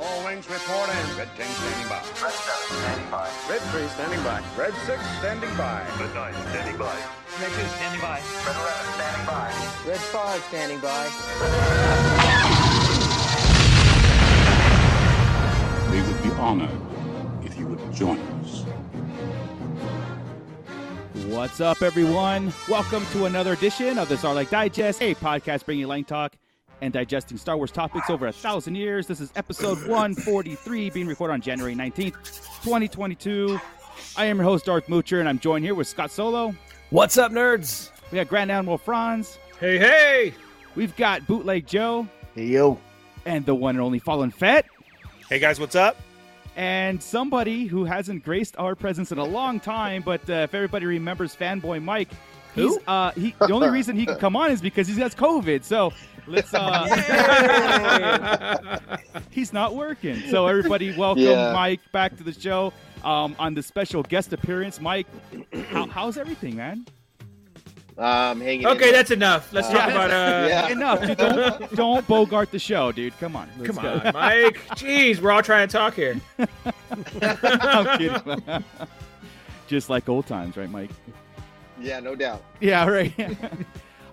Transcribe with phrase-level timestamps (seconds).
[0.00, 1.18] All wings report in.
[1.18, 2.00] Red 10 standing by.
[2.22, 3.28] Red 7 standing by.
[3.50, 4.40] Red 3 standing by.
[4.56, 5.84] Red 6 standing by.
[5.98, 6.96] Red 9 standing by.
[7.40, 8.20] Red 2 standing by.
[8.46, 9.50] Red 11 standing by.
[9.88, 11.08] Red 5 standing by.
[15.90, 16.70] We would be honored
[17.44, 18.62] if you would join us.
[21.26, 22.52] What's up, everyone?
[22.68, 26.36] Welcome to another edition of the Sarlacc Digest, a podcast bringing you line talk
[26.80, 29.06] and digesting Star Wars topics over a thousand years.
[29.06, 32.14] This is episode 143, being recorded on January 19th,
[32.62, 33.58] 2022.
[34.16, 36.54] I am your host, Darth Moocher, and I'm joined here with Scott Solo.
[36.90, 37.90] What's up, nerds?
[38.10, 39.38] We got Grand Admiral Franz.
[39.60, 40.34] Hey, hey!
[40.74, 42.06] We've got Bootleg Joe.
[42.34, 42.78] Hey, yo.
[43.26, 44.66] And the one and only Fallen Fett.
[45.28, 45.96] Hey, guys, what's up?
[46.56, 50.86] And somebody who hasn't graced our presence in a long time, but uh, if everybody
[50.86, 52.08] remembers Fanboy Mike,
[52.54, 52.80] he's Who?
[52.88, 55.62] uh he the only reason he could come on is because he has COVID.
[55.62, 55.92] So
[56.28, 56.88] let's uh
[59.30, 60.20] he's not working.
[60.30, 61.52] So everybody welcome Yeah.
[61.52, 62.72] Mike back to the show.
[63.04, 64.80] Um on the special guest appearance.
[64.80, 65.06] Mike,
[65.70, 66.86] how, how's everything, man?
[67.96, 68.92] Um, hanging in Okay, there.
[68.92, 69.52] that's enough.
[69.52, 70.14] Let's talk about uh.
[70.48, 70.68] Yeah.
[70.68, 71.18] Enough, dude.
[71.18, 73.18] Don't, don't bogart the show, dude.
[73.18, 73.48] Come on.
[73.58, 73.94] let's Come go.
[73.94, 74.60] on, Mike.
[74.76, 76.14] Jeez, we're all trying to talk here.
[77.20, 78.64] I'm kidding.
[79.66, 80.90] Just like old times, right, Mike?
[81.80, 82.44] Yeah, no doubt.
[82.60, 83.12] Yeah, right.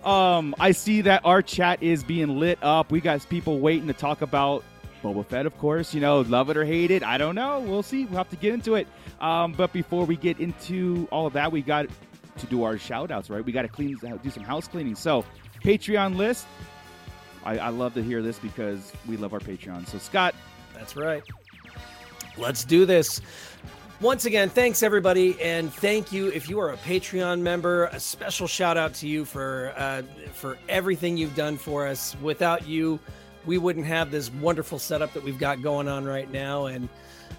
[0.06, 2.90] Um, I see that our chat is being lit up.
[2.92, 4.62] We got people waiting to talk about
[5.02, 5.92] Boba Fett, of course.
[5.92, 7.02] You know, love it or hate it.
[7.02, 7.60] I don't know.
[7.60, 8.04] We'll see.
[8.04, 8.86] We'll have to get into it.
[9.20, 11.88] Um, but before we get into all of that, we got
[12.38, 13.44] to do our shout outs, right?
[13.44, 14.94] We got to clean, do some house cleaning.
[14.94, 15.24] So,
[15.62, 16.46] Patreon list.
[17.44, 19.86] I, I love to hear this because we love our Patreon.
[19.88, 20.34] So, Scott,
[20.74, 21.22] That's right.
[22.36, 23.20] Let's do this.
[24.00, 27.86] Once again, thanks everybody, and thank you if you are a Patreon member.
[27.86, 30.02] A special shout out to you for uh,
[30.34, 32.14] for everything you've done for us.
[32.20, 33.00] Without you,
[33.46, 36.90] we wouldn't have this wonderful setup that we've got going on right now, and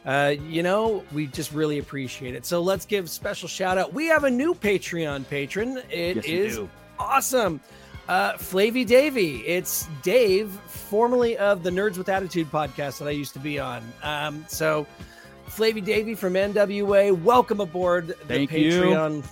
[0.08, 2.44] uh, you know we just really appreciate it.
[2.44, 3.94] So let's give special shout out.
[3.94, 5.78] We have a new Patreon patron.
[5.92, 6.60] It Yes, is
[6.98, 7.62] awesome.
[8.10, 9.46] Uh, Flavy Davy.
[9.46, 13.84] It's Dave, formerly of the Nerds with Attitude podcast that I used to be on.
[14.02, 14.88] Um, so,
[15.48, 18.82] Flavy Davy from NWA, welcome aboard the Thank you.
[18.84, 19.24] Patreon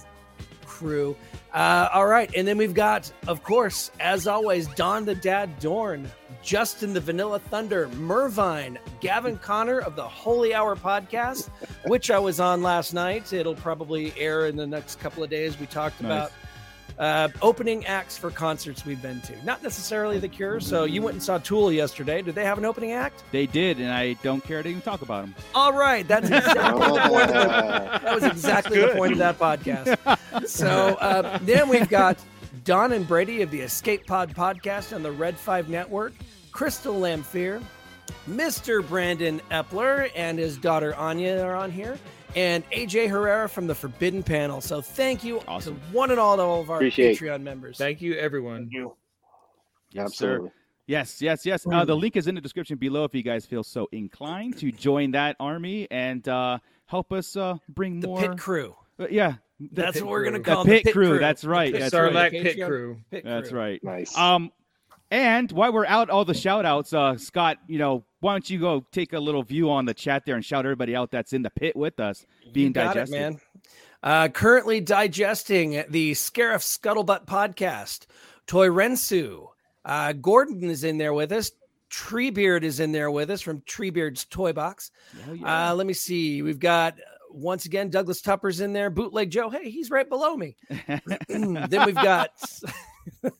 [0.65, 1.15] crew.
[1.53, 6.09] Uh, all right, and then we've got, of course, as always, Don the Dad Dorn,
[6.43, 11.49] Justin the Vanilla Thunder, Mervine, Gavin Connor of the Holy Hour podcast,
[11.85, 13.31] which I was on last night.
[13.31, 15.57] It'll probably air in the next couple of days.
[15.59, 16.05] We talked Nice.
[16.11, 16.31] about
[16.97, 19.45] uh, opening acts for concerts we've been to.
[19.45, 20.59] Not necessarily The Cure.
[20.59, 22.21] So you went and saw Tool yesterday.
[22.21, 23.23] Did they have an opening act?
[23.31, 25.35] they did, and I don't care to even talk about them.
[25.53, 27.23] All right, that's exactly the point.
[27.23, 30.47] Of the, that was exactly the point of that podcast.
[30.47, 32.17] So uh, then we've got
[32.63, 36.13] Don and Brady of the Escape Pod podcast on the Red Five Network,
[36.51, 37.61] Crystal Lamphere,
[38.29, 38.87] Mr.
[38.87, 41.97] Brandon Epler and his daughter Anya are on here,
[42.35, 44.61] and AJ Herrera from the Forbidden Panel.
[44.61, 45.75] So thank you Awesome.
[45.75, 47.19] to one and all, to all of our Appreciate.
[47.19, 47.77] Patreon members.
[47.77, 48.69] Thank you, everyone.
[49.91, 50.33] Yes, sir.
[50.33, 50.51] Absolutely.
[50.87, 51.65] Yes, yes, yes.
[51.71, 54.71] Uh, the link is in the description below if you guys feel so inclined to
[54.71, 58.19] join that army and uh, help us uh, bring the more.
[58.21, 58.75] Pit Crew.
[58.99, 59.33] Uh, yeah,
[59.71, 61.07] That's what we're gonna The call pit, the Pit crew.
[61.09, 61.19] Crew.
[61.19, 61.73] That's right.
[61.73, 62.13] The That's Pit right.
[62.13, 62.97] Sarlacc Patreon Pit Crew.
[63.23, 63.83] That's right.
[63.83, 64.15] Nice.
[64.17, 64.51] Um,
[65.15, 68.59] and while we're out, all the shout outs, uh, Scott, you know, why don't you
[68.59, 71.41] go take a little view on the chat there and shout everybody out that's in
[71.41, 73.17] the pit with us being got it, digested.
[73.17, 73.39] man.
[74.03, 78.07] Uh, currently digesting the Scarif Scuttlebutt podcast.
[78.45, 79.47] Toy Rensu.
[79.85, 81.51] Uh, Gordon is in there with us.
[81.89, 84.91] Treebeard is in there with us from Treebeard's Toy Box.
[85.23, 85.69] Hell yeah.
[85.69, 86.41] Uh, let me see.
[86.41, 88.89] We've got uh, once again Douglas Tupper's in there.
[88.89, 89.49] Bootleg Joe.
[89.49, 90.57] Hey, he's right below me.
[91.29, 92.31] then we've got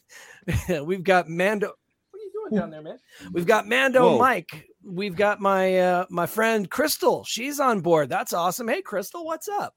[0.84, 1.68] we've got Mando.
[2.12, 3.00] What are you doing down there, man?
[3.32, 4.18] We've got Mando Whoa.
[4.18, 4.68] Mike.
[4.84, 7.24] We've got my uh, my friend Crystal.
[7.24, 8.10] She's on board.
[8.10, 8.68] That's awesome.
[8.68, 9.76] Hey, Crystal, what's up?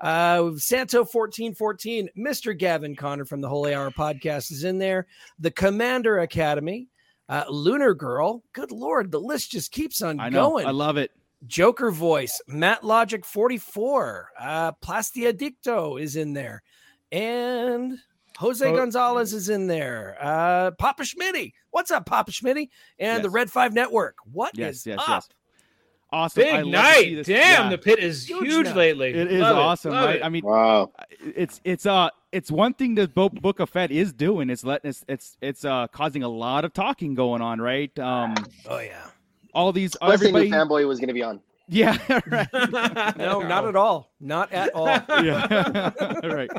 [0.00, 2.08] Uh, Santo fourteen fourteen.
[2.18, 2.56] Mr.
[2.56, 5.06] Gavin Connor from the Holy Hour podcast is in there.
[5.38, 6.88] The Commander Academy.
[7.28, 8.42] Uh, Lunar Girl.
[8.52, 10.50] Good lord, the list just keeps on I know.
[10.50, 10.66] going.
[10.66, 11.10] I love it.
[11.46, 16.62] Joker voice, Matt Logic 44, uh, Plastic Addicto is in there,
[17.12, 17.98] and
[18.38, 18.76] Jose Oh.
[18.76, 20.16] Gonzalez is in there.
[20.20, 22.68] Uh, Papa Schmitty, what's up, Papa Schmitty?
[22.98, 25.06] And the Red Five Network, what is Yes, yes, up?
[25.08, 25.28] yes.
[26.12, 26.42] Awesome.
[26.42, 26.70] I Big love to see
[27.10, 27.14] night.
[27.16, 27.26] this.
[27.26, 27.68] Damn, Yeah.
[27.70, 29.08] the pit is Huge huge, lately.
[29.14, 30.16] It is Love awesome, Love right?
[30.16, 30.24] it.
[30.24, 30.92] I mean, Wow.
[31.20, 34.48] it's it's uh it's one thing that Bo- Book of Fett is doing.
[34.48, 37.96] It's letting it's it's it's uh causing a lot of talking going on, right?
[37.98, 38.34] Um,
[38.68, 39.06] Oh yeah,
[39.54, 40.50] all these Plus, they knew everybody.
[40.84, 41.40] Fanboy was going to be on.
[41.66, 41.96] Yeah,
[42.28, 42.46] right.
[43.16, 44.86] no, not at all, not at all.
[45.24, 46.50] yeah, right.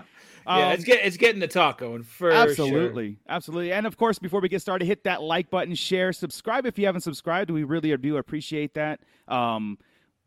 [0.48, 2.40] Yeah, Um, it's get it's getting the talk going for sure.
[2.40, 3.72] absolutely, absolutely.
[3.72, 6.86] And of course, before we get started, hit that like button, share, subscribe if you
[6.86, 7.50] haven't subscribed.
[7.50, 9.00] We really do appreciate that.
[9.28, 9.78] Um,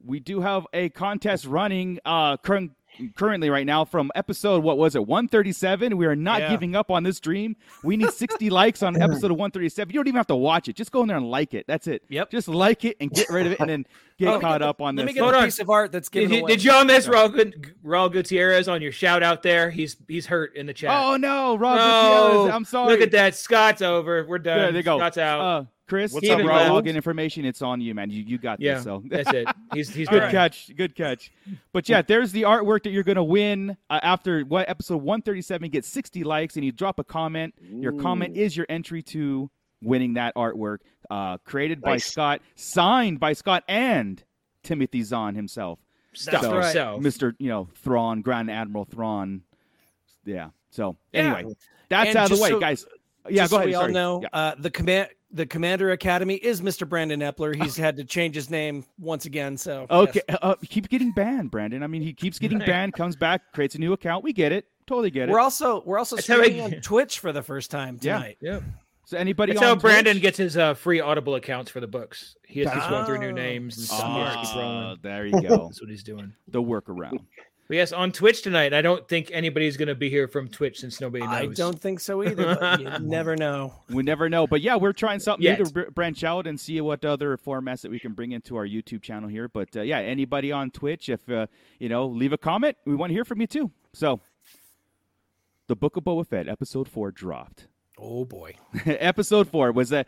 [0.04, 2.72] we do have a contest running uh, current,
[3.14, 6.50] currently right now from episode what was it 137 we are not Yeah.
[6.50, 10.08] giving up on this dream we need 60 likes on episode of 137 you don't
[10.08, 12.30] even have to watch it just go in there and like it that's it Yep.
[12.30, 13.86] just like it and get rid of it and then
[14.18, 15.44] get Oh, caught up on Let this me get Hold a on.
[15.44, 16.50] piece of art that's Did, given you, away.
[16.56, 17.54] did y'all miss Raul, Gut-
[17.84, 19.70] Raul Gutierrez on your shout out there?
[19.70, 20.90] He's he's hurt in the chat.
[20.92, 22.28] oh no rob No.
[22.32, 23.34] Gutierrez, i'm sorry Look at that.
[23.36, 24.24] Scott's over.
[24.26, 24.58] We're done.
[24.58, 24.98] There they go.
[24.98, 25.40] Scott's out.
[25.40, 26.82] Uh, Chris, What's Steven up, Raul?
[26.82, 27.44] login information.
[27.44, 28.10] It's on you, man.
[28.10, 28.84] You you got yeah, this.
[28.84, 29.48] So that's it.
[29.72, 30.30] He's he's good good.
[30.30, 31.32] catch, good catch.
[31.72, 35.88] But yeah, there's the artwork that you're gonna win uh, after what episode 137 gets
[35.88, 37.54] 60 likes, and you drop a comment.
[37.60, 39.50] Your comment is your entry to
[39.82, 44.22] winning that artwork, uh, created by Scott, signed by Scott and
[44.62, 45.78] Timothy Zahn himself.
[46.14, 46.64] Stuff So, right.
[46.64, 47.02] himself.
[47.02, 47.34] Mr.
[47.38, 49.42] You know Thrawn, Grand Admiral Thrawn.
[50.24, 50.50] Yeah.
[50.70, 51.34] So Yeah.
[51.36, 51.54] anyway,
[51.88, 52.84] that's And out of the way, so- guys.
[53.30, 53.66] Yeah, Just go so ahead.
[53.68, 53.84] We sorry.
[53.86, 54.28] all know Yeah.
[54.32, 56.88] uh, the command the Commander Academy is Mr.
[56.88, 57.54] Brandon Epler.
[57.60, 59.56] He's had to change his name once again.
[59.56, 60.38] So Okay, yes.
[60.42, 61.82] uh, keep getting banned, Brandon.
[61.82, 64.24] I mean, he keeps getting banned, comes back, creates a new account.
[64.24, 65.32] We get it, totally get it.
[65.32, 68.38] we're also we're also That's how streaming I- on Twitch for the first time tonight.
[68.40, 68.60] Yeah.
[69.04, 72.34] so anybody That's on how Brandon gets his uh, free Audible accounts for the books.
[72.46, 74.00] He has to That's- go through new names and stuff.
[74.06, 74.98] He has to keep Ah, rolling.
[75.02, 75.66] there you go.
[75.68, 76.32] That's what he's doing.
[76.48, 77.18] the workaround.
[77.68, 78.72] But yes, on Twitch tonight.
[78.72, 81.34] I don't think anybody's going to be here from Twitch since nobody knows.
[81.34, 82.56] I don't think so either.
[82.58, 83.74] But you never know.
[83.90, 86.80] We never know, but yeah, we're trying something new to br- branch out and see
[86.80, 89.48] what other formats that we can bring into our YouTube channel here.
[89.48, 91.46] But uh, yeah, anybody on Twitch, if uh,
[91.78, 92.78] you know, leave a comment.
[92.86, 93.70] We want to hear from you too.
[93.92, 94.20] So,
[95.66, 97.66] the Book of Boba Fett, episode four, dropped.
[98.00, 98.54] Oh boy.
[98.86, 100.04] episode four was a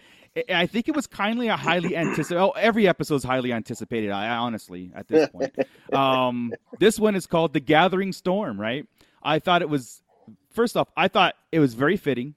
[0.49, 2.41] I think it was kindly a highly anticipated.
[2.41, 4.11] Oh, every episode is highly anticipated.
[4.11, 5.55] I, I honestly at this point.
[5.93, 8.61] Um, this one is called The Gathering Storm.
[8.61, 8.87] Right?
[9.23, 10.03] I thought it was.
[10.51, 12.35] First off, I thought it was very fitting.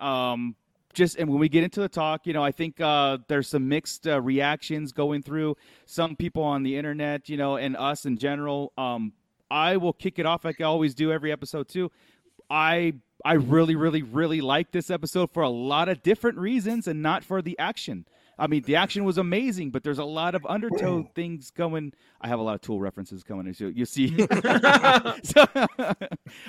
[0.00, 0.56] Um,
[0.94, 3.68] just and when we get into the talk, you know, I think uh, there's some
[3.68, 5.56] mixed uh, reactions going through.
[5.86, 8.72] Some people on the internet, you know, and us in general.
[8.76, 9.12] Um,
[9.50, 11.90] I will kick it off like I always do every episode too.
[12.48, 12.94] I
[13.24, 17.24] I really really really like this episode for a lot of different reasons and not
[17.24, 18.06] for the action.
[18.40, 21.92] I mean, the action was amazing, but there's a lot of undertow things going.
[22.22, 23.52] I have a lot of tool references coming.
[23.52, 24.16] So you see,
[25.22, 25.46] so,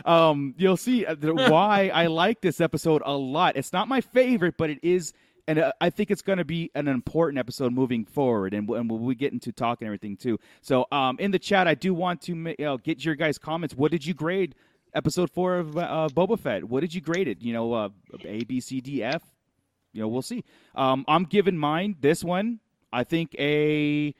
[0.06, 3.58] um, you'll see uh, why I like this episode a lot.
[3.58, 5.12] It's not my favorite, but it is,
[5.50, 8.54] and uh, I think it's going to be an important episode moving forward.
[8.54, 10.40] And, and we'll we get into talk and everything too.
[10.62, 13.76] So, um, in the chat, I do want to you know, get your guys' comments.
[13.76, 14.56] What did you grade
[14.94, 16.64] episode four of uh, Boba Fett?
[16.64, 17.42] What did you grade it?
[17.42, 17.90] You know, uh,
[18.26, 19.24] A, B, C, D, F.
[19.94, 20.44] You know, we'll see.
[20.76, 22.60] Um, I'm giving mine this one.
[22.94, 24.14] I think a.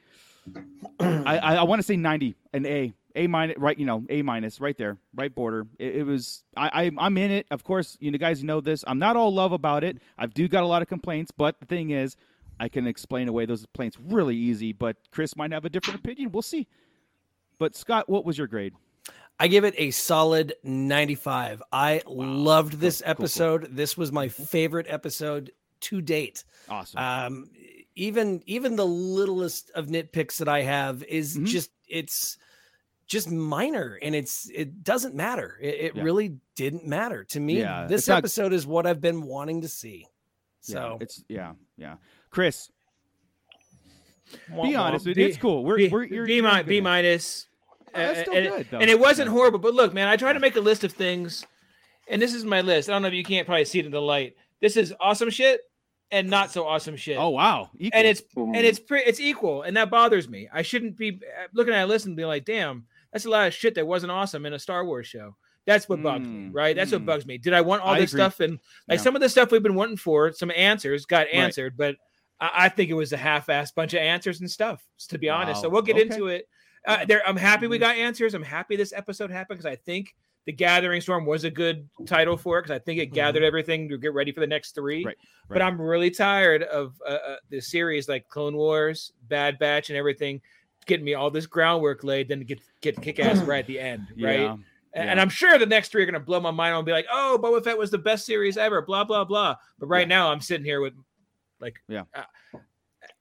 [1.00, 3.78] I, I, I want to say 90, an A, A minus, right?
[3.78, 5.68] You know, A minus, right there, right border.
[5.80, 6.44] It, it was.
[6.58, 7.48] I, I I'm in it.
[7.52, 8.84] Of course, you know, guys know this.
[8.88, 9.98] I'm not all love about it.
[10.18, 12.18] I've do got a lot of complaints, but the thing is,
[12.60, 14.74] I can explain away those complaints really easy.
[14.74, 16.32] But Chris might have a different opinion.
[16.32, 16.68] We'll see.
[17.60, 18.74] But Scott, what was your grade?
[19.42, 21.64] I give it a solid 95.
[21.72, 23.24] I loved this Cool, cool, cool.
[23.26, 23.76] episode.
[23.76, 25.52] This was my favorite episode
[25.82, 26.44] to date.
[26.70, 27.00] Awesome.
[27.00, 27.50] Um,
[27.96, 31.48] even even the littlest of nitpicks that I have is Mhm.
[31.48, 32.38] just it's
[33.08, 35.58] just minor and it's it doesn't matter.
[35.60, 36.04] It, it Yeah.
[36.04, 37.60] really didn't matter to me.
[37.62, 40.06] Yeah, this it's not- episode is what I've been wanting to see.
[40.68, 41.96] yeah, So it's yeah, yeah.
[42.30, 42.70] Chris,
[44.64, 45.08] be honest.
[45.08, 45.66] it- B- it's cool.
[45.66, 47.48] We're B, we're you're, B, you're mi- good B minus.
[47.96, 48.80] Oh, that's still and, good, though.
[48.80, 49.34] and it wasn't Yeah.
[49.34, 51.46] horrible, but look, man, I tried to make a list of things,
[52.08, 52.90] and this is my list.
[52.90, 54.36] I don't know if you can't probably see it in the light.
[54.62, 55.62] This is awesome shit
[56.12, 57.18] and not so awesome shit.
[57.18, 57.98] Oh wow, Equal.
[58.00, 58.54] and it's Boom.
[58.56, 60.48] and it's pre- it's equal, and that bothers me.
[60.54, 63.48] I shouldn't be uh, looking at a list and be like, "Damn, that's a lot
[63.48, 65.36] of shit that wasn't awesome in a Star Wars show."
[65.68, 66.76] That's what bugs me, Mm, right?
[66.76, 66.94] That's mm.
[66.96, 67.38] what bugs me.
[67.38, 68.22] Did I want all I this agree.
[68.24, 68.54] stuff and
[68.88, 69.04] like Yeah.
[69.04, 71.36] some of the stuff we've been wanting for some answers got Right.
[71.36, 71.98] answered, but
[72.40, 74.84] I, I think it was a half-assed bunch of answers and stuff.
[75.10, 76.02] To be honest, so we'll get Okay.
[76.02, 76.48] into it.
[76.88, 77.82] Uh, there, I'm happy we Mhm.
[77.82, 78.34] got answers.
[78.34, 82.36] I'm happy this episode happened because I think the Gathering Storm was a good title
[82.36, 83.14] for it because I think it Mhm.
[83.14, 85.06] gathered everything to get ready for the next three.
[85.06, 85.62] Right, But.
[85.62, 90.42] I'm really tired of uh, uh, the series like Clone Wars, Bad Batch, and everything
[90.88, 94.08] getting me all this groundwork laid, then get get kick ass right at the end,
[94.20, 94.40] right?
[94.40, 94.64] Yeah, And,
[94.96, 95.12] yeah.
[95.12, 97.40] and I'm sure the next three are gonna blow my mind and be like, "Oh,
[97.40, 99.56] Boba Fett was the best series ever," blah blah blah.
[99.78, 100.16] But right Yeah.
[100.18, 100.94] now, I'm sitting here with
[101.60, 102.06] like Yeah.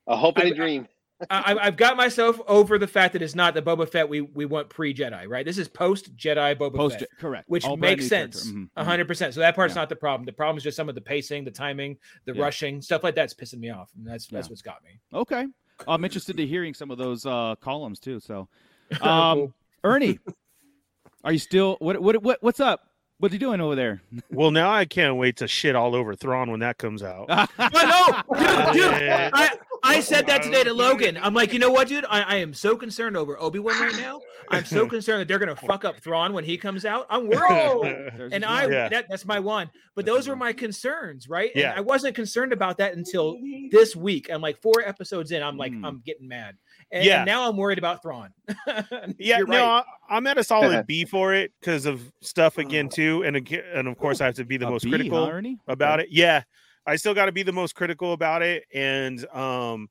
[0.07, 0.87] A hope and I- a dream.
[0.89, 0.93] I,
[1.29, 4.69] I've got myself over the fact that it's not the Boba Fett we we want
[4.69, 5.45] pre Jedi, right?
[5.45, 8.85] This is post Jedi Boba Post Fett, correct, which All makes sense, Mhm, a mhm.
[8.85, 9.33] hundred percent.
[9.33, 9.81] So that part's Yeah.
[9.81, 10.25] not the problem.
[10.25, 12.41] The problem is just some of the pacing, the timing, the Yeah.
[12.43, 14.99] rushing, stuff like that's pissing me off, and that's that's what's got me.
[15.13, 15.45] Okay,
[15.87, 18.19] I'm interested to hearing some of those uh, columns too.
[18.19, 18.47] So,
[19.01, 19.11] Cool.
[19.11, 20.19] um, Ernie,
[21.23, 22.81] Are you still what what what what's up?
[23.21, 24.01] What's he doing over there?
[24.31, 27.27] Well, now I can't wait to shit all over Thrawn when that comes out.
[27.57, 29.49] But no, dude, dude, I,
[29.83, 31.17] I said that today to Logan.
[31.21, 32.05] I'm like, you know what, dude?
[32.09, 34.19] I, I am so concerned over Obi Wan right now.
[34.49, 37.05] I'm so concerned that they're gonna fuck up Thrawn when he comes out.
[37.09, 38.31] I'm worried.
[38.31, 38.67] And I.
[38.67, 38.89] Yeah.
[38.89, 39.69] that, that's my one.
[39.95, 41.51] But those were my concerns, right?
[41.53, 41.73] And Yeah.
[41.75, 43.37] I wasn't concerned about that until
[43.71, 44.29] this week.
[44.31, 45.43] I'm like four episodes in.
[45.43, 45.85] I'm like, Mm.
[45.85, 46.57] I'm getting mad.
[46.91, 47.17] And, Yeah.
[47.19, 48.33] and now I'm worried about Thrawn.
[49.17, 49.65] Yeah, You're no.
[49.65, 53.63] I, I'm at a solid B for it because of stuff again too, and again,
[53.73, 55.57] and of course I have to be the A most B, critical huh, Ernie?
[55.67, 56.07] about it.
[56.11, 56.43] Yeah,
[56.85, 59.87] I still got to be the most critical about it, and um,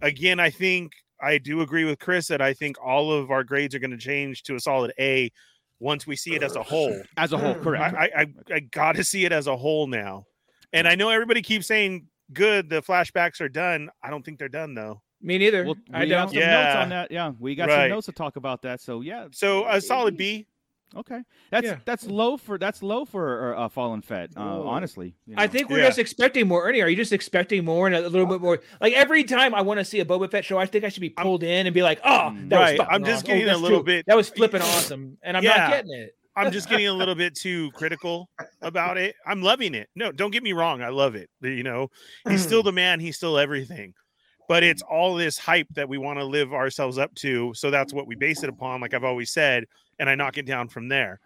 [0.00, 3.74] again, I think I do agree with Chris that I think all of our grades
[3.74, 5.30] are going to change to a solid A
[5.80, 7.02] once we see it as a whole.
[7.16, 7.94] As a whole, correct.
[7.94, 10.24] I, I, I got to see it as a whole now,
[10.72, 13.90] and I know everybody keeps saying good, the flashbacks are done.
[14.02, 15.02] I don't think they're done though.
[15.20, 15.64] Me neither.
[15.64, 16.28] Well, I we got don't.
[16.30, 16.82] some notes Yeah.
[16.82, 17.10] on that.
[17.10, 17.82] Yeah, we got Right.
[17.84, 18.80] some notes to talk about that.
[18.80, 20.46] So yeah, So a solid B.
[20.96, 21.20] okay.
[21.50, 21.78] That's Yeah.
[21.84, 24.30] that's low for that's low for uh, Fallen Fett.
[24.36, 25.86] Uh, honestly, you I think we're Yeah.
[25.88, 26.66] just expecting more.
[26.68, 28.60] Ernie, are you just expecting more and a little bit more?
[28.80, 31.00] Like every time I want to see a Boba Fett show, I think I should
[31.00, 33.38] be pulled in and be like, "Oh, that Right, fucking I'm just awesome.
[33.38, 33.84] getting a little true.
[33.96, 35.56] bit- That was flipping awesome, and I'm Yeah.
[35.56, 36.10] not getting it.
[36.36, 38.30] I'm just getting a little bit too critical
[38.62, 39.16] about it.
[39.26, 39.88] I'm loving it.
[39.96, 40.82] No, don't get me wrong.
[40.82, 41.28] I love it.
[41.42, 41.88] You know,
[42.28, 43.00] he's still the man.
[43.00, 43.92] He's still everything.
[44.48, 44.94] But it's mm-hmm.
[44.94, 47.52] all this hype that we want to live ourselves up to.
[47.54, 49.64] So that's what we base it upon, like I've always said.
[49.98, 51.20] And I knock it down from there.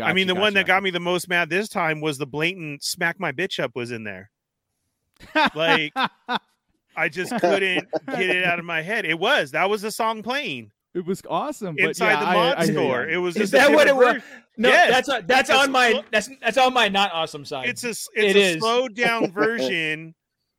[0.00, 2.26] I mean, the Gotcha, one that got me the most mad this time was the
[2.26, 4.30] blatant smack my bitch up was in there.
[5.54, 5.94] Like,
[6.96, 9.06] I just couldn't get it out of my head.
[9.06, 9.52] It was.
[9.52, 11.76] That was the song playing it was awesome.
[11.76, 13.06] But inside yeah, the I- mod I hear store.
[13.06, 13.12] you.
[13.12, 14.42] It was Is that what it different was?
[14.56, 14.90] No, Yes.
[14.90, 17.68] that's a, that's It's a on my that's that's on my not awesome side.
[17.68, 18.58] it's a s- It it's a is.
[18.60, 20.14] slowed down version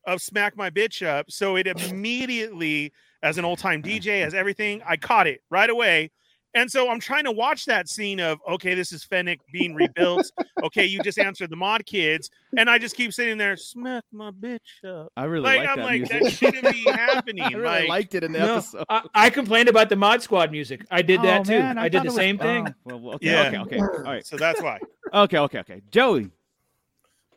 [0.07, 4.01] of smack my bitch up so it immediately as an old time mm.
[4.01, 6.09] dj as everything i caught it right away
[6.53, 10.31] and so i'm trying to watch that scene of okay this is fennec being rebuilt
[10.63, 14.31] okay you just answered the mod kids and i just keep sitting there smack my
[14.31, 16.23] bitch up I really like, like i'm that like music.
[16.23, 18.85] that shouldn't be happening I really like liked it in the No, episode.
[18.89, 20.85] I, I complained about the Mod Squad music.
[20.89, 21.59] I did that Oh, too.
[21.59, 22.67] man, I, did the was- same oh, thing.
[22.67, 23.49] oh, well, well, okay, Yeah.
[23.49, 23.79] okay, okay.
[23.79, 24.25] All right.
[24.25, 24.79] so that's why
[25.13, 25.81] Okay, okay, okay.
[25.91, 26.29] Joey.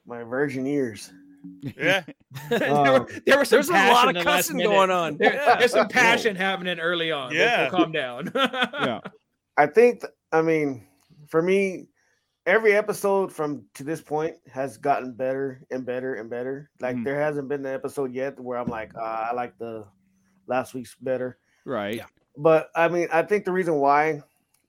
[0.06, 1.12] My virgin ears.
[1.62, 2.02] Yeah
[2.50, 5.16] there, Um, were, there was some There's a lot of cussing going on.
[5.16, 5.56] There- Yeah.
[5.58, 7.30] there's some passion happening early on.
[7.30, 7.62] We'll- Yeah.
[7.70, 8.30] we'll calm down.
[8.34, 9.00] Yeah.
[9.56, 10.86] I think, I mean,
[11.28, 11.88] for me,
[12.46, 16.70] every episode from to this point has gotten better and better and better.
[16.80, 17.04] Like Mhm.
[17.04, 19.86] there hasn't been an episode yet where I'm like, uh, I like the
[20.46, 21.38] last week's better.
[21.64, 21.96] Right.
[21.96, 22.06] Yeah.
[22.36, 24.22] But I mean, I think the reason why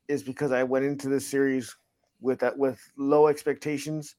[0.08, 1.76] is because I went into this series
[2.20, 4.16] with that with low expectations.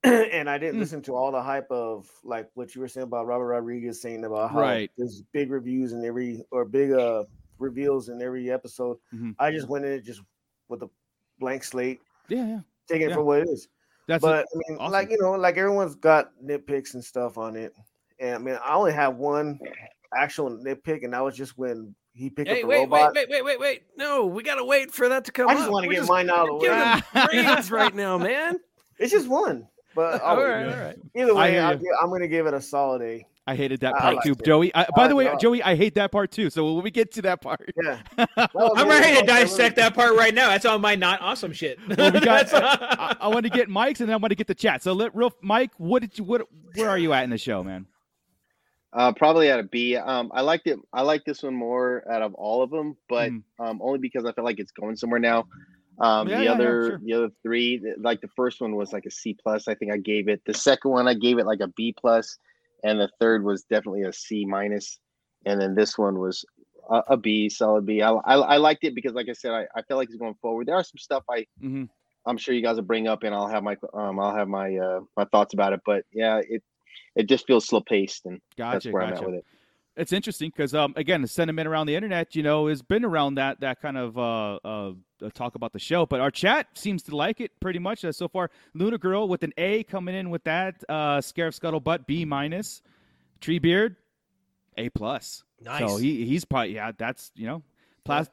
[0.04, 0.80] and I didn't Mm.
[0.80, 4.24] listen to all the hype of like what you were saying about Robert Rodriguez saying
[4.24, 4.90] about how Right.
[4.96, 7.24] there's big reviews in every or big uh
[7.58, 8.98] reveals in every episode.
[9.12, 9.34] Mhm.
[9.38, 10.20] I just went in it just
[10.68, 10.90] with a
[11.40, 12.60] blank slate, Yeah, yeah.
[12.88, 13.16] taking it Yeah.
[13.16, 13.68] for what it is.
[14.06, 14.46] That's but it.
[14.54, 14.92] I mean, Awesome.
[14.92, 17.74] like you know, like everyone's got nitpicks and stuff on it.
[18.20, 19.58] And I mean, I only have one
[20.16, 23.14] actual nitpick, and that was just when he picked Hey, up the wait, wait, robot.
[23.14, 23.82] wait, wait, wait, wait.
[23.96, 26.48] No, we gotta wait for that to come I just want to get mine out
[26.48, 27.26] of the way.
[27.26, 28.58] grades right now, man.
[29.00, 30.96] It's just one, but All I'll- right, all right.
[31.16, 31.78] either I way, hear I'll you.
[31.80, 33.26] gi- I'm going to give it a solid A.
[33.46, 34.44] I hated that part like too, it.
[34.44, 34.74] Joey.
[34.74, 35.40] I, by the way, like it.
[35.40, 36.50] Joey, I hate that part too.
[36.50, 39.44] So when we get to that part, Yeah, That I'm ready to part that really-
[39.44, 40.48] dissect that part right now.
[40.50, 41.78] That's on my not awesome shit.
[41.96, 42.52] well, we got.
[42.52, 44.82] I, I want to get Mike's, and then I want to get the chat.
[44.82, 45.70] So let real Mike.
[45.78, 46.24] What did you?
[46.24, 46.42] What?
[46.74, 47.86] Where are you at in the show, man?
[48.92, 49.96] Uh, probably at a B.
[49.96, 50.78] Um, I liked it.
[50.92, 53.42] I like this one more out of all of them, but Mhm.
[53.58, 55.46] um, only because I feel like it's going somewhere now.
[56.00, 57.00] Um, Yeah, the yeah, yeah, other, sure.
[57.02, 59.68] the other three, like the first one was like a C plus.
[59.68, 60.42] I think I gave it.
[60.44, 62.38] The second one I gave it like a B plus,
[62.84, 64.98] and the third was definitely a C minus,
[65.44, 66.44] and then this one was
[66.88, 68.02] a, a B, solid B.
[68.02, 70.36] I, I, I liked it because, like I said, I, I feel like it's going
[70.40, 70.66] forward.
[70.66, 71.84] There are some stuff I mm-hmm.
[72.26, 74.76] I'm sure you guys will bring up, and I'll have my um I'll have my
[74.76, 75.80] uh my thoughts about it.
[75.84, 76.62] But yeah, it
[77.16, 79.44] it just feels slow paced, and that's Gotcha, where I'm at with it.
[79.98, 83.34] It's interesting because, um, again, the sentiment around the internet, you know, has been around
[83.34, 86.06] that that kind of uh, uh, uh, talk about the show.
[86.06, 88.50] But our chat seems to like it pretty much uh, so far.
[88.74, 90.76] Luna Girl with an A coming in with that.
[90.88, 92.80] Uh, Scarif Scuttlebutt B minus.
[93.40, 93.96] Treebeard
[94.76, 95.42] A plus.
[95.60, 95.80] Nice.
[95.80, 96.92] So he he's probably yeah.
[96.96, 97.62] That's you know,
[98.04, 98.24] Pla-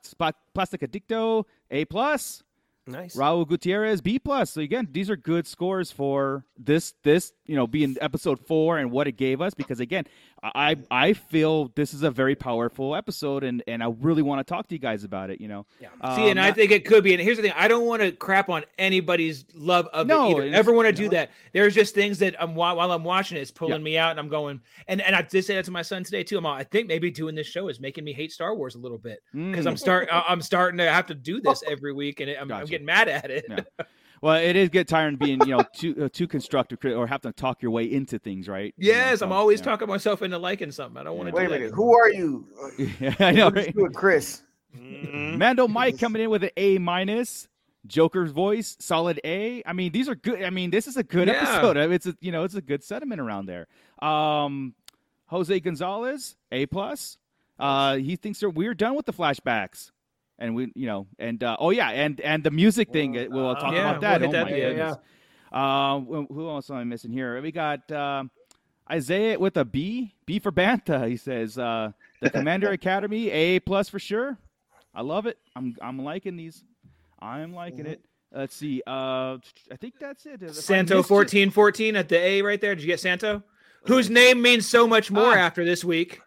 [0.54, 2.44] Plastic Addicto A plus.
[2.86, 3.16] nice.
[3.16, 4.52] Raul Gutierrez B plus.
[4.52, 8.92] So again, these are good scores for this this you know, being episode four and
[8.92, 9.54] what it gave us.
[9.54, 10.06] Because again,
[10.44, 14.52] I I feel this is a very powerful episode, and and I really want to
[14.54, 15.40] talk to you guys about it.
[15.42, 15.90] You know, Yeah.
[16.16, 17.14] See, and Um, I think it could be.
[17.14, 20.54] And here's the thing: I don't want to crap on anybody's love of No, it
[20.54, 21.10] Ever want to do know.
[21.10, 21.32] that?
[21.54, 23.84] There's just things that I'm while while I'm watching it, it's pulling Yeah.
[23.84, 24.62] me out, and I'm going.
[24.88, 26.38] And and I did say that to my son today too.
[26.38, 28.80] I'm all, I think maybe doing this show is making me hate Star Wars a
[28.80, 29.70] little bit because Mm.
[29.70, 32.86] I'm start I'm starting to have to do this every week, and I'm, I'm getting
[32.86, 33.46] mad at it.
[33.50, 33.60] Yeah.
[34.22, 37.32] Well, it is get tiring being you know too uh, too constructive or have to
[37.32, 38.74] talk your way into things, right?
[38.78, 39.66] You know, Yes, I'm so, always yeah.
[39.66, 40.98] talking myself into liking something.
[41.00, 41.36] I don't want to.
[41.36, 41.70] Wait a do minute.
[41.72, 41.76] That.
[41.76, 42.48] Who are you?
[43.00, 43.76] Yeah, I know, you right?
[43.76, 44.42] do with Chris?
[44.78, 45.38] Mhm.
[45.38, 47.48] Mando Mike coming in with an A minus.
[47.88, 49.62] Joker's voice, solid A.
[49.64, 50.42] I mean, these are good.
[50.42, 51.36] I mean, this is a good Yeah.
[51.36, 51.78] episode.
[51.78, 53.68] I mean, It's a you know, it's a good sentiment around there.
[54.02, 54.74] Um,
[55.28, 57.18] Jose Gonzalez, A plus.
[57.60, 59.92] Uh, he thinks they're we're done with the flashbacks,
[60.40, 63.18] and we you know, and uh, oh yeah, and and the music thing.
[63.18, 64.22] uh, We'll talk Yeah, about that.
[64.22, 64.98] we'll oh that my the end.
[65.52, 67.42] Uh, who else am I missing here?
[67.42, 68.30] We got um,
[68.92, 70.14] Isaiah with a B.
[70.26, 71.08] B for Bantha.
[71.08, 74.38] He says uh, the Commander Academy A plus for sure.
[74.94, 75.38] I love it.
[75.56, 76.64] I'm I'm liking these.
[77.20, 78.04] I'm liking it.
[78.34, 78.82] Let's see.
[78.86, 79.38] Uh,
[79.72, 80.42] I think that's it.
[80.44, 82.76] If Santo it- fourteen fourteen at the A right there.
[82.76, 83.42] Did you get Santo?
[83.88, 85.42] Whose name means so much more Ah.
[85.42, 86.20] after this week,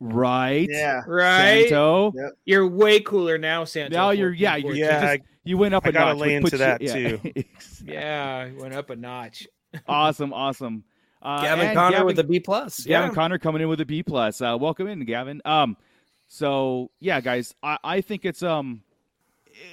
[0.00, 0.68] Right.
[0.70, 1.02] Yeah.
[1.06, 1.62] right?
[1.68, 2.12] Santo.
[2.44, 3.96] You're way cooler now, Santo.
[3.96, 6.20] Now you're yeah you're, Yeah, you're just- you went up I a gotta notch.
[6.20, 7.44] lay into that, you, too.
[7.84, 9.46] Yeah, it went up a notch.
[9.88, 10.82] awesome, awesome.
[11.22, 12.80] Uh, Gavin and Connor with a B plus.
[12.84, 13.14] Gavin Yeah.
[13.14, 14.40] Connor coming in with a B plus.
[14.42, 15.40] Uh, welcome in, Gavin.
[15.44, 15.76] Um,
[16.28, 18.82] so yeah, guys, I, I think it's um,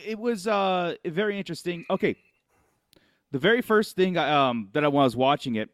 [0.05, 1.85] it was uh very interesting.
[1.89, 2.15] Okay,
[3.31, 5.69] the very first thing um that I was watching it,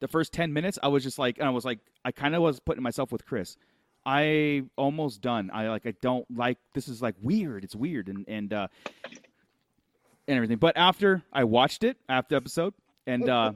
[0.00, 2.42] the first ten minutes, I was just like, and I was like, I kind of
[2.42, 3.56] was putting myself with Chris.
[4.04, 5.50] I almost done.
[5.52, 5.86] I like.
[5.86, 6.58] I don't like.
[6.74, 7.64] This is like weird.
[7.64, 8.68] It's weird and and uh
[10.28, 10.58] and everything.
[10.58, 12.74] But after I watched it, after episode,
[13.06, 13.52] and uh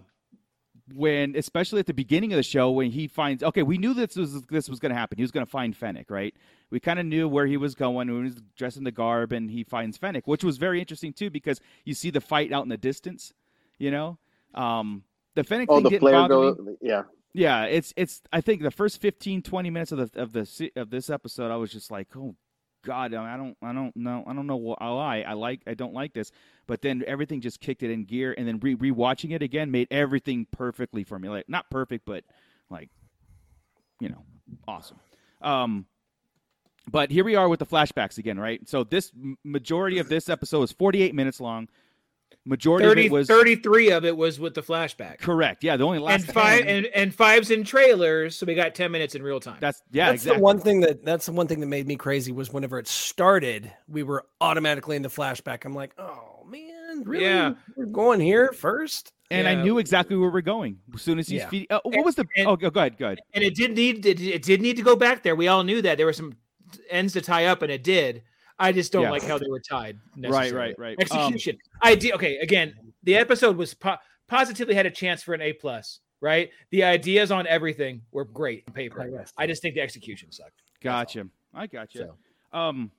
[0.94, 4.16] when especially at the beginning of the show when he finds okay we knew this
[4.16, 6.35] was this was going to happen he was going to find fennec right
[6.70, 9.32] we kind of knew where he was going when he was dressed in the garb
[9.32, 12.62] and he finds fennec which was very interesting too because you see the fight out
[12.62, 13.32] in the distance
[13.78, 14.18] you know
[14.54, 16.75] um the fennec Oh, thing the bother me.
[16.80, 17.02] Yeah.
[17.34, 20.90] yeah it's it's i think the first 15 20 minutes of the of the of
[20.90, 22.34] this episode i was just like oh
[22.84, 25.92] god i don't i don't know i don't know why i i like i don't
[25.92, 26.32] like this.
[26.66, 29.88] But then everything just kicked it in gear and then re- rewatching it again made
[29.90, 31.28] everything perfectly for me.
[31.28, 32.25] Like not perfect but
[32.70, 32.90] like
[34.00, 34.25] you know
[34.66, 34.99] awesome.
[35.42, 35.87] Um
[36.90, 38.66] but here we are with the flashbacks again right?
[38.68, 39.12] So this
[39.44, 41.68] majority of this episode is 48 minutes long
[42.46, 45.18] majority 30, of it was 33 of it was with the flashback.
[45.18, 48.74] correct yeah the only last And five and, and fives in trailers, so we got
[48.74, 49.59] 10 minutes in real time.
[49.61, 51.96] that's yeah that's exactly the one thing that that's the one thing that made me
[51.96, 55.64] crazy was whenever it started, we were automatically in the flashback.
[55.64, 57.24] I'm like, oh man, really?
[57.24, 57.53] Yeah.
[57.76, 59.12] We're going here first.
[59.31, 61.48] and I knew exactly where we're going as soon as he's Yeah.
[61.50, 61.66] feeding.
[61.70, 62.26] Uh, what was the?
[62.37, 63.20] And- oh, go go ahead, go ahead.
[63.35, 65.37] and it did need it, it did need to go back there.
[65.37, 66.35] We all knew that there were some
[66.88, 68.22] ends to tie up, and it did.
[68.61, 69.11] I just don't Yeah.
[69.11, 69.99] like how they were tied.
[70.16, 70.96] Right, right, right.
[71.11, 71.59] Um, Execution.
[71.83, 72.37] I did okay.
[72.38, 73.96] Again, the episode was po-
[74.29, 76.01] positively had a chance for an A plus.
[76.20, 76.51] Right.
[76.70, 79.09] The ideas on everything were great on paper.
[79.11, 79.33] yes.
[79.38, 80.62] I just think the execution sucked.
[80.83, 81.27] Gotcha.
[81.55, 82.11] I gotcha.
[82.53, 82.59] So.
[82.59, 82.92] Um,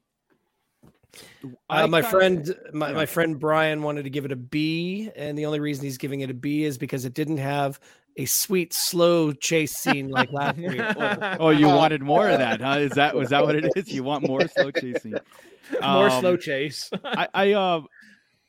[1.69, 2.95] Uh, my friend, my, yeah.
[2.95, 6.21] my friend Brian wanted to give it a B, and the only reason he's giving
[6.21, 7.79] it a B is because it didn't have
[8.17, 10.81] a sweet slow chase scene like last week.
[11.39, 12.77] Oh, you wanted more of that, huh?
[12.79, 13.87] Is that was that what it is?
[13.91, 15.15] You want more slow chasing?
[15.81, 16.89] More Um, slow chase.
[17.05, 17.81] I, I uh,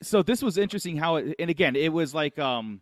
[0.02, 2.80] so this was interesting how it, and again, it was like um,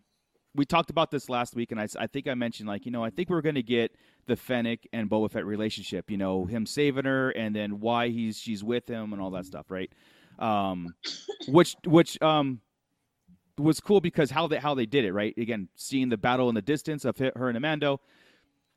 [0.55, 3.11] we talked about this last week, and I think I mentioned like you know I
[3.11, 7.29] think we're gonna get the Fennec and Boba Fett relationship, you know, him saving her,
[7.31, 9.91] and then why he's she's with him and all that stuff, right?
[10.39, 10.95] Um,
[11.47, 12.61] which which um
[13.61, 15.35] was cool because how they how they did it, right?
[15.37, 17.99] Again, seeing the battle in the distance of her and Amando,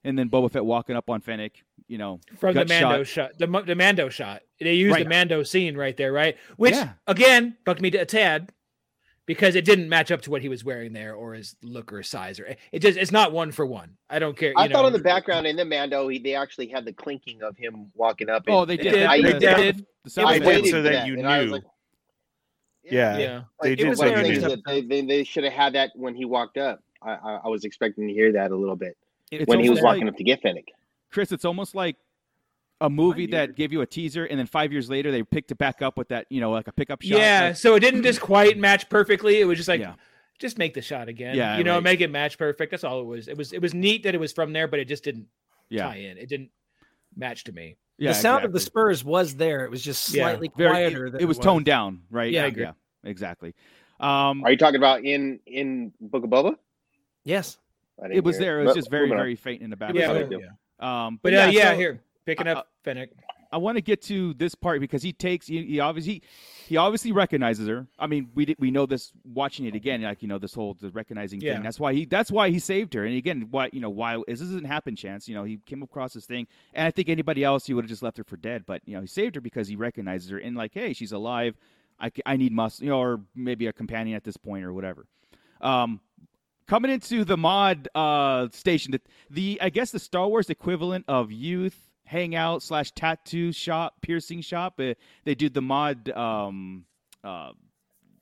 [0.04, 3.32] and then Boba Fett walking up on Fennec, you know, from the Mando shot.
[3.36, 4.42] shot, the, the Mando shot.
[4.60, 5.04] They used Right.
[5.04, 6.36] the Mando scene right there, right?
[6.56, 6.92] Which Yeah.
[7.06, 8.52] again bugged me to a tad
[9.26, 12.02] because it didn't match up to what he was wearing there or his look or
[12.02, 13.96] size or it just it's not one for one.
[14.10, 14.50] I don't care.
[14.50, 16.92] You I know, thought in the background in the Mando, he, they actually had the
[16.92, 18.44] clinking of him walking up.
[18.48, 19.02] Oh, and- they and did.
[19.06, 19.76] I, They The- did.
[19.78, 20.38] the I sound They effects.
[20.38, 21.60] did waited so for that you and I was knew.
[22.84, 23.18] Like, Yeah.
[23.18, 23.42] Yeah.
[23.62, 24.48] They It did was so one there you thing in knew.
[24.48, 26.80] the- that they, they, they should have had that when he walked up.
[27.02, 28.96] I, I, I was expecting to hear that a little bit
[29.30, 30.64] It's when he was walking like- up to get Fennec.
[31.10, 31.96] Chris, it's almost like
[32.80, 35.58] a movie that gave you a teaser, and then five years later they picked it
[35.58, 37.18] back up with that, you know, like a pickup shot.
[37.18, 39.40] Yeah, Like, so it didn't just quite match perfectly.
[39.40, 39.94] It was just like Yeah.
[40.40, 41.36] just make the shot again.
[41.36, 41.82] Yeah, you know, right.
[41.84, 42.72] make it match perfect.
[42.72, 43.28] That's all it was.
[43.28, 45.26] It was it was neat that it was from there, but it just didn't
[45.68, 46.18] yeah, tie in.
[46.18, 46.50] It didn't
[47.16, 47.76] match to me.
[47.98, 48.10] Yeah.
[48.10, 48.60] the sound of the.
[48.60, 49.64] Spurs was there.
[49.64, 50.24] It was just Yeah.
[50.24, 51.06] slightly Very- quieter.
[51.06, 52.30] It, than it was toned down, right?
[52.32, 52.66] Yeah, I agree.
[53.04, 53.54] exactly.
[54.00, 56.56] Um, Are you talking about in in Book of Boba?
[57.24, 57.58] Yes.
[58.10, 58.60] It was there.
[58.60, 59.98] It was But just very, very faint in the background.
[60.00, 60.48] Yeah, no but, big deal.
[60.80, 61.06] yeah.
[61.06, 63.10] Um, but uh, yeah, so here picking I- up Fennec.
[63.52, 66.22] I want to get to this part because he takes he, he obviously
[66.66, 67.86] he obviously recognizes her.
[67.98, 70.74] I mean, we did, we know this watching it again, like you know this whole
[70.74, 71.54] the recognizing Yeah.
[71.54, 71.62] thing.
[71.62, 73.04] That's why he that's why he saved her.
[73.04, 75.28] And again, why you know why is this doesn't happen chance.
[75.28, 77.90] You know, he came across this thing, and I think anybody else he would have
[77.90, 78.64] just left her for dead.
[78.66, 81.56] But you know, he saved her because he recognizes her and like, hey, she's alive.
[82.00, 85.06] I, I need muscle, you know, or maybe a companion at this point or whatever.
[85.60, 86.00] Um,
[86.66, 89.00] coming into the mod uh station, the,
[89.30, 94.74] the I guess the Star Wars equivalent of youth hangout slash tattoo shop, piercing shop.
[94.78, 96.84] Uh, they do the mod um
[97.22, 97.50] uh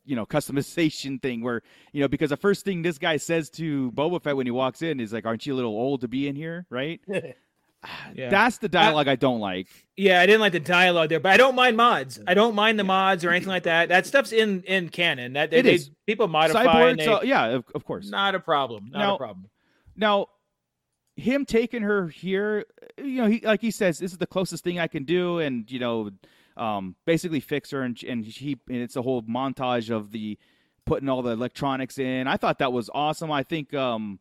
[0.04, 3.90] you know customization thing where you know because the first thing this guy says to
[3.92, 6.28] Boba Fett when he walks in is like, "Aren't you a little old to be
[6.28, 7.00] in here?" Right?
[8.14, 8.28] Yeah.
[8.30, 9.66] That's the dialogue I don't like.
[9.96, 12.20] Yeah, I didn't like the dialogue there, but I don't mind mods.
[12.28, 13.88] I don't mind the mods or anything like that.
[13.88, 15.32] That stuff's in in canon.
[15.32, 16.90] That they, It they- people modify.
[16.90, 18.08] and they- uh, yeah, of, of course.
[18.08, 18.90] not a problem.
[18.92, 19.50] Not Now- a problem.
[19.96, 20.26] Now,
[21.16, 22.64] him taking her here,
[22.96, 25.70] you know, he like he says, this is the closest thing I can do, and
[25.70, 26.10] you know,
[26.56, 30.38] um, basically fix her, and and he and it's a whole montage of the
[30.84, 32.26] putting all the electronics in.
[32.26, 33.30] I thought that was awesome.
[33.30, 34.18] I think um,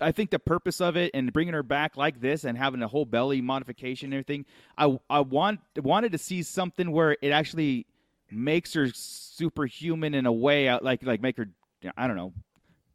[0.00, 2.88] I think the purpose of it and bringing her back like this and having a
[2.88, 4.46] whole belly modification and everything,
[4.78, 7.86] I I want wanted to see something where it actually
[8.30, 11.48] makes her superhuman in a way, uh, like like make her
[11.96, 12.32] I don't know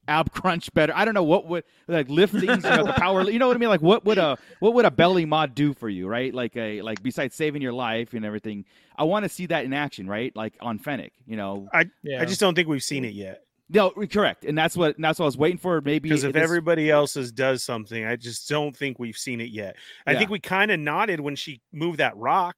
[0.07, 0.93] ab crunch better.
[0.95, 3.29] I don't know what would like lift you know, the power.
[3.29, 3.69] You know what I mean?
[3.69, 6.33] Like what would a what would a belly mod do for you, right?
[6.33, 8.65] Like a like besides saving your life and everything.
[8.97, 10.35] I want to see that in action, right?
[10.35, 11.67] Like on Fennec, you know.
[11.73, 12.21] I Yeah.
[12.21, 13.41] I just don't think we've seen it yet.
[13.67, 15.81] No, correct, and that's what that's what I was waiting for.
[15.81, 19.49] Maybe Because if this- everybody else's does something, I just don't think we've seen it
[19.49, 19.75] yet.
[20.05, 20.19] I Yeah.
[20.19, 22.55] think we kind of nodded when she moved that rock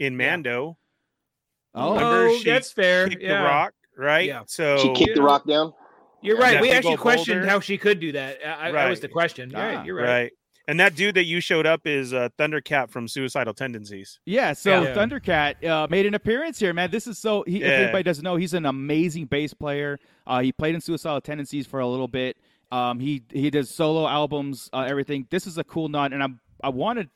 [0.00, 0.76] in Mando.
[1.74, 1.96] oh,
[2.28, 3.08] Oh, she that's fair.
[3.08, 3.38] Yeah.
[3.38, 4.26] the rock, right?
[4.26, 4.42] Yeah.
[4.46, 5.72] So She kicked the rock down.
[6.22, 6.60] You're right.
[6.60, 7.50] we actually questioned boulder.
[7.50, 8.38] how she could do that.
[8.46, 9.50] I, That was the question.
[9.50, 10.04] Yeah, Ah, you're right.
[10.06, 10.32] right.
[10.68, 14.20] And that dude that you showed up is uh, Thundercat from Suicidal Tendencies.
[14.24, 14.94] Yeah, so Yeah.
[14.94, 16.90] Thundercat uh, made an appearance here, man.
[16.90, 17.42] This is so.
[17.46, 17.68] He, If Yeah.
[17.70, 19.98] anybody doesn't know, he's an amazing bass player.
[20.26, 22.36] Uh, he played in Suicidal Tendencies for a little bit.
[22.70, 25.26] Um, he he does solo albums, uh, everything.
[25.30, 27.10] This is a cool nod, and I'm I wanted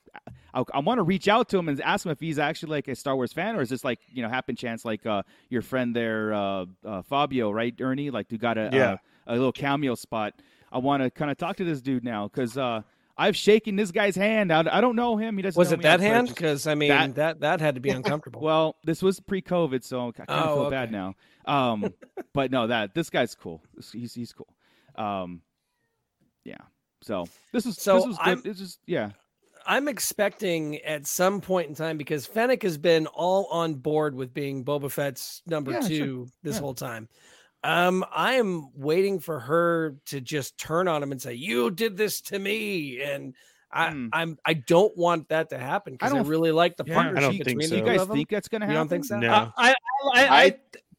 [0.55, 2.89] I, I want to reach out to him and ask him if he's actually like
[2.89, 5.63] a Star Wars fan or is this like you know happen chance like uh, your
[5.63, 8.97] friend there uh, uh, Fabio, right, Ernie, like who got a Yeah.
[9.27, 10.35] a, a little cameo spot.
[10.73, 12.83] I want to kind of talk to this dude now because uh,
[13.19, 14.53] I've shaken this guy's hand.
[14.53, 15.37] I, I don't know him.
[15.37, 15.59] He doesn't.
[15.59, 15.83] Was know it me.
[15.85, 16.29] that hand?
[16.29, 18.41] Because I mean That- that that had to be uncomfortable.
[18.41, 20.71] well, this was pre-COVID, so I kind of Oh, feel okay.
[20.77, 21.15] bad now.
[21.47, 21.95] Um,
[22.35, 23.63] but no, that this guy's cool.
[23.93, 24.49] He's he's cool.
[24.97, 25.43] Um,
[26.45, 26.57] yeah.
[27.03, 28.45] So this is So this was I'm- good.
[28.45, 29.11] This is yeah.
[29.67, 34.33] I'm expecting at some point in time because Fennec has been all on board with
[34.33, 35.89] being Boba Fett's number Yeah, sure.
[35.89, 36.61] two this Yeah.
[36.61, 37.09] whole time.
[37.65, 41.97] Um, I am waiting for her to just turn on him and say, "You did
[41.97, 43.35] this to me," and
[43.73, 44.09] I, Hmm.
[44.13, 47.03] I'm I don't want that to happen because I, don't- really like the Yeah, I
[47.03, 47.69] don't partnership think between so.
[47.71, 48.17] the You two guys of them.
[48.17, 48.73] think that's gonna happen?
[48.75, 48.89] You happen?
[48.89, 49.19] don't think so?
[49.19, 49.33] No.
[49.33, 49.75] Uh, I, I,
[50.15, 50.57] I, I- I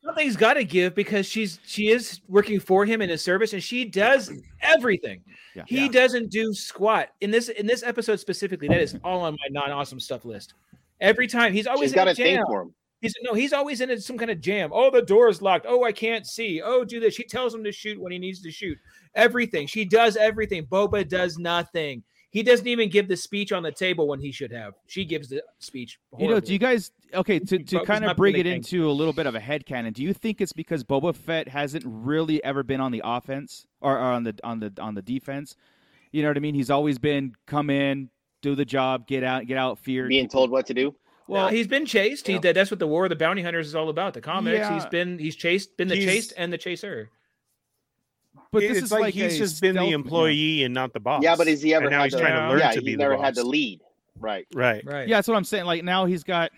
[0.08, 3.62] something's got to give because she's she is working for him in his service, and
[3.62, 5.22] she does everything.
[5.56, 5.64] Yeah.
[5.68, 5.92] He Yeah.
[5.92, 8.68] doesn't do squat in this in this episode specifically.
[8.68, 10.54] That is all on my non awesome stuff list.
[11.00, 12.46] Every time he's always in got a a thing jam.
[12.48, 12.74] for him.
[13.02, 14.72] He's no, he's always in some kind of jam.
[14.74, 15.68] Oh, the door is locked.
[15.70, 16.62] Oh, I can't see.
[16.64, 17.14] Oh, do this.
[17.14, 18.76] She tells him to shoot when he needs to shoot.
[19.14, 19.68] Everything.
[19.68, 20.66] She does everything.
[20.66, 22.02] Boba does nothing.
[22.30, 24.74] He doesn't even give the speech on the table when he should have.
[24.88, 25.98] She gives the speech.
[26.20, 29.14] You know, do you guys okay to, to kind of bring it into a little
[29.14, 29.94] bit of a head canon?
[29.94, 33.94] Do you think it's because Boba Fett hasn't really ever been on the offense or,
[33.98, 35.56] or on the on the on the defense?
[36.12, 36.56] You know what I mean?
[36.56, 38.10] He's always been come in,
[38.42, 40.08] do the job, get out, get out, fear.
[40.08, 40.96] Being told what to do.
[41.28, 42.28] Well, Well, he's been chased.
[42.28, 44.14] He that's what the War of the Bounty Hunters is all about.
[44.14, 44.60] The comics.
[44.60, 44.74] Yeah.
[44.74, 47.10] He's been he's chased, been the He's- chased and the chaser.
[48.52, 51.00] But this it's is like, like he's just been the stealth- employee and not the
[51.00, 51.24] boss.
[51.24, 52.82] Yeah, but has he ever And now had he's to- trying to learn yeah, to
[52.82, 53.82] he never the had to lead.
[54.20, 54.48] Right.
[54.54, 54.84] Right.
[54.86, 55.08] Right.
[55.08, 55.66] Yeah, that's what I'm saying.
[55.66, 56.52] Like now he's got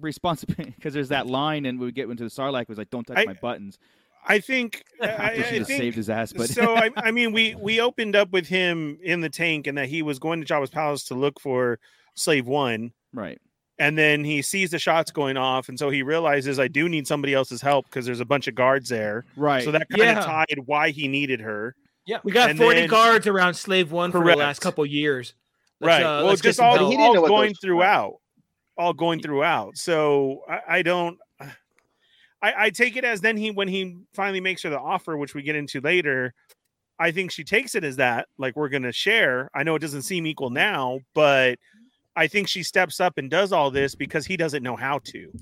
[0.00, 3.06] responsibility because there's that line, and we get into the Sarlacc it was like, "Don't
[3.06, 3.78] touch I- my buttons."
[4.26, 7.32] I think I, I she just think saved his ass, but so I, I mean
[7.32, 10.46] we we opened up with him in the tank and that he was going to
[10.46, 11.78] Jabba's palace to look for
[12.14, 13.38] slave one right.
[13.78, 17.06] And then he sees the shots going off and so he realizes I do need
[17.06, 19.64] somebody else's help because there's a bunch of guards there Right.
[19.64, 20.18] so that kind Yeah.
[20.20, 21.74] of tied why he needed her
[22.06, 25.34] yeah We got And 40 then- guards around Slave One for the last couple years.
[25.80, 26.90] Let's, right uh, well let's just some all, help.
[26.90, 28.14] He didn't all what going those- throughout
[28.78, 31.18] all going throughout so I, I don't
[32.42, 35.34] I, I take it as then he when he finally makes her the offer which
[35.34, 36.32] we get into later
[36.98, 40.02] I think she takes it as that like we're gonna share I know it doesn't
[40.02, 41.58] seem equal now but
[42.16, 45.32] I think she steps up and does all this because he doesn't know how to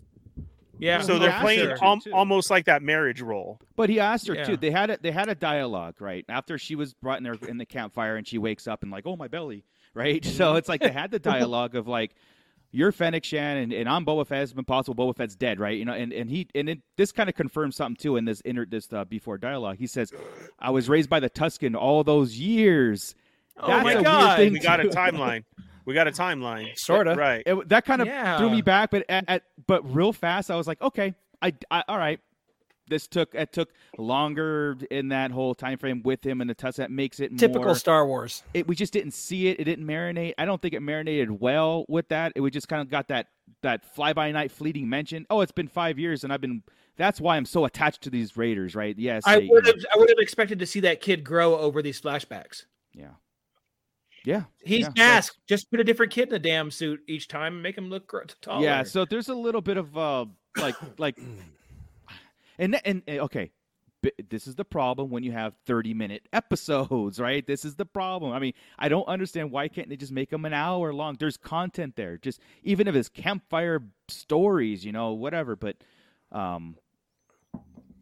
[0.78, 1.00] Yeah.
[1.02, 3.60] So they're playing al- almost like that marriage role.
[3.76, 4.44] But he asked her Yeah.
[4.44, 4.56] too.
[4.56, 7.58] They had a they had a dialogue right after she was brought in there in
[7.58, 10.24] the campfire, and she wakes up and like, oh my belly, right?
[10.38, 12.14] So it's like they had the dialogue of like,
[12.74, 14.42] you're Fennec Shand, and, and I'm Boba Fett.
[14.42, 15.76] It's been possible Boba Fett's dead, right?
[15.78, 18.40] You know, and and he and it, this kind of confirms something too in this
[18.46, 19.76] inner this uh, before dialogue.
[19.78, 20.10] He says,
[20.58, 23.14] I was raised by the Tusken all those years.
[23.58, 24.40] Oh That's my God.
[24.40, 25.44] We got a timeline.
[25.84, 26.76] We got a timeline.
[26.78, 27.14] Sorta.
[27.14, 27.42] Right.
[27.44, 28.38] It, that kind of Yeah.
[28.38, 31.84] threw me back, but at, at but real fast, I was like, okay, I, I
[31.88, 32.20] all right.
[32.88, 36.76] This took it took longer in that whole time frame with him and the touch
[36.76, 38.42] that makes it Typical more, Star Wars.
[38.52, 39.60] It, we just didn't see it.
[39.60, 40.34] It didn't marinate.
[40.36, 42.32] I don't think it marinated well with that.
[42.34, 43.28] It we just kind of got that
[43.62, 45.26] that fly by night fleeting mention.
[45.30, 46.62] Oh, it's been five years, and I've been.
[46.96, 48.98] That's why I'm so attached to these Raiders, right?
[48.98, 52.00] Yes, I would have I would have expected to see that kid grow over these
[52.00, 52.64] flashbacks.
[52.92, 53.10] yeah,
[54.24, 54.44] yeah.
[54.64, 55.38] He's Yeah, masked.
[55.46, 58.12] Just put a different kid in the damn suit each time and make him look
[58.40, 58.64] taller.
[58.64, 61.18] Yeah, so there's a little bit of uh like like
[62.58, 63.50] and and, and okay,
[64.30, 67.46] this is the problem when you have 30 minute episodes, right?
[67.46, 68.32] This is the problem.
[68.32, 71.16] I mean, I don't understand why can't they just make them an hour long?
[71.18, 72.16] There's content there.
[72.18, 75.76] Just even if it's campfire stories, you know, whatever, but
[76.30, 76.76] um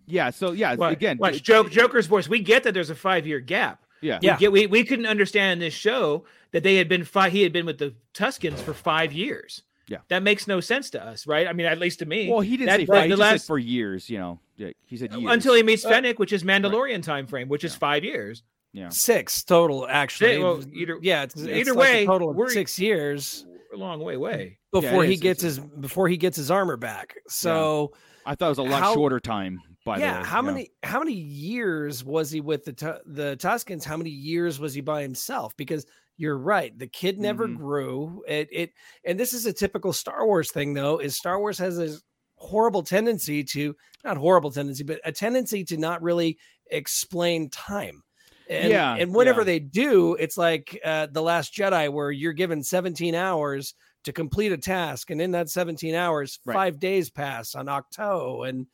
[0.07, 2.29] yeah, so yeah, again, watch it- joke Joker's voice.
[2.29, 3.85] We get that there's a five year gap.
[4.01, 4.19] Yeah.
[4.21, 7.43] We get we, we couldn't understand in this show that they had been five he
[7.43, 9.63] had been with the Tuskens for five years.
[9.89, 9.99] Yeah.
[10.09, 11.49] That makes no sense to us, right?
[11.49, 12.31] I mean, at least to me.
[12.31, 14.39] Well, he didn't That- say five, the last- for years, you know.
[14.57, 15.25] Yeah, He said years.
[15.33, 18.43] until he meets uh, Fennec, which is Mandalorian time frame, which is five years.
[18.73, 18.89] yeah.
[18.91, 20.39] Six total, actually.
[20.39, 23.77] well, either- yeah, it's, it's either like a way, total of we're- six years We're
[23.79, 24.59] a long way away.
[24.73, 27.17] before it he is, gets his before he gets his armor back.
[27.29, 27.93] So
[28.25, 30.19] I thought it was a lot How- shorter time by the way.
[30.19, 30.53] yeah, how you know.
[30.53, 33.85] many how many years was he with the the Tuskens?
[33.85, 35.57] How many years was he by himself?
[35.57, 37.57] Because you're right, the kid never Mhm.
[37.57, 38.23] grew.
[38.29, 38.73] It it
[39.05, 40.99] and this is a typical Star Wars thing though.
[40.99, 42.03] Is Star Wars has this
[42.37, 46.39] horrible tendency to not horrible tendency, but a tendency to not really
[46.71, 48.03] explain time.
[48.49, 49.45] And, Yeah, and whenever yeah.
[49.45, 54.51] they do, it's like uh, the Last Jedi, where you're given 17 hours to complete
[54.53, 56.55] a task, and in that 17 hours, Right.
[56.55, 58.67] five days pass on Ahch-To, and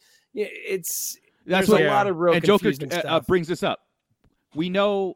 [0.44, 3.80] it's That's what a lot of real and Joker confusing uh, uh, brings this up.
[4.54, 5.14] We know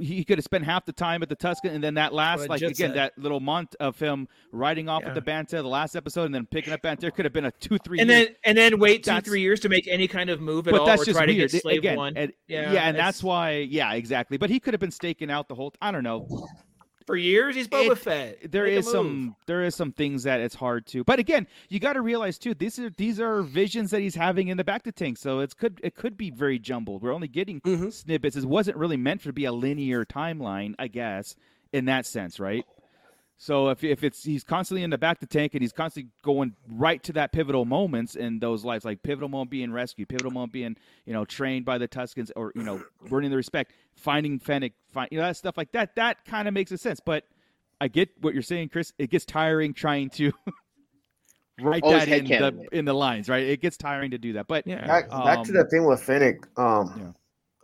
[0.00, 2.58] he could have spent half the time at the Tusken, and then that last, like
[2.60, 2.96] Jet again, said.
[2.96, 5.12] that little month of him riding off Yeah.
[5.12, 7.50] with the Bantha, the last episode, and then picking up Bantha could have been a
[7.50, 8.00] two, three.
[8.00, 8.28] And years.
[8.28, 10.70] then and then wait two That's- three years to make any kind of move at
[10.72, 11.50] but all, that's or just try weird.
[11.50, 12.16] to get slave again, one.
[12.16, 14.38] and- Yeah, yeah, and that's it's- why, yeah, exactly.
[14.38, 15.74] But he could have been staking out the whole.
[15.82, 16.46] I don't know.
[17.06, 17.54] For years.
[17.54, 18.50] He's Boba It- Fett.
[18.50, 21.04] There Make is some, there is some things that it's hard to.
[21.04, 22.54] But again, you got to realize too.
[22.54, 25.18] These are these are visions that he's having in the bacta tank.
[25.18, 27.02] So it's could it could be very jumbled.
[27.02, 27.92] We're only getting Mhm.
[27.92, 28.36] snippets.
[28.36, 31.36] It wasn't really meant to be a linear timeline, I guess,
[31.72, 32.64] in that sense, right?
[33.36, 37.02] So if if it's he's constantly in the bacta tank and he's constantly going right
[37.02, 40.76] to that pivotal moments in those lives, like pivotal moment being rescued, pivotal moment being
[41.04, 45.08] you know trained by the Tuskens or you know earning the respect, finding Fennec, find,
[45.10, 45.96] you know that stuff like that.
[45.96, 47.00] That kind of makes a sense.
[47.04, 47.24] But
[47.80, 48.92] I get what you're saying, Chris.
[48.98, 50.32] It gets tiring trying to
[51.60, 52.68] write Always that in the it.
[52.72, 53.42] in the lines, right?
[53.44, 54.46] It gets tiring to do that.
[54.46, 54.86] But Yeah.
[54.86, 56.46] Back, back to Um, the thing with Fennec.
[56.56, 57.12] Um, Yeah.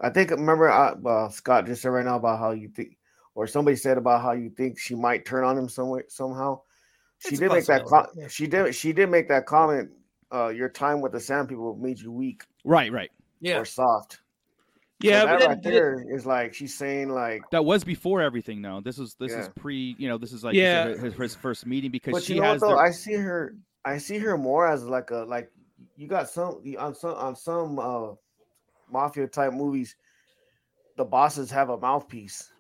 [0.03, 2.97] I think remember uh, uh, Scott just said right now about how you think,
[3.35, 6.61] or somebody said about how you think she might turn on him some way somehow.
[7.19, 7.83] She It's did make that.
[7.87, 8.75] possibility, Com- She did.
[8.75, 9.91] She did make that comment.
[10.33, 13.11] Uh, your time with the Sand People made you weak right, right.
[13.41, 13.59] yeah.
[13.59, 14.21] or soft.
[15.01, 18.21] Yeah, so but that then- right there is like she's saying like, That was before
[18.21, 18.61] everything.
[18.61, 19.97] No, this is this is pre.
[19.99, 20.89] You know, this is like Yeah.
[20.91, 22.69] his, his first meeting because but she you know what has though?
[22.69, 23.55] the, I see her.
[23.85, 25.51] I see her more as like a like
[25.97, 28.13] you got some on some on some uh
[28.93, 29.97] mafia type movies.
[30.97, 32.53] The bosses have a mouthpiece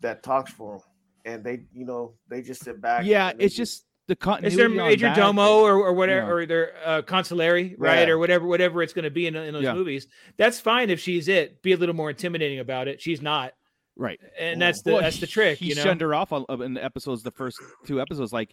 [0.00, 0.80] that talks for them,
[1.24, 3.04] and they you know they just sit back.
[3.04, 3.32] yeah.
[3.38, 6.32] It's just the Is there Major that Domo or, or whatever, Yeah.
[6.32, 8.14] or their uh, consulary, right, Yeah.
[8.14, 9.74] or whatever, whatever it's going to be in, in those Yeah.
[9.74, 10.06] movies?
[10.36, 11.60] That's fine if she's it.
[11.60, 13.02] Be a little more intimidating about it.
[13.02, 13.52] She's not,
[13.96, 14.20] right?
[14.38, 15.58] and that's the Well, that's the trick.
[15.58, 18.32] He you know, shunned her off on, in the episodes, the first two episodes.
[18.32, 18.50] Like,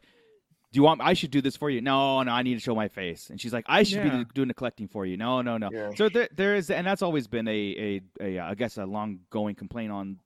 [0.71, 1.01] do you want?
[1.01, 1.82] I should do this for you.
[1.82, 3.29] No, no, I need to show my face.
[3.29, 4.23] And she's like, I should Yeah.
[4.23, 5.17] be doing the collecting for you.
[5.17, 5.69] No, no, no.
[5.71, 5.91] Yeah.
[5.95, 9.19] So there, there is, and that's always been a, a, a, I guess, a long
[9.29, 10.17] going complaint on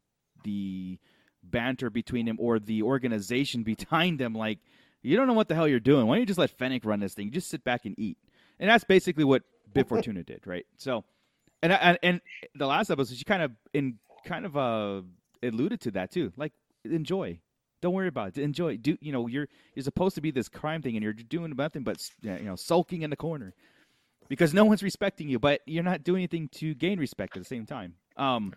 [0.48, 0.98] the
[1.44, 4.34] banter between him or the organization behind them.
[4.34, 4.60] Like,
[5.04, 6.08] you don't know what the hell you're doing.
[6.08, 7.32] Why don't you just let Fennec run this thing?
[7.32, 8.18] Just sit back and eat.
[8.60, 10.66] And that's basically what Bib Fortuna did, right?
[10.78, 11.04] So,
[11.62, 12.22] and and and
[12.56, 15.02] the last episode, she kind of in kind of uh
[15.44, 16.34] alluded to that too.
[16.36, 17.40] Like, enjoy.
[17.82, 18.42] Don't worry about it.
[18.42, 18.78] Enjoy.
[18.78, 21.84] Do you know you're you're supposed to be this crime thing, and you're doing nothing
[21.84, 23.54] but you know sulking in the corner
[24.28, 27.48] because no one's respecting you, but you're not doing anything to gain respect at the
[27.48, 27.94] same time.
[28.18, 28.54] Um,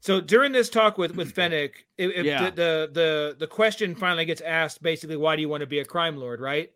[0.00, 2.50] So during this talk with with Fennec, if, if Yeah.
[2.50, 5.80] the, the the the question finally gets asked, basically, why do you want to be
[5.80, 6.70] a crime lord, right?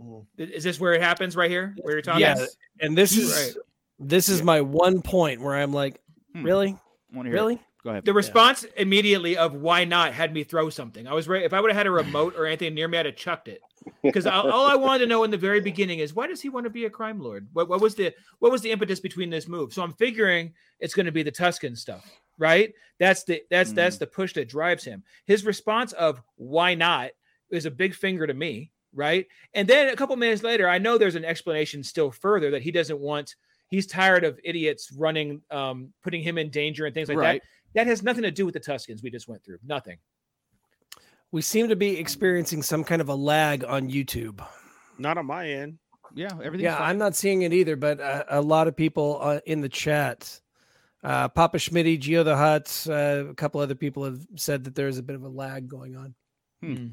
[0.00, 0.24] Mhm.
[0.38, 1.74] Is this where it happens right here?
[1.82, 2.20] Where you're talking?
[2.20, 2.56] Yes.
[2.80, 3.54] And this is Right.
[3.98, 6.00] this is my one point where I'm like,
[6.34, 6.44] Hmm.
[6.44, 6.76] really,
[7.12, 7.32] Wanna it?
[7.32, 7.62] really?
[7.82, 8.04] Go ahead.
[8.04, 11.06] The response immediately of why not had me throw something.
[11.06, 11.44] I was ready.
[11.44, 13.60] If I would have had a remote or anything near me, I'd have chucked it.
[14.02, 16.48] Because all, all I wanted to know in the very beginning is why does he
[16.48, 17.48] want to be a crime lord?
[17.52, 19.72] What, what was the what was the impetus between this move?
[19.72, 22.04] So I'm figuring it's going to be the Tusken stuff,
[22.38, 22.72] right?
[22.98, 25.02] That's the that's that's the push that drives him.
[25.26, 27.10] His response of why not
[27.50, 29.26] is a big finger to me, right?
[29.54, 32.70] And then a couple minutes later, I know there's an explanation still further that he
[32.70, 33.34] doesn't want.
[33.68, 37.42] He's tired of idiots running, um, putting him in danger and things like Right.
[37.74, 37.84] that.
[37.84, 39.58] That has nothing to do with the Tuskens we just went through.
[39.64, 39.98] Nothing.
[41.30, 44.42] We seem to be experiencing some kind of a lag on YouTube.
[44.98, 45.78] Not on my end.
[46.14, 46.64] Yeah, everything.
[46.64, 46.88] Yeah, fine.
[46.88, 50.40] I'm not seeing it either, but uh, a lot of people uh, in the chat,
[51.04, 54.98] uh, Papa Schmitty, Geo the Hut, uh, a couple other people have said that there's
[54.98, 56.14] a bit of a lag going on.
[56.62, 56.86] Hmm.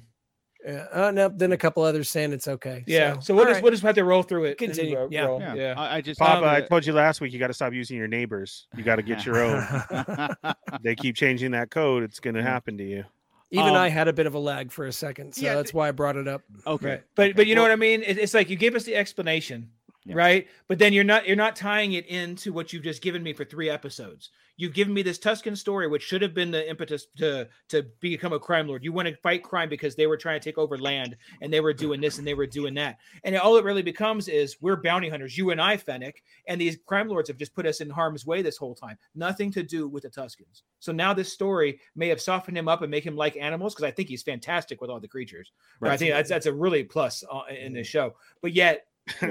[0.65, 2.83] Yeah, uh, no, then a couple others saying it's okay.
[2.87, 3.19] Yeah.
[3.19, 3.63] So, all we'll just right.
[3.63, 4.49] we'll just have to roll through it.
[4.49, 4.97] and Continue.
[4.97, 5.25] ro- Yeah.
[5.25, 5.39] roll.
[5.39, 5.53] yeah.
[5.53, 5.73] yeah.
[5.77, 8.07] I, I just Papa, I told you last week you got to stop using your
[8.07, 8.67] neighbors.
[8.75, 9.63] You got to get your own.
[10.81, 12.01] they keep changing that code.
[12.01, 13.03] It's going to happen to you.
[13.51, 15.71] Even Um, I had a bit of a lag for a second, so yeah, that's
[15.71, 16.41] why I brought it up.
[16.65, 16.87] okay.
[16.89, 17.03] Right.
[17.15, 18.01] But but you know what I mean?
[18.01, 19.69] It- it's like you gave us the explanation,
[20.05, 20.15] Yeah.
[20.15, 20.47] right?
[20.67, 23.43] But then you're not you're not tying it into what you've just given me for
[23.43, 24.29] three episodes.
[24.57, 28.31] You've given me this Tusken story, which should have been the impetus to to become
[28.31, 28.83] a crime lord.
[28.83, 31.59] You want to fight crime because they were trying to take over land and they
[31.59, 32.99] were doing this and they were doing that.
[33.23, 36.77] And all it really becomes is we're bounty hunters, you and I, Fennec, and these
[36.85, 38.97] crime lords have just put us in harm's way this whole time.
[39.15, 40.61] Nothing to do with the Tuskens.
[40.79, 43.87] So now this story may have softened him up and make him like animals because
[43.87, 45.51] I think he's fantastic with all the creatures.
[45.79, 45.93] Right.
[45.93, 48.15] I think that's that's a really plus uh, in this show.
[48.41, 48.85] But yet,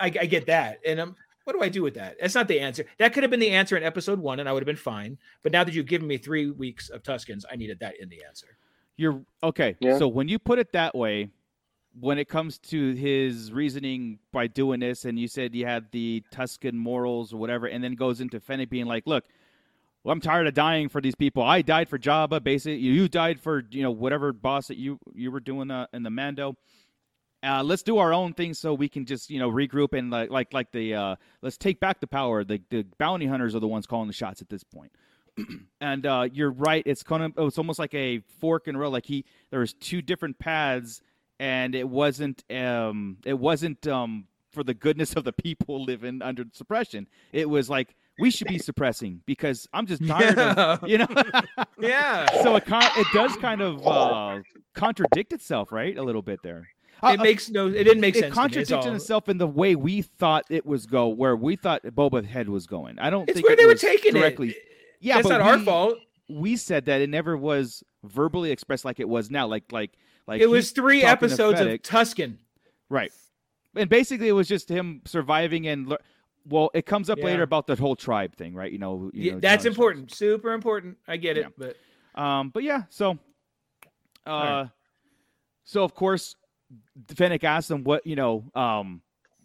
[0.00, 2.16] I, I get that, and um, what do I do with that?
[2.20, 2.84] That's not the answer.
[2.98, 5.16] That could have been the answer in episode one, and I would have been fine.
[5.42, 8.22] But now that you've given me three weeks of Tuskens, I needed that in the
[8.26, 8.58] answer.
[8.96, 9.76] You're okay.
[9.80, 9.96] Yeah.
[9.96, 11.30] So when you put it that way,
[11.98, 16.22] when it comes to his reasoning by doing this, and you said you had the
[16.32, 19.24] Tusken morals or whatever, and then goes into Fennec being like, "Look,
[20.04, 21.42] well, I'm tired of dying for these people.
[21.42, 22.42] I died for Jabba.
[22.42, 26.02] Basically, you died for you know whatever boss that you you were doing uh, in
[26.02, 26.56] the Mando.
[27.42, 30.30] Uh, let's do our own thing so we can just you know regroup and like
[30.30, 32.42] like like the uh, let's take back the power.
[32.44, 34.92] The the bounty hunters are the ones calling the shots at this point.
[35.80, 36.82] and uh, you're right.
[36.84, 38.90] It's kind of it's almost like a fork and roll.
[38.90, 41.00] Like he there was two different paths,
[41.38, 46.44] and it wasn't um it wasn't um for the goodness of the people living under
[46.52, 47.06] suppression.
[47.32, 51.06] It was like we should be suppressing because I'm just tired of you know.
[51.80, 52.42] Yeah.
[52.42, 54.40] so it kind it does kind of uh,
[54.74, 55.96] contradict itself, right?
[55.96, 56.68] A little bit there.
[57.02, 57.66] Uh, It makes no.
[57.68, 58.34] It didn't make it sense.
[58.34, 58.94] contradicted all.
[58.94, 62.66] itself in the way we thought it was go, where we thought Boba Head was
[62.66, 62.98] going.
[62.98, 64.18] I don't It's think where it they were taking it.
[64.20, 64.56] directly.
[65.00, 65.98] Yeah, That's but not our fault.
[66.28, 69.46] We said that it never was verbally expressed like it was now.
[69.46, 69.92] Like like
[70.26, 71.68] like It was three episodes of.
[71.82, 72.36] Tusken.
[72.88, 73.12] right,
[73.76, 75.86] and basically it was just him surviving and.
[75.88, 75.98] lear-
[76.46, 77.26] Well, it comes up Yeah.
[77.26, 78.72] later about the whole tribe thing, right?
[78.72, 80.12] You know, you Yeah, know, that's important.
[80.14, 80.96] Super important.
[81.06, 81.42] I get it.
[81.58, 81.72] Yeah.
[82.16, 83.18] But Um, but yeah, so,
[84.26, 84.68] uh, right.
[85.64, 86.34] so of course,
[87.14, 88.44] Fennec asked him what you know.
[88.54, 89.02] Um,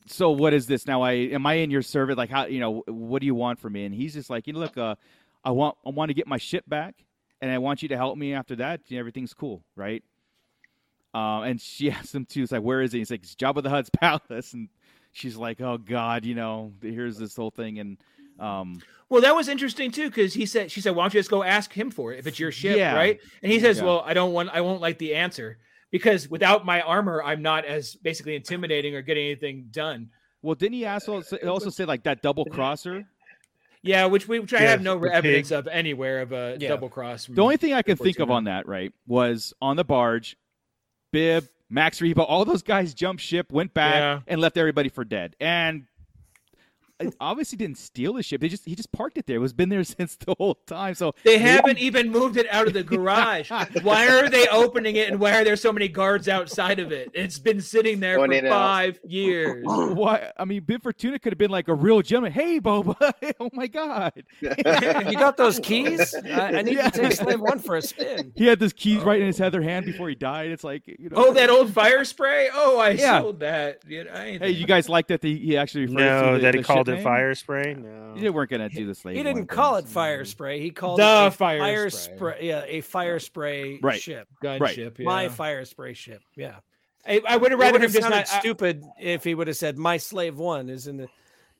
[0.07, 1.01] so what is this now?
[1.01, 2.17] I am I in your service?
[2.17, 2.83] Like how you know?
[2.87, 3.85] What do you want from me?
[3.85, 4.95] And he's just like, you know, look, uh,
[5.43, 6.95] I want I want to get my ship back,
[7.41, 8.81] and I want you to help me after that.
[8.91, 10.03] everything's cool, right?
[11.13, 12.43] Uh, and she asked him too.
[12.43, 12.99] It's like, where is he?
[12.99, 14.69] He's like, it's Jabba the Hutt's palace, and
[15.11, 17.97] she's like, oh God, you know, here's this whole thing, and
[18.39, 21.29] um, Well, that was interesting too, because he said, "She said, why don't you just
[21.29, 22.95] go ask him for it if it's your ship, Yeah.
[22.95, 23.85] right?" And he says, Yeah.
[23.85, 25.59] "Well, I don't want, I won't like the answer
[25.93, 30.09] because without my armor, I'm not as basically intimidating or getting anything done."
[30.41, 33.05] well, didn't he also also say like that double crosser?
[33.81, 35.57] Yeah, which we which I Yeah, have no evidence pig.
[35.57, 36.67] of anywhere of a Yeah.
[36.69, 37.27] double cross.
[37.27, 40.35] The only thing I can think of on that, right, was on the barge,
[41.11, 44.19] Bib, Max Rebo, all those guys jumped ship, went back, Yeah.
[44.27, 45.35] and left everybody for dead.
[45.39, 45.92] And it
[47.19, 48.41] obviously didn't steal the ship.
[48.41, 49.37] They just he just parked it there.
[49.37, 50.95] It was been there since the whole time.
[50.95, 53.51] So They haven't even moved it out of the garage.
[53.81, 57.11] why are they opening it, and why are there so many guards outside of it?
[57.13, 58.57] It's been sitting there Going for in and out.
[58.59, 59.65] five years.
[59.67, 60.31] Why?
[60.37, 62.31] I mean, Bib Fortuna could have been like a real gentleman.
[62.31, 63.13] Hey, Boba!
[63.39, 64.23] oh my God!
[64.41, 66.13] you got those keys?
[66.15, 66.89] I, I need Yeah.
[66.89, 68.31] to take Slave One for a spin.
[68.35, 70.51] He had this keys right in his other hand before he died.
[70.51, 71.17] It's like, you know.
[71.17, 72.49] Oh, that old fire spray.
[72.53, 73.21] Oh, I Yeah.
[73.21, 73.79] sold that.
[73.87, 75.21] Yeah, I Hey, you guys like that?
[75.21, 77.03] The, he actually referred No, to the, that he the called it name?
[77.03, 77.73] fire spray.
[77.75, 78.13] No.
[78.15, 79.15] You weren't gonna do this slave.
[79.15, 80.59] He didn't call it fire spray.
[80.59, 82.15] He called The it a fire spray.
[82.15, 82.37] spray.
[82.41, 84.01] Yeah, a fire spray Right.
[84.01, 84.27] ship.
[84.43, 84.99] gunship.
[84.99, 85.05] Yeah.
[85.05, 86.21] My fire spray ship.
[86.35, 86.55] Yeah.
[87.05, 88.33] I, I would have rather him have just sounded not.
[88.33, 91.07] I- stupid if he would have said my slave one is in the.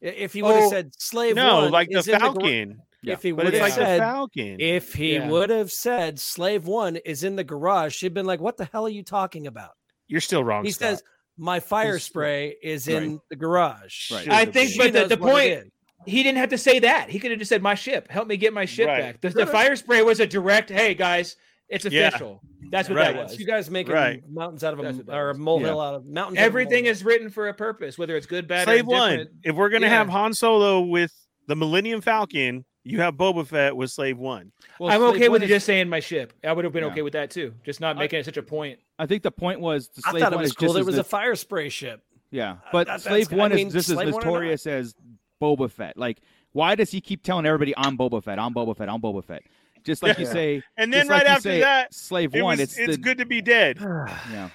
[0.02, 2.82] If he would have Oh, said slave No, one, like the is in Falcon.
[3.02, 4.58] Yeah, if he would have like the said, Falcon.
[4.60, 5.30] if he Yeah.
[5.30, 8.86] would have said slave one is in the garage, she'd been like, "What the hell
[8.86, 9.72] are you talking about?"
[10.08, 10.64] You're still wrong.
[10.64, 10.90] He Scott.
[10.90, 11.04] says
[11.38, 14.12] My fire He's- spray is in the garage.
[14.12, 14.30] Right.
[14.30, 15.72] I think, She but the, the point
[16.06, 17.10] he didn't have to say that.
[17.10, 19.00] He could have just said, "My ship, help me get my ship Right.
[19.02, 21.36] back." The, the fire spray was a direct, "Hey guys,
[21.70, 22.10] it's Yeah.
[22.10, 23.14] official." That's what Right.
[23.16, 23.40] that was.
[23.40, 24.22] You guys making Right.
[24.30, 25.38] mountains out of a what or a was.
[25.40, 26.38] molehill out of mountains.
[26.38, 29.12] out of Everything is written for a purpose, whether it's good, bad, Slave or one.
[29.14, 29.38] indifferent.
[29.44, 29.98] If we're gonna Yeah.
[29.98, 31.14] have Han Solo with
[31.48, 34.52] the Millennium Falcon, you have Boba Fett with Slave One.
[34.80, 36.34] Well, I'm Slave okay One with is- just saying my ship.
[36.44, 36.90] I would have been Yeah.
[36.92, 37.54] okay with that too.
[37.64, 38.80] Just not making it such a point.
[39.00, 40.68] I think the point was the I thought it was is cool.
[40.70, 42.02] just There was the- a fire spray ship.
[42.32, 44.26] Yeah, uh, but that- Slave One I mean, is just as Slave One or not.
[44.26, 44.96] notorious as
[45.42, 45.98] Boba Fett.
[45.98, 46.20] Like,
[46.52, 49.44] why does he keep telling everybody I'm Boba Fett, I'm Boba Fett, I'm Boba Fett?
[49.84, 52.54] Just like you say, And then just like right after say, that, Slave it One.
[52.54, 53.78] was, it's it's the, good to be dead.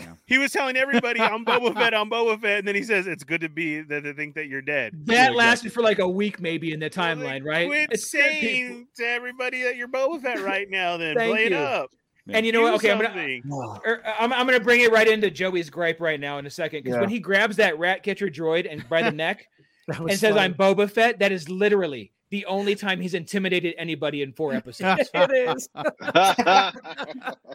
[0.00, 3.08] Yeah, He was telling everybody, "I'm Boba Fett, I'm Boba Fett," and then he says,
[3.08, 6.06] "It's good to be that they think that you're dead." That lasted for like a
[6.08, 7.66] week, maybe in the timeline, right?
[7.66, 10.98] Quit It's saying to everybody that you're Boba Fett right now.
[10.98, 11.88] Then Thank play it you.
[12.28, 12.36] Up.
[12.36, 12.70] And you know what?
[12.70, 16.18] Do Okay, I'm gonna, er, I'm, I'm gonna bring it right into Joey's gripe right
[16.20, 17.00] now in a second because Yeah.
[17.00, 19.48] when he grabs that rat catcher droid and by the neck
[19.88, 20.40] and says, funny.
[20.40, 25.08] "I'm Boba Fett," that is literally the only time he's intimidated anybody in four episodes.
[25.14, 25.68] it is.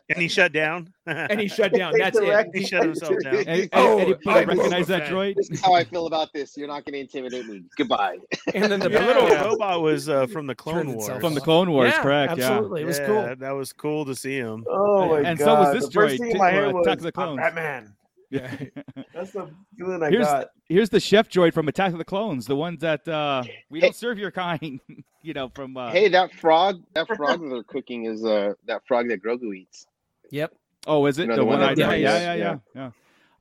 [0.09, 0.91] And he shut down.
[1.05, 1.93] and he shut down.
[1.97, 2.47] That's it.
[2.53, 3.35] He shut himself down.
[3.35, 5.35] and, and, Oh, and he oh, recognize that droid.
[5.35, 6.55] this is how I feel about this.
[6.57, 7.63] You're not going to intimidate me.
[7.77, 8.17] Goodbye.
[8.53, 9.43] And then the The little yeah.
[9.43, 11.03] robot was uh, from the Clone Turned Wars.
[11.05, 11.41] itself From the.
[11.41, 12.31] Clone Wars, Yeah, correct?
[12.33, 13.35] Absolutely, it was Yeah, cool.
[13.37, 14.63] That was cool to see him.
[14.69, 15.45] Oh my And god!
[15.45, 17.11] so was this the first droid, thing in t- my uh, Attack was of the
[17.11, 17.93] Clones." Batman.
[18.33, 18.51] Yeah.
[19.13, 20.49] That's the feeling I Here's got.
[20.67, 23.95] here's the chef droid from Attack of the Clones, the ones that uh, we don't
[23.95, 24.79] serve your kind.
[25.21, 28.81] you know, from uh, hey, that frog, that frog that they're cooking is uh that
[28.87, 29.85] frog that Grogu eats.
[30.31, 30.53] Yep.
[30.87, 31.59] oh, is it You know, the the one?
[31.59, 32.91] one I that yeah, yeah, yeah, yeah,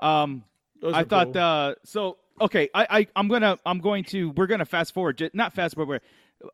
[0.01, 0.23] yeah.
[0.23, 0.45] Um,
[0.81, 1.43] Those I thought cool.
[1.43, 5.31] uh so okay I, I i'm gonna i'm going to we're gonna fast forward ju-
[5.33, 6.01] not fast forward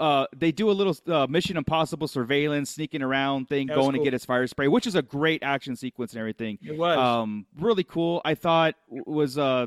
[0.00, 4.02] uh they do a little uh, mission impossible surveillance sneaking around thing That going to
[4.02, 6.58] get his fire spray which is a great action sequence and everything.
[6.62, 6.98] It was.
[6.98, 8.20] um really cool.
[8.24, 9.66] I thought was uh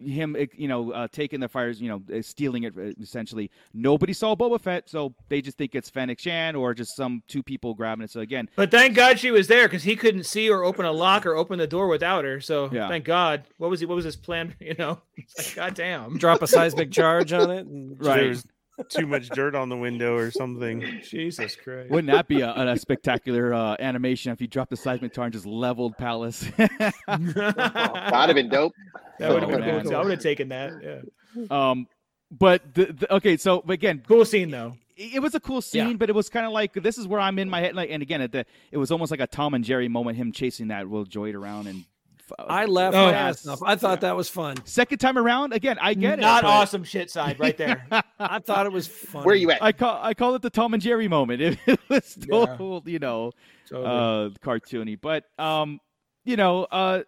[0.00, 3.50] him eh, you know uh, taking the fires you know eh, stealing it eh, essentially
[3.72, 7.42] nobody saw Boba Fett so they just think it's Fennec Shand or just some two
[7.42, 10.50] people grabbing it so again but thank God she was there because he couldn't see
[10.50, 12.40] or open a lock or open the door without her.
[12.40, 12.88] So Yeah.
[12.88, 13.44] thank God.
[13.58, 13.86] What was he?
[13.86, 14.54] What was his plan?
[14.60, 16.18] You know, it's like God damn.
[16.18, 17.66] Drop a seismic charge on it.
[17.66, 18.16] And Right.
[18.20, 18.46] There was
[18.88, 21.00] too much dirt on the window or something.
[21.02, 21.90] Jesus Christ.
[21.90, 25.32] wouldn't that be a, a spectacular uh, animation if you dropped the seismic tar and
[25.32, 28.72] just leveled Palace that That'd have been dope.
[29.20, 29.82] would have Oh, been man.
[29.84, 29.96] cool.
[29.96, 30.72] I would have taken that.
[30.82, 31.44] Yeah.
[31.70, 31.86] Um,
[32.30, 34.76] but the, the okay, so again, Cool scene though.
[34.96, 37.20] it it was a cool scene, but it was kind of like this is where
[37.20, 37.74] I'm in my head.
[37.76, 40.32] Like, and again, at the it was almost like a Tom and Jerry moment, him
[40.32, 41.84] chasing that Will Droid around and.
[42.30, 43.06] F- I laughed Oh.
[43.06, 43.62] my ass off.
[43.62, 44.56] I thought that was fun.
[44.64, 46.42] Second time around, again, I get Not it.
[46.42, 47.86] but awesome shit side right there.
[48.18, 49.24] I thought it was fun.
[49.24, 49.62] Where are you at?
[49.62, 51.40] I call I call it the Tom and Jerry moment.
[51.42, 52.46] It, it was Yeah.
[52.46, 53.32] total, you know,
[53.68, 53.86] Totally.
[53.86, 54.98] uh, cartoony.
[55.00, 55.80] But um,
[56.24, 57.02] you know, uh,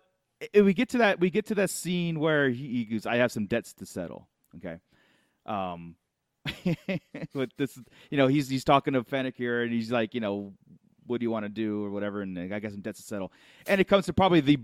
[0.54, 3.16] i- we get to that we get to that scene where he, he goes, "I
[3.16, 4.76] have some debts to settle." Okay,
[5.46, 5.96] um,
[7.34, 7.78] but this,
[8.10, 10.52] you know, he's he's talking to Fennec here, and he's like, you know,
[11.06, 13.32] what do you want to do or whatever, and I got some debts to settle,
[13.66, 14.58] and it comes to probably the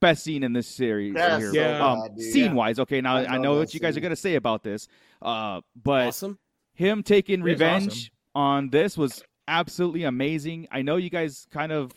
[0.00, 2.78] best scene in this series That's here, so um, bad, scene wise.
[2.78, 4.88] Okay, now I I, know what you guys are gonna say about this,
[5.22, 6.38] uh, but awesome.
[6.74, 8.42] him taking revenge awesome.
[8.66, 10.68] on this was absolutely amazing.
[10.70, 11.92] I know you guys kind of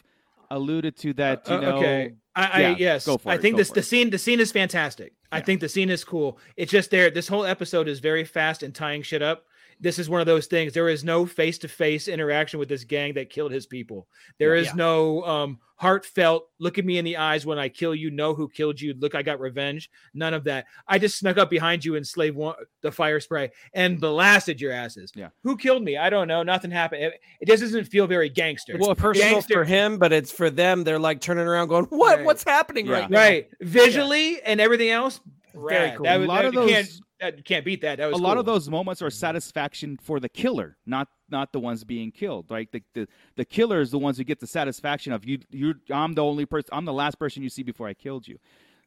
[0.52, 1.78] alluded to that, you Uh, know.
[1.78, 2.14] okay.
[2.36, 3.06] I, I yeah, yes.
[3.06, 3.84] go for I it, think go this for the it.
[3.84, 5.14] scene the scene is fantastic.
[5.32, 6.40] I think the scene is cool.
[6.58, 7.12] It's just there.
[7.12, 9.46] This whole episode is very fast and tying shit up.
[9.82, 10.74] This is one of those things.
[10.74, 14.08] There is no face to face interaction with this gang that killed his people.
[14.38, 14.74] There is Yeah.
[14.76, 18.12] no um, heartfelt look at me in the eyes when I kill you.
[18.12, 18.94] Know who killed you.
[19.00, 19.90] Look, I got revenge.
[20.14, 20.66] None of that.
[20.86, 24.74] I just snuck up behind you and slave one the fire spray and blasted your
[24.74, 25.14] asses.
[25.16, 25.30] Yeah.
[25.44, 25.96] Who killed me?
[25.96, 26.44] I don't know.
[26.44, 27.04] Nothing happened.
[27.04, 28.76] It, it just doesn't feel very gangster.
[28.76, 30.84] It's personal Gangster- for him, but it's for them.
[30.84, 32.18] They're like turning around, going, "What?
[32.18, 32.26] Right.
[32.26, 32.94] What's happening Yeah.
[33.00, 35.22] right now?" right visually and everything else
[35.56, 36.04] Very cool.
[36.04, 38.16] that A lot that, of those- can't that, you can't beat that that was a
[38.16, 42.12] was lot of those moments are satisfaction for the killer, not not the ones being
[42.12, 42.46] killed.
[42.50, 45.40] Right, the the, the killer is the ones who get the satisfaction of you.
[45.52, 46.70] You, I'm the only person.
[46.72, 48.38] I'm the last person you see before I killed you.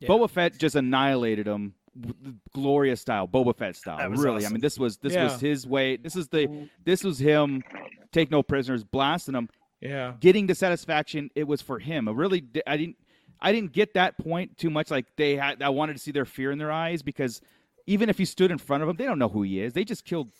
[0.01, 0.09] Yeah.
[0.09, 3.99] Boba Fett just annihilated him, w- glorious style, Boba Fett style.
[3.99, 5.25] That was Really, I mean, this was this Yeah.
[5.25, 5.97] was his way.
[5.97, 7.63] This is the this was him.
[8.13, 9.49] Take no prisoners, blasting them.
[9.81, 12.09] yeah getting the satisfaction it was for him.
[12.09, 12.97] I really I didn't
[13.41, 14.91] I didn't get that point too much.
[14.91, 17.41] Like they had I wanted to see their fear in their eyes because
[17.87, 19.73] even if he stood in front of them, they don't know who he is.
[19.73, 20.31] They just killed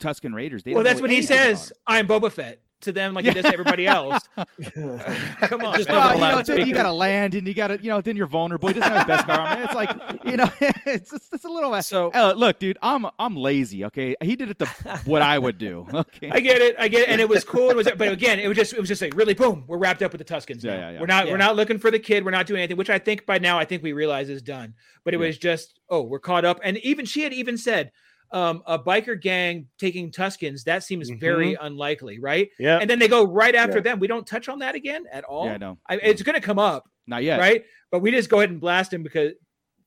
[0.00, 0.62] Tusken Raiders.
[0.62, 3.52] They well that's what he says i'm boba fett to them like he does to
[3.52, 4.20] everybody else.
[4.74, 5.88] Come on, Just.
[5.88, 8.16] Well, you know, allowed you got to land, and you got to, you know, then
[8.16, 8.68] you're vulnerable.
[8.68, 9.40] He doesn't have the best car.
[9.40, 10.50] I mean, it's like, you know,
[10.86, 11.80] it's just, it's a little.
[11.82, 13.84] So- Uh, look, dude, I'm I'm lazy.
[13.86, 14.66] Okay, he did it the
[15.04, 15.86] what I would do.
[15.92, 17.70] Okay, I get it, I get it, and it was cool.
[17.70, 19.64] It was, but again, it was just, it was just like really boom.
[19.66, 20.62] We're wrapped up with the Tuskens.
[20.62, 21.00] Yeah, yeah, yeah.
[21.00, 21.32] We're not, Yeah.
[21.32, 22.24] we're not looking for the kid.
[22.24, 22.76] We're not doing anything.
[22.76, 24.74] Which I think by now, I think we realize is done.
[25.04, 25.26] But it Yeah.
[25.26, 26.60] was just, oh, we're caught up.
[26.62, 27.90] And even she had even said,
[28.32, 30.64] um, a biker gang taking Tuskens.
[30.64, 32.48] That seems very unlikely, right?
[32.58, 32.78] Yeah.
[32.78, 33.82] And then they go right after Yeah.
[33.82, 34.00] them.
[34.00, 35.46] We don't touch on that again at all.
[35.46, 37.38] yeah, no, I, it's going to come up, not yet.
[37.38, 37.64] right?
[37.90, 39.32] But we just go ahead and blast him because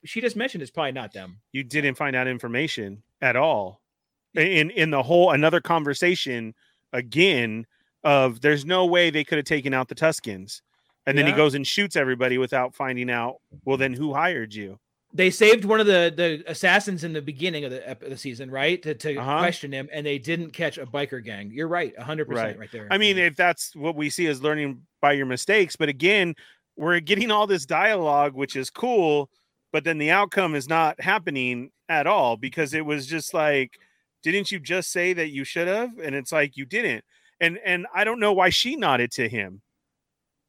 [0.06, 1.40] she just mentioned it's probably not them.
[1.52, 3.82] you didn't find out information at all
[4.36, 6.54] in in the whole another conversation
[6.94, 7.66] again
[8.04, 10.62] of there's no way they could have taken out the Tuskens.
[11.08, 13.36] And then he goes and shoots everybody without finding out.
[13.64, 14.80] Well, then who hired you?
[15.16, 18.52] They saved one of the the assassins in the beginning of the, of the season,
[18.52, 18.82] right?
[18.84, 19.40] To, to Uh-huh.
[19.40, 21.52] question him, and they didn't catch a biker gang.
[21.52, 22.36] You're right, hundred Right.
[22.36, 22.88] percent, right there.
[22.92, 26.36] I mean, if that's what we see as learning by your mistakes, but again,
[26.76, 29.30] we're getting all this dialogue, which is cool,
[29.72, 33.80] but then the outcome is not happening at all because it was just like,
[34.22, 35.98] didn't you just say that you should have?
[35.98, 37.06] And it's like you didn't.
[37.40, 39.62] And and I don't know why she nodded to him.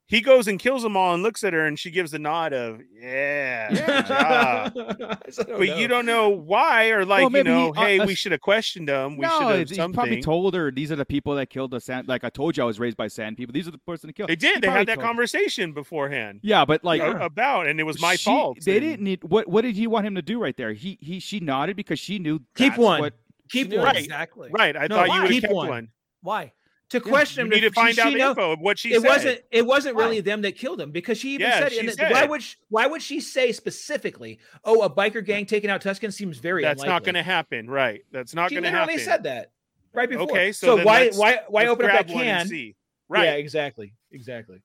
[0.08, 2.52] He goes and kills them all and looks at her, and she gives a nod
[2.52, 5.18] of, "Yeah, good job."
[5.58, 8.30] But you don't know why, or like you know, he- uh, hey, uh, we should
[8.30, 9.16] have questioned them.
[9.16, 11.72] We no, should have it's- he probably told her these are the people that killed
[11.72, 12.06] the sand.
[12.06, 13.52] Like I told you, I was raised by sand people.
[13.52, 14.28] These are the person that killed.
[14.30, 14.54] They did.
[14.56, 15.06] He They had that told her.
[15.08, 16.38] conversation beforehand.
[16.44, 18.58] Yeah, but like a- about, and it was my she- fault.
[18.64, 19.48] They and- didn't need what.
[19.48, 20.72] What did he want him to do right there?
[20.72, 22.38] He he she nodded because she knew.
[22.54, 23.00] Keep that's one.
[23.00, 23.14] What,
[23.48, 23.96] keep one Right.
[23.96, 24.50] exactly.
[24.52, 24.76] Right.
[24.76, 25.68] I No, thought you would keep kept one.
[25.68, 25.88] one.
[26.22, 26.52] Why?
[26.90, 27.60] To question You him.
[27.62, 29.08] need to find she- out she know- info of what she it said.
[29.08, 29.40] wasn't.
[29.50, 30.04] It wasn't Why?
[30.04, 32.12] really them that killed him because she even Yeah, said, she and said.
[32.12, 34.38] why would she, why would she say specifically?
[34.64, 36.62] Oh, a biker gang taking out Tusken seems very.
[36.62, 37.68] That's not going to happen.
[37.68, 38.02] Right.
[38.12, 39.04] That's not She going to literally happen.
[39.04, 39.50] said that
[39.92, 40.30] right before.
[40.30, 40.52] Okay.
[40.52, 42.46] So, then why let's- why why open up that can?
[42.46, 42.76] see.
[43.08, 43.24] Right.
[43.24, 44.62] Yeah, exactly, exactly.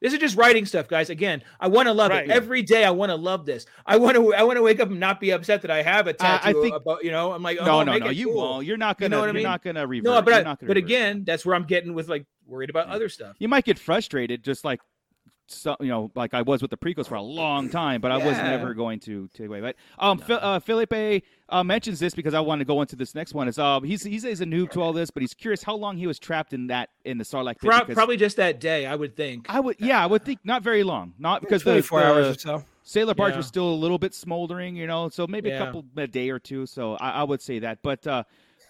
[0.00, 1.08] This is just writing stuff, guys.
[1.08, 2.24] Again, I want to love Right.
[2.24, 2.84] it every day.
[2.84, 3.64] I want to love this.
[3.86, 4.34] I want to.
[4.34, 6.52] I want to wake up and not be upset that I have a Uh, I
[6.52, 7.02] think- about.
[7.02, 8.10] You know, I'm like, no, oh, no, make no.
[8.10, 8.36] it You cool.
[8.36, 8.66] won't.
[8.66, 9.08] You're not gonna.
[9.08, 9.42] know what I You're mean?
[9.44, 10.04] not gonna revert.
[10.04, 10.76] No, but I, but revert.
[10.76, 13.36] again, that's where I'm getting with like worried about other stuff.
[13.38, 14.80] you might get frustrated, just like
[15.48, 18.16] so, you know, like I was with the prequels for a long time, but I
[18.16, 19.60] was never going to take away.
[19.60, 23.14] But um, Phil, uh, Felipe uh, mentions this because I want to go into this
[23.14, 23.48] next one.
[23.48, 25.96] Is um, he's he's, he's a noob to all this, but he's curious how long
[25.96, 27.70] he was trapped in that in the Sarlacc pit.
[27.70, 29.46] Pro- probably just that day, I would think.
[29.48, 32.38] I would, yeah, I would think not very long, not because the, 24 hours or
[32.38, 32.64] so.
[32.82, 33.38] Sailor Barge Yeah.
[33.38, 36.38] was still a little bit smoldering, you know, so maybe a couple a day or
[36.38, 36.66] two.
[36.66, 37.78] So I, I would say that.
[37.82, 38.22] But uh,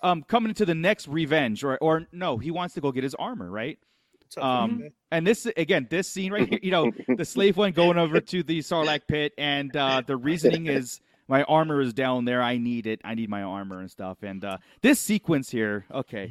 [0.02, 3.14] um, coming into the next revenge, or or no, he wants to go get his
[3.14, 3.78] armor, right?
[4.36, 8.20] Um, and this again, this scene right here, you know, the slave one going over
[8.20, 12.42] to the Sarlacc pit, and uh, the reasoning is my armor is down there.
[12.42, 13.00] I need it.
[13.04, 14.18] I need my armor and stuff.
[14.22, 16.30] And uh, this sequence here, okay.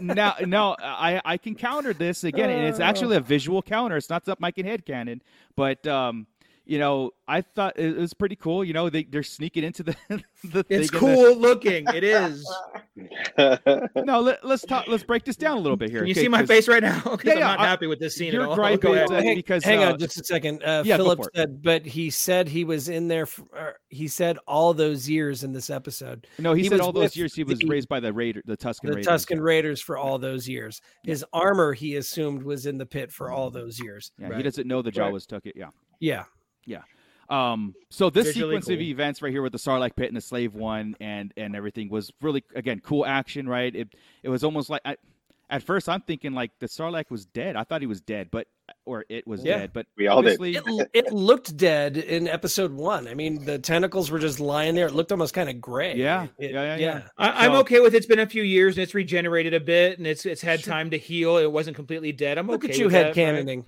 [0.00, 3.96] now, now I I can counter this again, and it's actually a visual counter.
[3.96, 5.22] It's not something I can head cannon,
[5.54, 6.26] but um,
[6.66, 8.64] you know, I thought it was pretty cool.
[8.64, 9.96] You know, they they're sneaking into the
[10.44, 11.86] the It's thing and cool looking.
[11.94, 12.44] It is.
[13.38, 14.86] no, let, let's talk.
[14.88, 16.00] Let's break this down a little bit here.
[16.00, 17.00] Can you okay, see my face right now?
[17.16, 18.54] Because Yeah, I'm yeah, not I- happy with this scene your at all.
[18.56, 19.08] gripe Go is ahead.
[19.10, 20.62] that- Hang, because, hang uh, on just a second.
[20.62, 23.26] Uh, yeah, Philip said, but he said he was in there.
[23.26, 26.26] For, uh, he said all those years in this episode.
[26.38, 28.42] No, he, He said was all those years he was the- raised by the Raider,
[28.44, 29.06] the Tusken The Raiders.
[29.06, 30.80] Tusken Raiders for all those years.
[31.04, 34.10] His armor, he assumed, was in the pit for all those years.
[34.18, 35.12] Yeah, he doesn't know the Right.
[35.12, 35.54] Jawas took it.
[35.56, 35.68] Yeah.
[36.00, 36.24] Yeah.
[37.28, 37.74] Um.
[37.90, 40.54] So this Visually sequence of events right here with the Sarlacc pit and the Slave
[40.54, 43.48] One and and everything was really again cool action.
[43.48, 43.74] Right.
[43.74, 43.88] It
[44.22, 44.96] it was almost like I,
[45.50, 47.56] at first I'm thinking like the Sarlacc was dead.
[47.56, 48.46] I thought he was dead, but
[48.84, 49.58] or it was Yeah.
[49.58, 49.70] dead.
[49.72, 50.38] But We all did.
[50.40, 53.08] obviously, It, it looked dead in episode one.
[53.08, 54.86] I mean, the tentacles were just lying there.
[54.86, 55.96] It looked almost kind of gray.
[55.96, 57.02] Yeah, It- yeah, yeah, yeah.
[57.18, 59.98] I, I'm So- okay with it's been a few years and it's regenerated a bit
[59.98, 60.72] and it's it's had Sure.
[60.72, 61.38] time to heal.
[61.38, 62.38] It wasn't completely dead.
[62.38, 63.14] I'm Look okay at you with head that, right?
[63.16, 63.64] cannoning.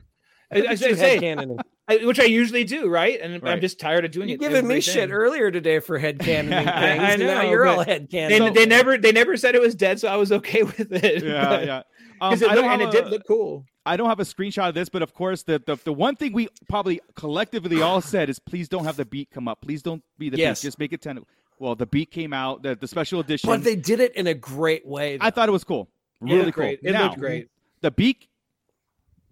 [0.53, 1.59] I, I Look you say, head cannoning.
[1.89, 3.19] I, which I usually do, right?
[3.21, 4.41] And I'm just tired of doing You it.
[4.41, 6.69] giving me every shit earlier today for head cannoning things.
[6.69, 8.53] I- I and now know, you're all but head They, cannoning.
[8.53, 11.25] they never they never said it was dead, so I was okay with it.
[11.25, 11.83] yeah, yeah.
[12.21, 13.65] Um, it looked, and have it did look cool.
[13.87, 16.33] I don't have a screenshot of this, but of course, the, the the one thing
[16.33, 19.61] we probably collectively all said is, please don't have the beat come up.
[19.63, 20.61] Please don't be the Yes.
[20.61, 20.67] beat.
[20.69, 21.21] Just make it ten.
[21.61, 22.63] Well, the beat came out.
[22.63, 23.49] The, the special edition.
[23.49, 25.17] But they did it in a great way.
[25.21, 25.89] I thought it was cool.
[26.23, 26.63] Yeah, Really cool.
[26.65, 26.81] great.
[26.83, 27.49] It now, looked great.
[27.81, 28.29] The beak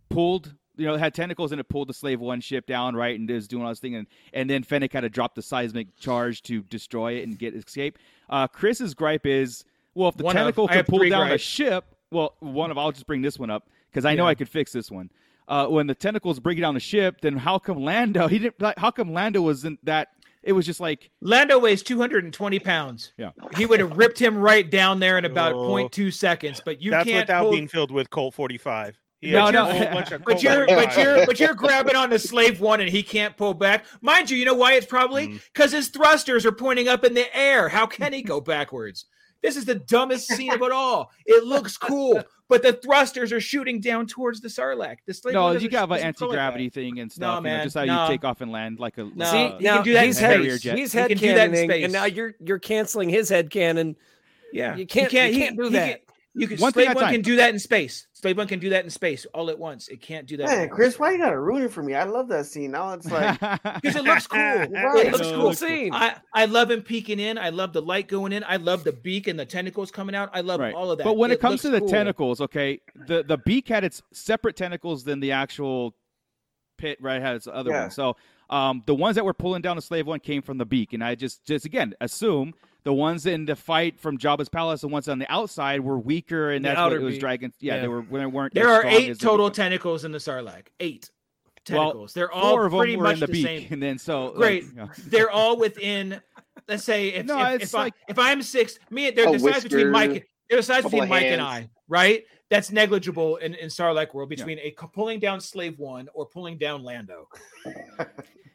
[0.09, 0.55] pulled.
[0.77, 3.31] You know, it had tentacles and it pulled the slave one ship down, right, and
[3.31, 5.97] it was doing all this thing, and and then Fennec had to drop the seismic
[5.99, 7.99] charge to destroy it and get escape.
[8.29, 9.64] Uh, Chris's gripe is,
[9.95, 10.41] well, if the One of.
[10.43, 13.39] tentacle I can pull three down a ship, well, one of I'll just bring this
[13.39, 14.31] one up because I know Yeah.
[14.31, 15.11] I could fix this one.
[15.49, 18.27] Uh, when the tentacles bring down the ship, then how come Lando?
[18.29, 18.61] He didn't.
[18.61, 20.09] Like, how come Lando wasn't that
[20.43, 23.12] it was just like Lando weighs 220 pounds.
[23.16, 23.31] Yeah.
[23.57, 25.68] He would have ripped him right down there in about Oh.
[25.70, 29.01] 0.2 seconds, but you That's can't without hold- being filled with Colt 45.
[29.27, 29.68] He No, had no.
[29.68, 32.81] a whole bunch of but you're but you're but you're grabbing on the slave one
[32.81, 33.85] and he can't pull back.
[34.01, 35.41] Mind you, you know why it's probably Mm.
[35.53, 37.68] because his thrusters are pointing up in the air.
[37.68, 39.07] How can he go backwards?
[39.43, 41.11] This is the dumbest scene of it all.
[41.27, 44.97] It looks cool, but the thrusters are shooting down towards the Sarlacc.
[45.07, 47.29] The slave no, one you doesn't- have an anti gravity thing and No, stuff.
[47.29, 48.03] you know, man, just how no.
[48.05, 50.16] you take off and land like a No, See, he can do that in he's
[50.16, 50.18] space.
[50.18, 50.79] head, Harrier jet.
[50.79, 51.85] he's He head can do that in cannoning, space.
[51.85, 53.97] and now you're you're canceling his head cannon.
[54.53, 56.01] Yeah, You can't- you he- can't do he that.
[56.37, 56.59] Can- you can.
[56.59, 57.12] One Slave one time.
[57.12, 58.07] can do that in space.
[58.12, 59.89] Slave one can do that in space all at once.
[59.89, 60.47] It can't do that.
[60.47, 61.95] Man, Chris, why you gotta ruin it for me?
[61.95, 62.70] I love that scene.
[62.72, 63.41] Now it's like
[63.82, 64.41] because it looks cool.
[64.41, 65.07] Right.
[65.07, 65.41] It looks It's cool.
[65.41, 65.93] cool scene.
[65.93, 67.39] I, I love him peeking in.
[67.39, 68.45] I love the light going in.
[68.47, 70.30] I love the beak and the tentacles coming out.
[70.32, 70.74] I love right.
[70.74, 71.05] all of that.
[71.05, 71.89] But when it, comes to the cool.
[71.89, 75.95] tentacles, okay, the the beak had its separate tentacles than the actual
[76.78, 77.20] pit, right?
[77.20, 77.82] Had its other Yeah.
[77.82, 77.91] one.
[77.91, 78.16] So
[78.51, 81.03] um, the ones that were pulling down the slave one came from the beak, and
[81.03, 82.55] I just just again assume
[82.87, 86.53] the ones in the fight from Jabba's palace, the ones on the outside, were weaker,
[86.53, 87.20] and The that's what it was beak.
[87.20, 87.53] dragon.
[87.59, 87.80] Yeah, Yeah.
[87.82, 88.55] they were they weren't.
[88.55, 89.57] there as are eight as total beak.
[89.57, 90.68] tentacles in the Sarlacc.
[90.78, 91.11] Eight
[91.68, 92.12] Well, tentacles.
[92.14, 93.66] They're all Four of them pretty were much in the the beak, same.
[93.72, 94.62] and then so like, Great.
[94.66, 94.89] you know.
[95.09, 96.20] They're all within.
[96.68, 99.39] Let's say if No, if, if, like- I, if I'm six, me they're A the
[99.41, 100.11] size between Mike.
[100.11, 101.43] whisker, They're the size between of Mike and.
[101.43, 102.22] I, right?
[102.51, 104.37] That's negligible in in Sarlacc world Yeah.
[104.37, 107.28] between a c- pulling down Slave One or pulling down Lando.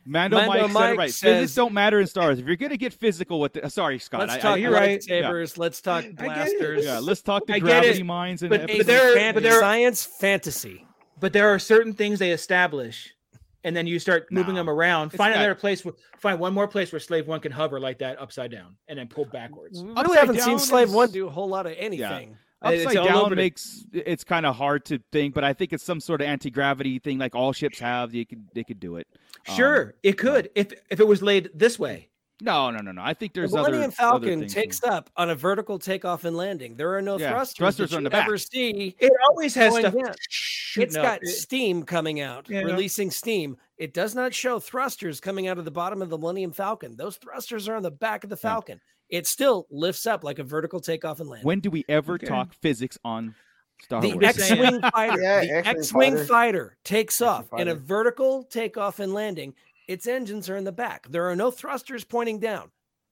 [0.05, 1.09] Mando, Mando Mike, said Mike it right.
[1.13, 2.39] says- Physics don't matter in stars.
[2.39, 4.21] If you're gonna get physical with it, sorry, Scott.
[4.21, 4.99] Let's I- talk I, you're right.
[4.99, 5.57] lightsabers.
[5.57, 6.85] Let's talk blasters.
[6.85, 8.77] Yeah, let's talk the gravity it, mines and but- everything.
[8.79, 10.85] but there- Fan- but there- science fantasy.
[11.19, 13.13] But there are certain things they establish,
[13.63, 14.61] and then you start moving No.
[14.61, 15.07] them around.
[15.07, 15.85] It's Find got- another place.
[16.17, 19.07] Find one more place where Slave One can hover like that upside down and then
[19.07, 19.83] pull backwards.
[19.83, 22.31] We really haven't seen down Slave is- One do a whole lot of anything.
[22.31, 25.53] It's Upside all down over the- makes it's kind of hard to think, but I
[25.53, 28.11] think it's some sort of anti gravity thing, like all ships have.
[28.11, 29.07] They could they could do it.
[29.49, 32.09] Um, Sure, it could if if it was laid this way.
[32.41, 33.01] no, no, no, no.
[33.03, 34.53] I think The there's Millennium other Falcon other things.
[34.53, 36.75] takes up on a vertical takeoff and landing.
[36.75, 37.57] There are no Yeah, thrusters.
[37.57, 38.27] thrusters that are in you the back.
[38.27, 38.95] ever see.
[38.99, 39.93] It always has Going stuff.
[39.93, 40.15] down.
[40.77, 41.03] It's up.
[41.03, 42.61] got It- steam coming out, Yeah.
[42.61, 43.57] releasing steam.
[43.77, 46.95] It does not show thrusters coming out of the bottom of the Millennium Falcon.
[46.95, 48.49] Those thrusters are on the back of the Yeah.
[48.49, 48.81] Falcon.
[49.11, 51.45] It still lifts up like a vertical takeoff and landing.
[51.45, 52.25] When do we ever Okay.
[52.27, 53.35] talk physics on
[53.83, 54.23] Star the Wars?
[54.25, 54.61] X- saying.
[54.63, 56.25] X-wing fighter, Yeah, the X-wing X-wing fighter.
[56.25, 56.77] fighter.
[56.85, 59.53] takes X-wing off in a vertical takeoff and landing.
[59.87, 61.07] Its engines are in the back.
[61.09, 62.71] There are no thrusters pointing down.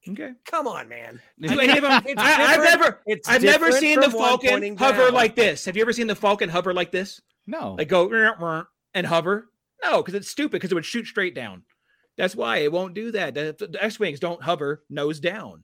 [0.10, 0.32] okay.
[0.46, 1.20] Come on, man.
[1.42, 5.06] Do any of them- It's I, have never, it's I've never seen the Falcon hover
[5.06, 5.14] down.
[5.14, 5.66] like this.
[5.66, 7.20] Have you ever seen the Falcon hover like this?
[7.46, 8.08] no, Like go
[8.94, 9.50] and hover?
[9.84, 10.54] No, because it's stupid.
[10.54, 11.64] Because it would shoot straight down.
[12.18, 13.34] That's why it won't do that.
[13.34, 15.64] The, the- the X-wings don't hover nose down.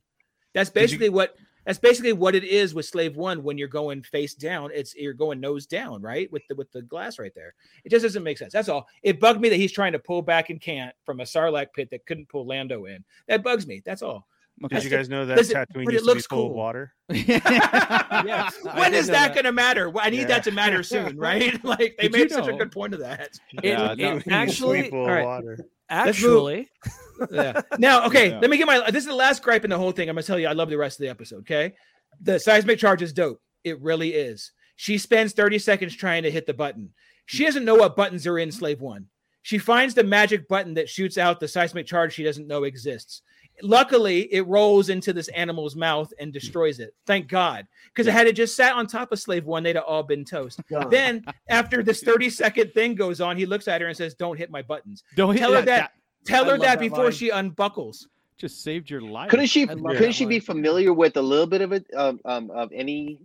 [0.55, 1.35] That's Did you- basically what.
[1.67, 4.69] That's basically what it is with Slave One when you're going face down.
[4.71, 6.31] It's you're going nose down, right?
[6.31, 7.55] With the with the glass right there.
[7.83, 8.53] It just doesn't make sense.
[8.53, 8.87] That's all.
[9.01, 11.89] It bugged me that he's trying to pull back and can't from a Sarlacc pit
[11.89, 13.03] that couldn't pull Lando in.
[13.27, 13.81] That bugs me.
[13.83, 14.27] That's all.
[14.63, 14.75] okay.
[14.75, 16.45] Did you guys know that Does it- Tatooine but it used to be looks full
[16.45, 16.53] of cool.
[16.55, 16.93] water?
[17.09, 18.55] Yes.
[18.69, 19.33] I when did is know that, that.
[19.33, 19.89] going to matter?
[19.89, 20.25] Well, I need Yeah.
[20.27, 21.63] that to matter soon, right?
[21.63, 23.31] Like they Did made such a good point of that.
[23.63, 25.25] Yeah, It- it Used to be actually, all right.
[25.25, 25.57] water.
[25.89, 26.69] Let's actually,
[27.31, 27.61] yeah.
[27.77, 28.39] Now, okay, Yeah.
[28.39, 28.89] let me get my.
[28.91, 30.09] This is the last gripe in the whole thing.
[30.09, 31.39] I'm gonna tell you, I love the rest of the episode.
[31.41, 31.73] Okay,
[32.21, 33.41] the seismic charge is dope.
[33.63, 34.51] It really is.
[34.77, 36.89] She spends 30 seconds trying to hit the button.
[37.27, 39.07] She doesn't know what buttons are in Slave One.
[39.41, 43.21] She finds the magic button that shoots out the seismic charge she doesn't know exists.
[43.61, 46.93] Luckily, it rolls into this animal's mouth and destroys it.
[47.05, 47.67] Thank God.
[47.93, 50.59] Because had it just sat on top of Slave One, they'd have all been toast.
[50.69, 50.89] Done.
[50.89, 54.37] Then, after this 30 second thing goes on, he looks at her and says, Don't
[54.37, 55.03] hit my buttons.
[55.15, 55.91] Don't hit Tell her that- that.
[56.25, 57.11] Tell I her that that before line.
[57.11, 58.07] she unbuckles.
[58.37, 59.29] just saved your life.
[59.29, 59.67] Couldn't she?
[59.67, 61.85] Couldn't that she be familiar with a little bit of it?
[61.95, 63.19] Um, um, of any,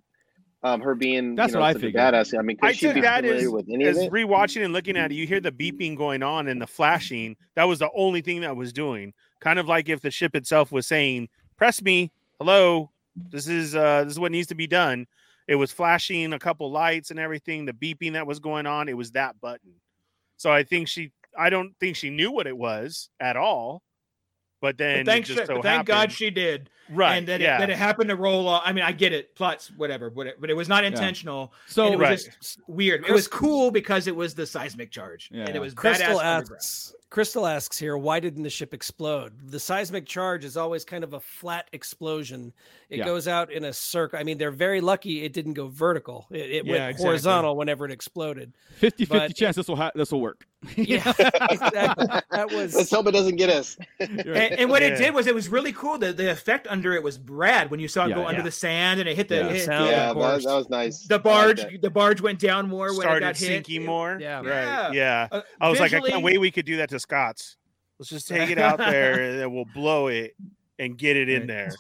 [0.63, 1.35] um, her being.
[1.35, 2.03] That's you know, what I such a figured.
[2.03, 2.39] Badass.
[2.39, 4.13] I mean, could I she took be that familiar as, with any as of it?
[4.13, 5.15] rewatching and looking at it.
[5.15, 7.37] You hear the beeping going on and the flashing.
[7.55, 9.15] That was the only thing that was doing.
[9.41, 12.91] Kind of like if the ship itself was saying, "Press me, hello,
[13.31, 15.07] this is uh this is what needs to be done."
[15.49, 17.65] It was flashing a couple lights and everything.
[17.65, 19.73] The beeping that was going on, it was that button.
[20.37, 23.83] So I think she, I don't think she knew what it was at all.
[24.61, 26.69] But then, But it thank, just so but thank God she did.
[26.91, 27.17] right?
[27.17, 27.57] and that, yeah.
[27.57, 28.63] it, that it happened to roll off.
[28.65, 31.53] I mean, I get it, plots, whatever, but it, but it was not intentional.
[31.67, 32.19] So it was Right.
[32.41, 33.05] just weird.
[33.09, 36.23] It was cool because it was the seismic charge, and it was Crystal badass
[36.53, 36.95] asks.
[37.11, 39.33] Crystal asks here, why didn't the ship explode?
[39.51, 42.53] The seismic charge is always kind of a flat explosion.
[42.89, 43.05] It Yeah.
[43.05, 44.19] goes out in a circle.
[44.19, 46.27] I mean, they're very lucky it didn't go vertical.
[46.31, 47.05] It, it Yeah, went exactly.
[47.07, 48.53] horizontal whenever it exploded.
[48.77, 50.47] 50 50 but- chance this will ha- this will work.
[50.77, 51.03] Yeah,
[51.51, 52.07] exactly.
[52.31, 53.77] That was Let's hope it doesn't get us.
[54.01, 54.89] And, and what Yeah.
[54.89, 55.99] it did was it was really cool.
[55.99, 58.51] The, the effect under it was rad when you saw it Yeah, go under the
[58.53, 59.47] sand and it hit the, Yeah.
[59.47, 60.45] it hit Sound, yeah, that, course.
[60.45, 61.07] that was nice.
[61.07, 61.81] the I like barge.
[61.81, 63.47] the barge went down more when it got hit.
[63.49, 64.19] sinking more.
[64.21, 64.45] Yeah, right.
[64.45, 64.93] yeah.
[64.93, 65.29] Yeah.
[65.33, 66.39] Uh, I was like, I can't wait.
[66.39, 67.57] We could do that to Scott's.
[67.99, 70.35] Let's just take it out there and then we'll blow it
[70.79, 71.71] and get it in there.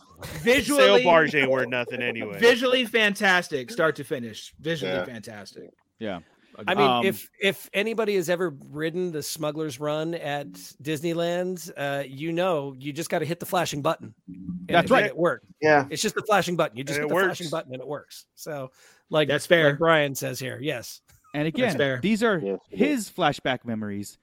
[0.42, 2.38] Visually, Sail barge ain't worth nothing anyway.
[2.38, 4.52] visually fantastic, start to finish.
[4.60, 5.04] Visually Yeah.
[5.06, 5.70] fantastic.
[5.98, 6.20] Yeah.
[6.66, 10.52] I mean, Um, if if anybody has ever ridden the Smuggler's Run at
[10.82, 14.12] Disneyland, uh, you know you just got to hit the flashing button.
[14.28, 15.06] and That's it- right.
[15.06, 15.46] It worked.
[15.62, 15.86] Yeah.
[15.90, 16.76] It's just the flashing button.
[16.76, 18.26] You just And hit it the flashing button and it works.
[18.34, 18.72] So,
[19.08, 19.70] like That's fair.
[19.70, 21.00] like Brian says here, yes.
[21.34, 22.00] And again, fair.
[22.02, 24.18] these are Yes, his flashback memories.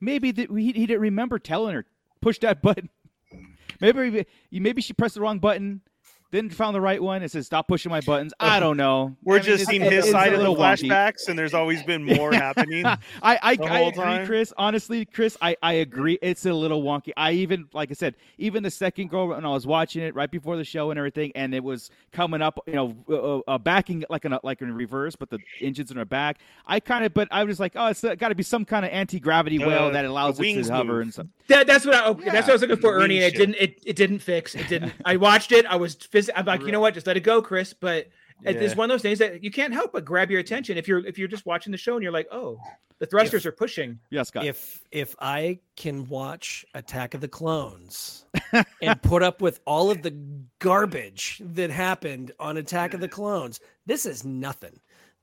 [0.00, 1.86] Maybe that he, he didn't remember telling her
[2.20, 2.88] push that button.
[3.80, 5.82] Maybe maybe she pressed the wrong button,
[6.30, 8.34] then found the right one and said stop pushing my buttons.
[8.38, 9.16] I don't know.
[9.24, 10.88] We're I mean, just it's- seeing it's- his it's side of the little wonky.
[10.88, 12.84] flashbacks, and there's always been more happening.
[12.84, 14.26] I I, the I agree, time.
[14.26, 14.52] Chris.
[14.58, 16.18] Honestly, Chris, I, I agree.
[16.20, 17.12] It's a little wonky.
[17.16, 20.30] I even like I said, even the second go when I was watching it right
[20.30, 24.04] before the show and everything, and it was coming up, you know, uh, uh, backing
[24.10, 26.38] like in a, like in reverse, but the engines in her back.
[26.66, 28.84] I kind of, but I was just like, oh, it's got to be some kind
[28.84, 31.02] of anti gravity Uh, well that allows it wings to hover move.
[31.02, 31.26] and stuff.
[31.48, 33.16] That, that's what I okay, that's what I was looking for, Ernie.
[33.16, 33.38] and It shit.
[33.38, 34.54] didn't it, it didn't fix.
[34.54, 34.92] It didn't.
[35.04, 35.64] I watched it.
[35.66, 36.94] I was phys- I'm like, you know what?
[36.94, 37.72] Just let it go, Chris.
[37.72, 38.08] But
[38.44, 40.86] it- it's one of those things that you can't help but grab your attention if
[40.88, 42.60] you're if you're just watching the show and you're like, oh,
[43.00, 43.98] the thrusters are pushing.
[44.10, 44.44] Yes, Scott.
[44.44, 48.24] If if I can watch Attack of the Clones
[48.82, 50.14] and put up with all of the
[50.58, 54.78] garbage that happened on Attack of the Clones, this is nothing.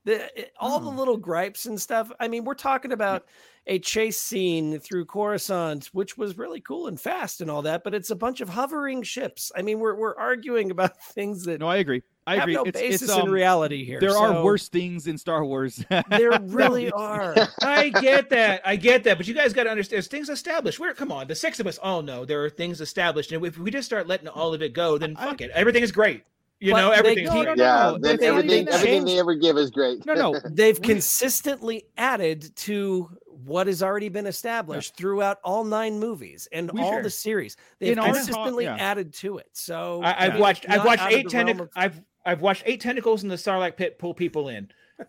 [0.06, 2.10] The, it- all the little gripes and stuff.
[2.20, 3.26] I mean, we're talking about
[3.66, 7.92] a chase scene through Coruscant, which was really cool and fast and all that, but
[7.92, 9.50] it's a bunch of hovering ships.
[9.56, 12.02] I mean, we're we're arguing about things that no, I agree.
[12.24, 12.54] I have agree.
[12.54, 13.98] no it's, basis it's, um, in reality here.
[14.00, 15.84] There are worse things in Star Wars.
[16.08, 17.34] There really are.
[17.62, 18.62] I get that.
[18.64, 19.16] I get that.
[19.16, 20.78] But you guys got to understand there's things established.
[20.78, 23.32] Where come on, the six of us all know there are things established.
[23.32, 25.50] And if we just start letting all of it go, then fuck it.
[25.50, 26.22] Everything is great.
[26.66, 27.58] You But know, they everything's keep- great.
[27.58, 30.04] no, yeah, no, then they- everything they everything they ever give is great.
[30.04, 30.40] no, no.
[30.50, 36.80] They've consistently added to what has already been established throughout all nine movies and We
[36.80, 37.02] all sure.
[37.04, 37.56] the series.
[37.78, 38.74] They've In our talk- consistently yeah.
[38.80, 39.46] added to it.
[39.52, 40.66] So I, I've it's watched.
[40.68, 41.68] I've watched eight tentacles.
[41.68, 44.68] of- I've I've watched eight tentacles in the Sarlacc pit pull people in.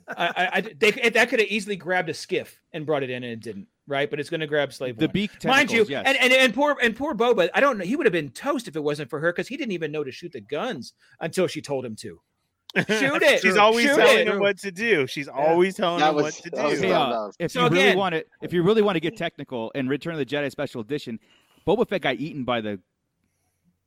[0.10, 3.24] I, I, I they, that could have easily grabbed a skiff and brought it in,
[3.24, 3.68] and it didn't.
[3.90, 4.98] Right, but it's going to grab slave.
[4.98, 5.14] The one.
[5.14, 6.04] beak mind you, yes.
[6.06, 7.50] and, and and poor and poor Boba.
[7.54, 7.86] I don't know.
[7.86, 10.04] He would have been toast if it wasn't for her because he didn't even know
[10.04, 12.20] to shoot the guns until she told him to.
[12.76, 12.84] Shoot
[13.24, 13.42] it.
[13.42, 14.28] She's always Shoot telling it.
[14.28, 15.08] him what to do.
[15.08, 16.88] She's always telling That him was- what to that was do.
[16.88, 19.72] Hey, uh, if So you really want it, if you really want to get technical,
[19.72, 21.18] in Return of the Jedi Special Edition,
[21.66, 22.80] Boba Fett got eaten by the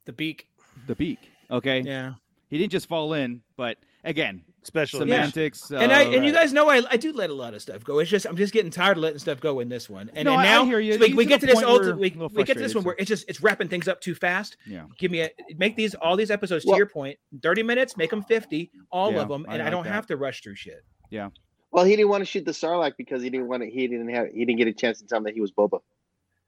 [0.05, 0.47] the beak.
[0.87, 1.19] the beak.
[1.51, 2.13] Okay, Yeah.
[2.49, 5.71] he didn't just fall in, but again, Special semantics.
[5.71, 7.83] and I uh, and you guys know I, I do let a lot of stuff
[7.83, 7.97] go.
[7.97, 10.11] It's just I'm just getting tired of letting stuff go in this one.
[10.13, 10.93] And, No, and I- I now hear you.
[10.93, 12.63] so we, we get to this point where ultimate we, a little we get to
[12.63, 14.57] this one where it's just it's wrapping things up too fast.
[14.67, 14.83] Yeah.
[14.99, 18.11] Give me a make these all these episodes to Well- your point 30 minutes, make
[18.11, 19.93] them 50, all Yeah, of them, and I, like don't that.
[19.93, 20.83] have to rush through shit.
[21.09, 21.29] Yeah.
[21.71, 23.69] Well, he didn't want to shoot the Sarlacc because he didn't want to.
[23.69, 24.27] He didn't have.
[24.33, 25.79] He didn't get a chance to tell him that he was Boba.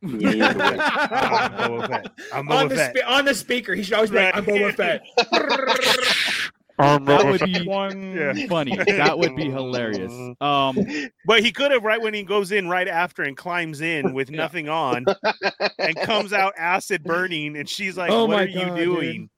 [0.05, 0.79] Yeah, he had to wait.
[0.81, 2.11] I'm Boba Fett.
[2.33, 2.97] I'm on the Fett.
[2.97, 5.01] spe- on the speaker, he should always be like, "I'm Boba Fett."
[6.77, 7.51] that would be
[8.45, 8.47] Yeah.
[8.47, 8.75] funny.
[8.75, 10.11] That would be hilarious.
[10.41, 10.77] Um,
[11.25, 14.29] But he could have right when he goes in right after and climbs in with
[14.31, 15.05] nothing on
[15.79, 19.29] and comes out acid burning, and she's like, Oh "What my are you God, doing?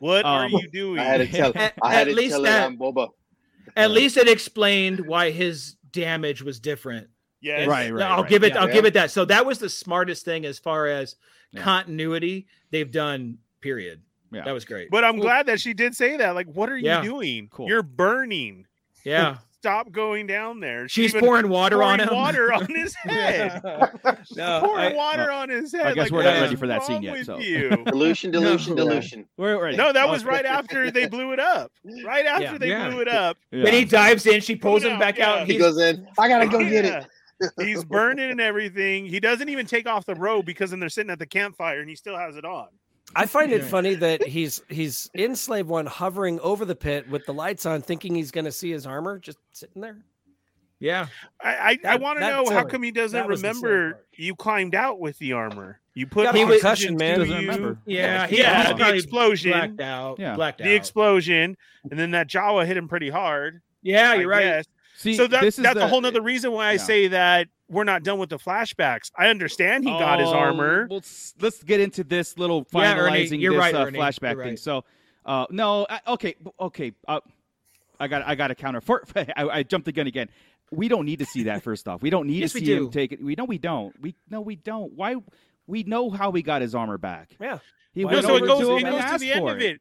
[0.00, 1.52] What are Um, you doing?" I had to tell.
[1.54, 3.08] At- I had at to least tell that- her I'm Boba.
[3.76, 7.08] At least it explained why his damage was different.
[7.40, 7.66] yes.
[7.66, 8.02] Right, right.
[8.10, 8.52] I'll give it.
[8.54, 8.60] yeah.
[8.60, 9.10] I'll give it that.
[9.10, 11.16] So that was the smartest thing as far as
[11.52, 11.62] Yeah.
[11.62, 13.38] continuity they've done.
[13.62, 14.02] Period.
[14.34, 14.44] Yeah.
[14.44, 14.90] That was great.
[14.90, 16.34] But I'm glad that she did say that.
[16.34, 17.02] Like, what are Yeah.
[17.02, 17.48] you doing?
[17.50, 17.68] Cool.
[17.68, 18.66] You're burning.
[19.04, 20.86] yeah, Stop going down there.
[20.88, 22.10] She's even pouring water on him.
[22.12, 23.62] water on his head.
[24.36, 25.86] no, pouring I- water on his head.
[25.86, 27.38] I guess like, we're not ready for that scene yet, so.
[27.38, 27.70] you?
[27.86, 28.84] Delusion, delusion, No.
[28.84, 29.26] delusion.
[29.38, 29.78] we're ready.
[29.78, 31.72] No, that was right after they blew it up.
[32.04, 32.58] Right after Yeah.
[32.58, 32.90] they Yeah.
[32.90, 33.38] blew it up.
[33.52, 33.64] Yeah.
[33.64, 34.42] Then he dives in.
[34.42, 35.30] She pulls him back yeah.
[35.30, 35.38] out.
[35.38, 36.06] and He goes in.
[36.18, 37.06] I gotta go get it.
[37.58, 39.06] He's burning and everything.
[39.06, 41.88] He doesn't even take off the robe because then they're sitting at the campfire and
[41.88, 42.68] he still has it on.
[43.16, 47.24] I find it funny that he's he's in Slave One, hovering over the pit with
[47.26, 49.98] the lights on, thinking he's going to see his armor, just sitting there.
[50.80, 51.06] yeah.
[51.42, 53.66] I I, I want to that's know how come he doesn't That was the silly
[53.72, 55.80] remember you climbed out with the armor.
[55.96, 57.18] You put Got a oxygen concussion, man.
[57.20, 57.48] to Doesn't you.
[57.50, 57.78] remember.
[57.86, 59.52] Yeah, he- Yeah, he's the explosion.
[59.52, 60.18] Blacked out.
[60.18, 60.34] Yeah.
[60.34, 60.64] Blacked out.
[60.64, 61.56] The explosion,
[61.88, 63.62] and then that Jawa hit him pretty hard.
[63.82, 64.42] yeah, you're right.
[64.42, 64.64] guess.
[64.96, 66.78] See, so that, this that's the, a whole nother reason why I yeah.
[66.78, 69.10] say that we're not done with the flashbacks.
[69.16, 70.86] I understand he got his Oh, armor.
[70.88, 71.02] Well,
[71.40, 74.44] let's get into this little Yeah, Ernie, finalizing you're this right, uh, Ernie, flashback you're
[74.44, 74.56] thing.
[74.56, 74.84] So,
[75.26, 76.92] uh, no, I, okay, okay.
[77.08, 77.20] Uh,
[77.98, 78.80] I got, I got to counter.
[78.80, 80.28] For, I, I jumped the gun again.
[80.70, 81.62] We don't need to see that.
[81.62, 83.22] First off, we don't need Yes, to see him take it.
[83.22, 83.98] We know we don't.
[84.00, 84.92] We no, we don't.
[84.94, 85.16] Why?
[85.66, 87.36] We know how he got his armor back.
[87.40, 87.58] Yeah.
[87.92, 89.20] He Why No, went so it over goes, to him it and goes to asked
[89.20, 89.80] the end for of it.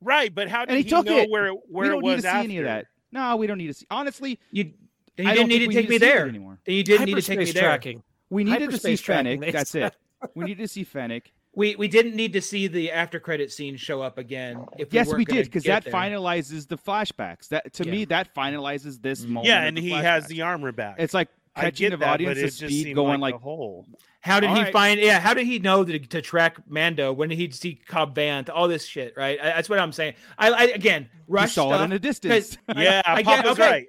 [0.00, 1.30] Right, but how did And he he, took know it.
[1.30, 2.44] where it, where we don't it was need to see after?
[2.44, 2.86] any of that.
[3.12, 3.86] No, we don't need to see.
[3.90, 4.72] Honestly, You,
[5.16, 6.28] you didn't need to we take me to there.
[6.28, 6.58] anymore.
[6.66, 7.62] you didn't need to take me there.
[7.64, 8.02] tracking.
[8.30, 9.52] We needed to see Hyperspace Fennec.
[9.52, 9.96] That's it.
[10.34, 11.32] we needed to see Fennec.
[11.54, 14.64] We we didn't need to see the after credit scene show up again.
[14.78, 15.92] If yes, weren't we did because that there.
[15.92, 17.48] finalizes the flashbacks.
[17.48, 17.90] That to Yeah.
[17.90, 19.32] me, that finalizes this mm-hmm.
[19.32, 19.48] moment.
[19.48, 20.96] Yeah, and the he has the armor back.
[20.98, 21.32] It's like I
[21.64, 23.86] catching get the that, audience but to it just speed, going like, like, a hole.
[24.20, 24.72] How did All he right.
[24.72, 25.00] find?
[25.00, 27.12] Yeah, how did he know to, to track Mando?
[27.12, 28.50] When did he see Cobb Vanth?
[28.52, 29.38] All this shit, right?
[29.40, 30.14] I, that's what I'm saying.
[30.38, 31.80] I, I again, he rush saw stuff.
[31.80, 32.58] it in the distance.
[32.76, 33.70] Yeah, I get- Papa's okay.
[33.70, 33.86] right.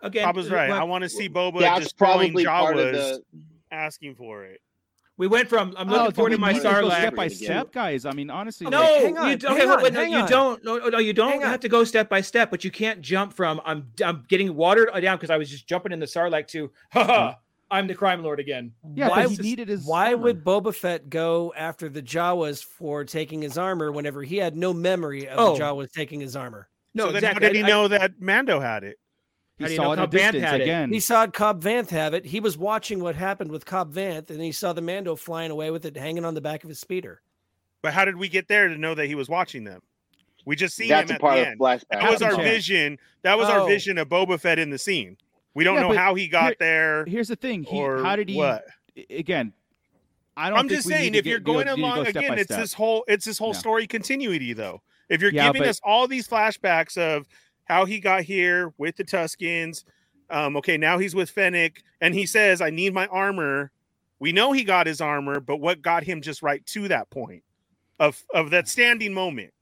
[0.00, 0.68] Again, Papa's right.
[0.70, 3.22] well, I want to see Boba That's destroying probably Jawas, the.
[3.72, 4.60] asking for it.
[5.18, 6.96] We went from I'm Oh, looking do forward to my need to go Sarlacc.
[6.98, 8.06] step by step, guys.
[8.06, 10.18] I mean, honestly, No, like, hang on, you, okay, hang on, wait, no, hang you
[10.18, 10.28] on.
[10.30, 10.64] don't.
[10.64, 11.50] No, no, you don't Hang on.
[11.50, 14.88] have to go step by step, but you can't jump from I'm I'm getting watered
[15.02, 17.34] down because I was just jumping in the Sarlacc to haha,
[17.70, 18.72] I'm the crime lord again.
[18.94, 19.84] yeah, why but he was- needed his.
[19.84, 20.22] Why armor.
[20.22, 24.72] would Boba Fett go after the Jawas for taking his armor whenever he had no
[24.72, 25.54] memory of Oh.
[25.56, 26.68] the Jawas taking his armor?
[26.94, 28.98] No, so then how did he I- I- know that Mando had it?
[29.58, 30.64] He how do you saw know it in the Cobb Vanth distance had it?
[30.64, 30.92] again?
[30.92, 32.24] He saw Cobb Vanth have it.
[32.26, 35.70] He was watching what happened with Cobb Vanth, and he saw the Mando flying away
[35.70, 37.20] with it hanging on the back of his speeder.
[37.82, 39.82] But how did we get there to know that he was watching them?
[40.44, 41.60] We just see That's him a at part the of end.
[41.60, 42.00] the flashback.
[42.00, 42.98] That was our Captain vision.
[43.22, 43.52] That was Oh.
[43.62, 45.16] our vision of Boba Fett in the scene.
[45.54, 47.64] We don't Yeah, know how he got here- there Here's the thing.
[47.64, 48.36] He, or how did he?
[48.36, 48.64] what.
[49.10, 49.52] Again,
[50.36, 50.58] I don't.
[50.58, 52.06] I'm think just we saying, to if get- you're go- going need to go along
[52.06, 52.60] again, it's step.
[52.60, 53.58] this whole it's this whole Yeah.
[53.58, 54.82] story continuity though.
[55.08, 57.26] If you're Yeah, giving but- us all these flashbacks of
[57.68, 59.84] how he got here with the Tuskens,
[60.30, 63.70] um, okay, now he's with Fennec, and he says, "I need my armor."
[64.20, 67.44] We know he got his armor, but what got him just right to that point
[68.00, 69.52] of of that standing moment?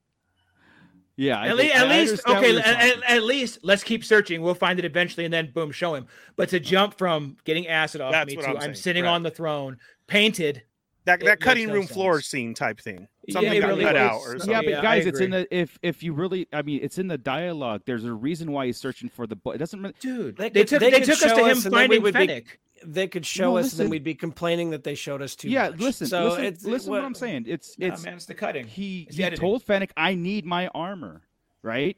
[1.18, 4.04] Yeah, I At, think- le- at I least, okay, at, at- at least let's keep
[4.04, 4.42] searching.
[4.42, 6.06] We'll find it eventually, and then boom, show him.
[6.36, 9.14] But to jump from getting acid off That's me to I'm I'm, sitting correct.
[9.14, 10.62] on the throne, painted.
[11.06, 13.06] That that cutting no room floor scene type thing.
[13.26, 14.02] Yeah, Something it got really cut was.
[14.02, 14.50] out or something.
[14.50, 17.08] yeah, but I guys, it's in the if if you really, I mean, it's in
[17.08, 17.82] the dialogue.
[17.86, 19.36] There's a reason why he's searching for the.
[19.36, 19.80] bu- It doesn't.
[19.82, 21.96] Really, Dude, They they, took they they, took us to him us and then we
[21.98, 22.58] finding would be- Fennec.
[22.84, 25.48] They could show No, us, and then we'd be complaining that they showed us too
[25.48, 25.80] yeah, much.
[25.80, 26.90] listen, So listen, it's, listen.
[26.90, 28.66] what, What I'm saying, it's Nah, it's man, it's the cutting.
[28.66, 29.40] he It's he editing.
[29.40, 31.22] told Fennec, "I need my armor,"
[31.62, 31.96] right?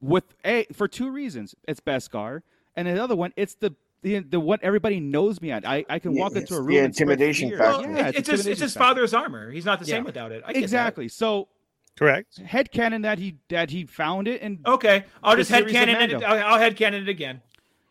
[0.00, 1.54] With a for two reasons.
[1.68, 2.40] It's Beskar,
[2.74, 5.66] and the other one, it's the the, the what everybody knows me at.
[5.66, 7.58] I, I can Yeah, walk it's into a the room and spread intimidation fear.
[7.58, 7.90] factor.
[7.90, 8.84] Yeah, it's, it's, his, it's intimidation his factor.
[8.88, 9.50] father's armor.
[9.50, 10.02] He's not the same Yeah.
[10.02, 10.42] without it.
[10.46, 10.62] I that.
[10.62, 11.08] Exactly.
[11.08, 11.48] So
[11.96, 12.40] Correct.
[12.44, 16.22] headcanon that he that he found it and Okay, I'll just head series cannon it.
[16.22, 17.40] I'll, I'll head cannon it again.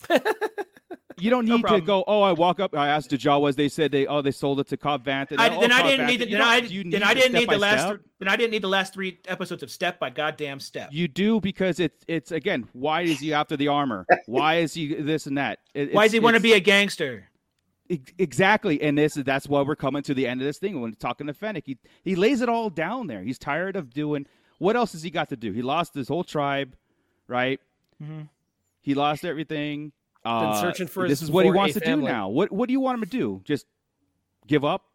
[1.21, 2.03] you don't No need to go.
[2.07, 2.75] Oh, I walk up.
[2.75, 3.55] I asked the Jawas.
[3.55, 6.07] They said they oh they sold it to Cobb and, I, oh, then I didn't
[6.07, 6.21] need.
[6.21, 7.99] The, You then I, you then I didn't need the last.
[8.19, 10.89] Then I didn't need the last three episodes of Step by goddamn Step.
[10.91, 12.67] You do because it's it's again.
[12.73, 14.05] Why is he after the armor?
[14.25, 15.59] Why is he this and that?
[15.73, 17.27] It- Why does he want to be a gangster?
[18.17, 20.79] Exactly, and this that's why we're coming to the end of this thing.
[20.79, 23.21] When talking to Fennec, he he lays it all down there.
[23.21, 24.25] He's tired of doing.
[24.59, 25.51] What else has he got to do?
[25.51, 26.75] He lost his whole tribe,
[27.27, 27.59] right?
[28.01, 28.29] Mhm.
[28.81, 29.91] He lost everything.
[30.23, 32.29] Uh, searching for this his is what he wants to do now.
[32.29, 33.41] What what do you want him to do?
[33.43, 33.65] Just
[34.47, 34.85] give up?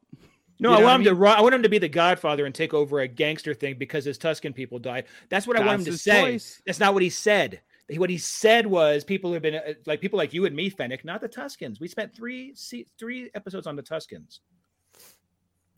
[0.58, 1.26] No, You I know want what him to.
[1.26, 4.18] I want him to be the Godfather and take over a gangster thing because his
[4.18, 5.04] Tusken people died.
[5.28, 6.20] That's what I want him to say.
[6.22, 6.62] choice.
[6.64, 7.60] That's not what he said.
[7.96, 11.04] What he said was people have been uh, like people like you and me, Fennec,
[11.04, 11.78] not the Tuskens.
[11.80, 12.54] We spent three
[12.98, 14.38] three episodes on the Tuskens.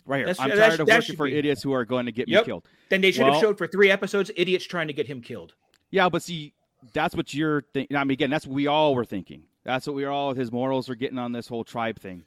[0.06, 0.26] Right here.
[0.26, 2.12] That's- I'm that tired should- of that working for be- idiots who are going to
[2.12, 2.66] get me killed.
[2.88, 5.54] Then they should Well- have showed for three episodes idiots trying to get him killed.
[5.90, 6.54] Yeah, but see,
[6.92, 7.96] that's what you're thinking.
[7.96, 9.44] I mean, again, that's what we all were thinking.
[9.64, 10.34] That's what we were all.
[10.34, 12.24] His morals are getting on this whole tribe thing.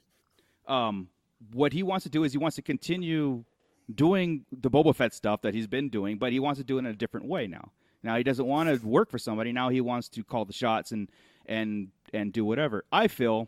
[0.68, 1.10] Um,
[1.54, 3.43] what he wants to do is he wants to continue
[3.93, 6.80] doing the Boba Fett stuff that he's been doing, but he wants to do it
[6.80, 7.72] in a different way now.
[8.04, 9.52] Now he doesn't want to work for somebody.
[9.52, 11.10] Now he wants to call the shots and
[11.45, 12.84] and and do whatever.
[12.91, 13.47] I feel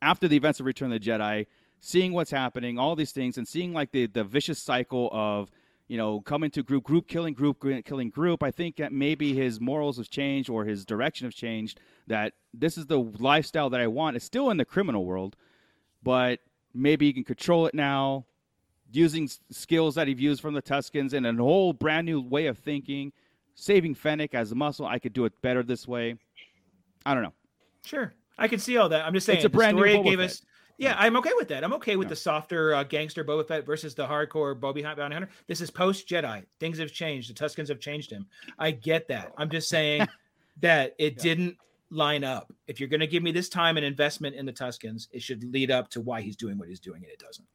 [0.00, 1.46] after the events of Return of the Jedi,
[1.80, 5.50] seeing what's happening, all these things, and seeing like the the vicious cycle of
[5.88, 8.42] you know coming to group, group killing group, killing group.
[8.42, 11.80] I think that maybe his morals have changed or his direction have changed.
[12.06, 14.16] That this is the lifestyle that I want.
[14.16, 15.36] It's still in the criminal world,
[16.02, 16.40] but
[16.74, 18.26] maybe he can control it now,
[18.92, 22.58] using skills that he's used from the Tuskens and a whole brand new way of
[22.58, 23.12] thinking.
[23.54, 26.14] Saving Fennec as a muscle, I could do it better this way.
[27.04, 27.32] I don't know.
[27.84, 29.04] Sure, I can see all that.
[29.04, 30.30] I'm just saying It's a the brand new story it gave Fett.
[30.30, 30.42] us.
[30.78, 31.64] Yeah, I'm okay with that.
[31.64, 32.10] I'm okay with Yeah.
[32.10, 35.28] the softer uh, gangster Boba Fett versus the hardcore Boba Hunt Bounty Hunter.
[35.48, 36.44] This is post Jedi.
[36.60, 37.28] Things have changed.
[37.30, 38.26] The Tuskens have changed him.
[38.58, 39.32] I get that.
[39.36, 40.06] I'm just saying
[40.60, 41.22] that it Yeah.
[41.22, 41.56] didn't
[41.90, 42.52] line up.
[42.68, 45.42] If you're going to give me this time and investment in the Tuskens, it should
[45.52, 47.46] lead up to why he's doing what he's doing, and it doesn't.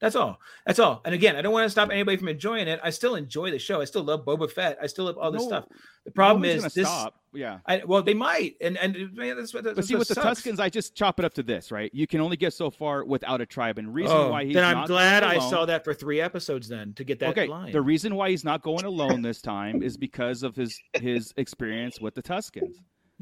[0.00, 0.40] That's all.
[0.66, 1.02] That's all.
[1.04, 2.80] And again, I don't want to stop anybody from enjoying it.
[2.82, 3.82] I still enjoy the show.
[3.82, 4.78] I still love Boba Fett.
[4.82, 5.64] I still love all this No, stuff.
[6.06, 6.88] The problem is this.
[6.88, 7.16] stop.
[7.34, 7.58] Yeah.
[7.66, 9.62] I, well, they might, and and man, that's what.
[9.62, 10.40] But see, with the sucks.
[10.42, 11.90] Tuskens, I just chop it up to this, right?
[11.94, 14.64] You can only get so far without a tribe, and reason Oh, why he's then
[14.64, 17.70] I'm glad I saw that for three episodes then to get that okay, line.
[17.70, 22.00] the reason why he's not going alone this time is because of his his experience
[22.00, 22.76] with the Tuskens.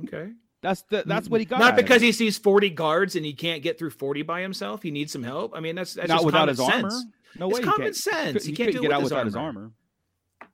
[0.04, 0.30] okay.
[0.60, 1.60] That's the that's what he got.
[1.60, 2.06] Not because it.
[2.06, 4.82] he sees 40 guards and he can't get through 40 by himself.
[4.82, 5.52] He needs some help.
[5.54, 6.94] I mean, that's, that's not just without common his sense.
[6.94, 7.04] armor.
[7.38, 7.64] No way It's way.
[7.64, 7.96] common can't.
[7.96, 8.44] sense.
[8.44, 9.60] He, He couldn't can't do get with out his without his armor.
[9.60, 9.72] armor.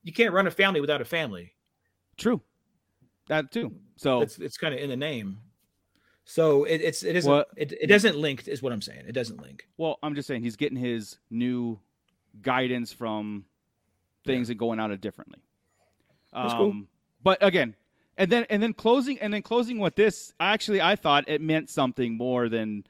[0.02, 1.54] You can't run a family without a family.
[2.18, 2.42] True.
[3.28, 3.72] That too.
[3.96, 5.38] So It's it's kind of in the name.
[6.26, 9.04] So it, it's it isn't What- it, it doesn't link is what I'm saying.
[9.06, 9.66] It doesn't link.
[9.78, 11.80] Well, I'm just saying he's getting his new
[12.42, 13.44] guidance from
[14.26, 15.38] things and going out it differently.
[16.32, 16.70] That's cool.
[16.70, 16.88] Um,
[17.22, 17.74] But again,
[18.16, 20.32] and then and then closing and then closing with this.
[20.40, 22.84] Actually, I thought it meant something more than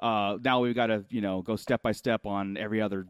[0.00, 3.06] uh, now we've got to you know go step by step on every other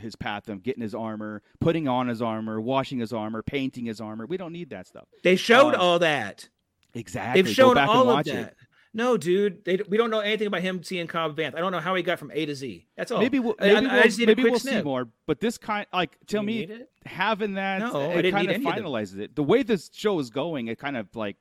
[0.00, 4.00] his path of getting his armor, putting on his armor, washing his armor, painting his
[4.00, 4.26] armor.
[4.26, 5.06] We don't need that stuff.
[5.22, 6.48] They showed Um, all that.
[6.92, 7.42] Exactly.
[7.42, 8.34] They've shown all of that.
[8.34, 8.56] it.
[8.96, 11.54] No, dude, they, we don't know anything about him seeing Cobb Vanth.
[11.54, 12.86] I don't know how he got from A to Z.
[12.96, 13.20] That's all.
[13.20, 15.06] Maybe we'll, I- I- maybe I we'll, just need a maybe we'll see more.
[15.26, 19.36] But this kind, like, tell You me, having that, No, it kind of finalizes it.
[19.36, 21.36] The way this show is going, it kind of like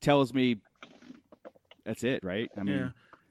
[0.00, 0.56] tells me
[1.84, 2.50] that's it, right?
[2.56, 2.88] I mean, Yeah.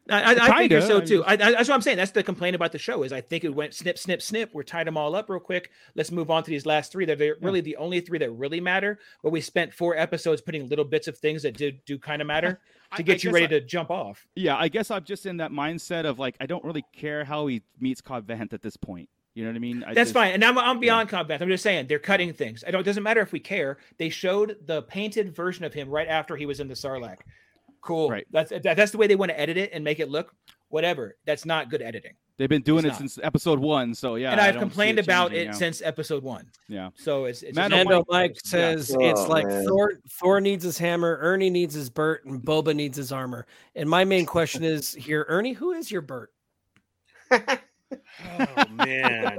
[0.10, 1.24] I, I, I think so too.
[1.24, 1.98] I, I, that's what I'm saying.
[1.98, 4.52] That's the complaint about the show is I think it went snip, snip, snip.
[4.54, 5.72] We're tied them all up real quick.
[5.96, 7.06] Let's move on to these last three.
[7.06, 9.00] They're they're really the only three that really matter.
[9.24, 12.28] But we spent four episodes putting little bits of things that did do kind of
[12.28, 12.60] matter
[12.96, 14.28] to get you ready to jump off.
[14.36, 17.48] yeah, I guess I'm just in that mindset of like, I don't really care how
[17.48, 19.10] he meets Cobb Vanth at this point.
[19.34, 19.84] You know what I mean?
[19.84, 20.34] I That's just- fine.
[20.34, 21.42] And I'm, I'm beyond Cobb Vanth.
[21.42, 22.64] I'm just saying they're cutting things.
[22.66, 22.82] I don't.
[22.82, 23.80] It doesn't matter if we care.
[23.98, 27.18] They showed the painted version of him right after he was in the Sarlacc.
[27.86, 28.10] Cool.
[28.10, 28.26] Right.
[28.32, 30.34] That's that, that's the way they want to edit it and make it look
[30.70, 31.16] whatever.
[31.26, 32.14] That's not good editing.
[32.38, 32.98] They've been doing It's it not.
[33.12, 34.32] since episode one, so yeah.
[34.32, 35.58] and I I've don't see complained about changing, it yeah.
[35.58, 36.48] since episode one.
[36.68, 36.90] Yeah.
[36.96, 39.12] So it's, it's Mando just- Mando Mike- Mike says Yeah.
[39.12, 39.66] it's Oh, like man.
[39.68, 43.46] Thor Thor needs his hammer, Ernie needs his Bert, and Boba needs his armor.
[43.76, 46.32] And my main question is here, Ernie, who is your Bert?
[47.32, 49.38] Oh man,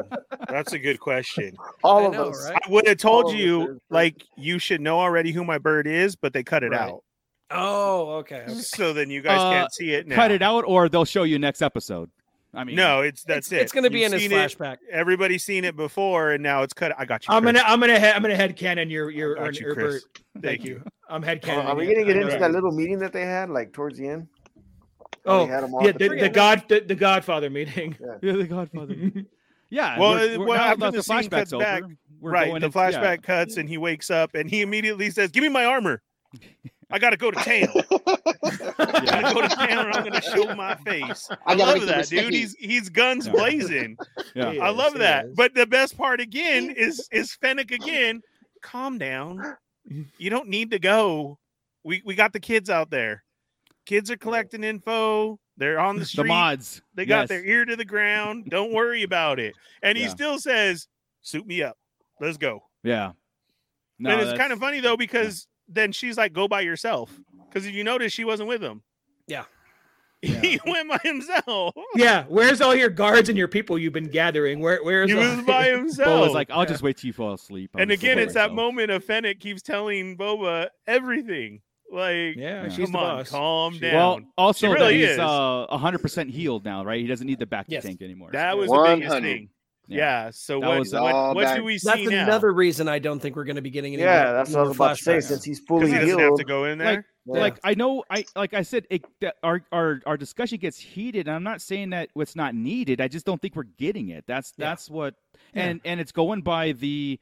[0.49, 1.55] that's a good question.
[1.83, 2.45] All I of know, us.
[2.49, 2.59] right?
[2.65, 5.87] I would have told All of you like you should know already who my bird
[5.87, 6.81] is, but they cut it Right.
[6.81, 7.03] out.
[7.51, 8.43] Oh, okay.
[8.43, 8.55] okay.
[8.55, 10.17] So then you guys Uh, can't see it now.
[10.17, 12.11] Cut it out, or they'll show you next episode.
[12.55, 13.61] I mean, No, it's that's it's, it.
[13.63, 14.37] It's going to be You've in his seen it.
[14.59, 14.77] flashback.
[14.91, 16.93] Everybody's seen it before, and now it's cut.
[16.99, 17.35] I got you.
[17.35, 20.05] I'm gonna I'm gonna head I'm gonna head canon your your Got you, or Chris.
[20.35, 20.43] Bert.
[20.43, 20.83] Thank you.
[21.09, 21.67] I'm head Uh, canon.
[21.67, 22.41] are we gonna get into that?
[22.41, 24.29] that little meeting that they had, like towards the end?
[25.27, 26.29] Oh, they had 'em all yeah, the, the the?
[26.31, 27.95] God the, the Godfather meeting.
[28.23, 28.95] Yeah, the Godfather.
[29.71, 29.99] yeah.
[29.99, 31.83] Well, we're- we're- well, after that the scene flashback's cuts back,
[32.21, 32.49] we're right.
[32.49, 35.65] going The flashback cuts, and he wakes up, and he immediately says, "Give me my
[35.67, 36.01] armor.
[36.91, 37.69] I gotta go to town.
[38.79, 41.97] I'm gonna go to town, and I'm gonna show my face." I, I love that,
[42.09, 42.21] dude.
[42.21, 42.37] sticky.
[42.37, 43.33] He's he's guns Yeah.
[43.33, 43.97] blazing.
[44.35, 44.53] Yeah.
[44.53, 45.27] He I love he that.
[45.27, 45.35] is.
[45.35, 48.23] But the best part again is is Fennec again.
[48.63, 49.57] Calm down.
[50.19, 51.39] You don't need to go.
[51.85, 53.25] We we got the kids out there.
[53.85, 55.39] Kids are collecting info.
[55.57, 56.25] They're on the street.
[56.25, 56.83] The mods.
[56.95, 57.29] They got yes.
[57.31, 58.47] their ear to the ground.
[58.51, 59.55] Don't worry about it.
[59.83, 60.87] And he still says,
[61.23, 61.77] "Suit me up.
[62.21, 63.13] Let's go." Yeah.
[63.99, 67.67] No, and it's kind of funny though because then she's like, "Go by yourself." Because
[67.67, 68.83] if you notice, she wasn't with him.
[69.27, 69.45] Yeah.
[70.23, 71.75] he went by himself.
[71.95, 74.61] Yeah, where's all your guards and your people you've been gathering?
[74.61, 76.21] Where where's He all- was by Bo himself.
[76.27, 76.65] was like, I'll Yeah.
[76.67, 77.71] just wait till you fall asleep.
[77.75, 81.61] I'll and again, go by it's that moment of Fennec keeps telling Boba everything.
[81.93, 82.69] Like, Yeah, Yeah.
[82.71, 83.31] she's come on, boss.
[83.31, 83.95] calm She- down.
[83.95, 85.19] Well, also that really he's is.
[85.19, 87.01] uh 100% healed now, right?
[87.01, 87.85] He doesn't need the back Yes.
[87.85, 88.31] tank anymore.
[88.33, 89.23] that so- was the biggest 100.
[89.23, 89.49] thing.
[89.89, 90.25] Yeah.
[90.25, 90.31] Yeah.
[90.33, 90.79] So That what?
[90.81, 91.57] was what, all what back.
[91.57, 92.25] do we see That's now?
[92.25, 94.03] another reason I don't think we're going to be getting any.
[94.03, 95.21] Yeah, more- that's what I was about to say.
[95.21, 96.87] Since he's fully he doesn't have to go in there.
[96.97, 97.41] like Yeah.
[97.41, 101.29] like I know I like I said it, that our our our discussion gets heated.
[101.29, 103.01] And I'm not saying that it's not needed.
[103.01, 104.25] I just don't think we're getting it.
[104.27, 104.67] That's Yeah.
[104.71, 105.15] that's what
[105.55, 105.65] Yeah.
[105.67, 107.19] and and it's going by the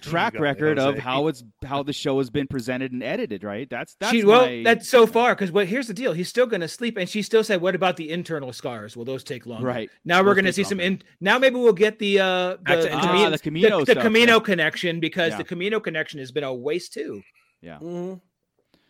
[0.00, 3.44] track got it, record of how it's how the show has been presented and edited,
[3.44, 3.68] right?
[3.68, 6.12] That's that's she, well, my- that's so far because what here's the deal.
[6.12, 8.96] He's still going to sleep, and she still said, "What about the internal scars?
[8.96, 9.90] Will those take long?" right.
[10.04, 10.92] Now we're going to take see some longer.
[10.94, 11.02] in.
[11.20, 13.92] Now maybe we'll get the uh Back the, to the, Ah, Kamino- the Kamino the,
[13.92, 14.38] stuff, Kamino yeah.
[14.40, 15.38] connection because Yeah.
[15.38, 17.22] the Kamino connection has been a waste too.
[17.64, 18.20] Mhm.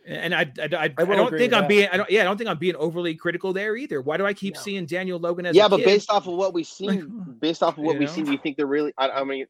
[0.07, 1.69] And I, I, I, I, will don't think I'm that.
[1.69, 4.03] being, I don't, yeah, I don't think I'm being overly critical there either.
[4.03, 4.61] Why do I keep No.
[4.61, 5.87] seeing Daniel Logan as yeah, a but kid?
[5.87, 8.15] based off of what we've seen, based off of what You we've know?
[8.15, 8.93] seen, you think they're really?
[8.99, 9.47] I, I mean,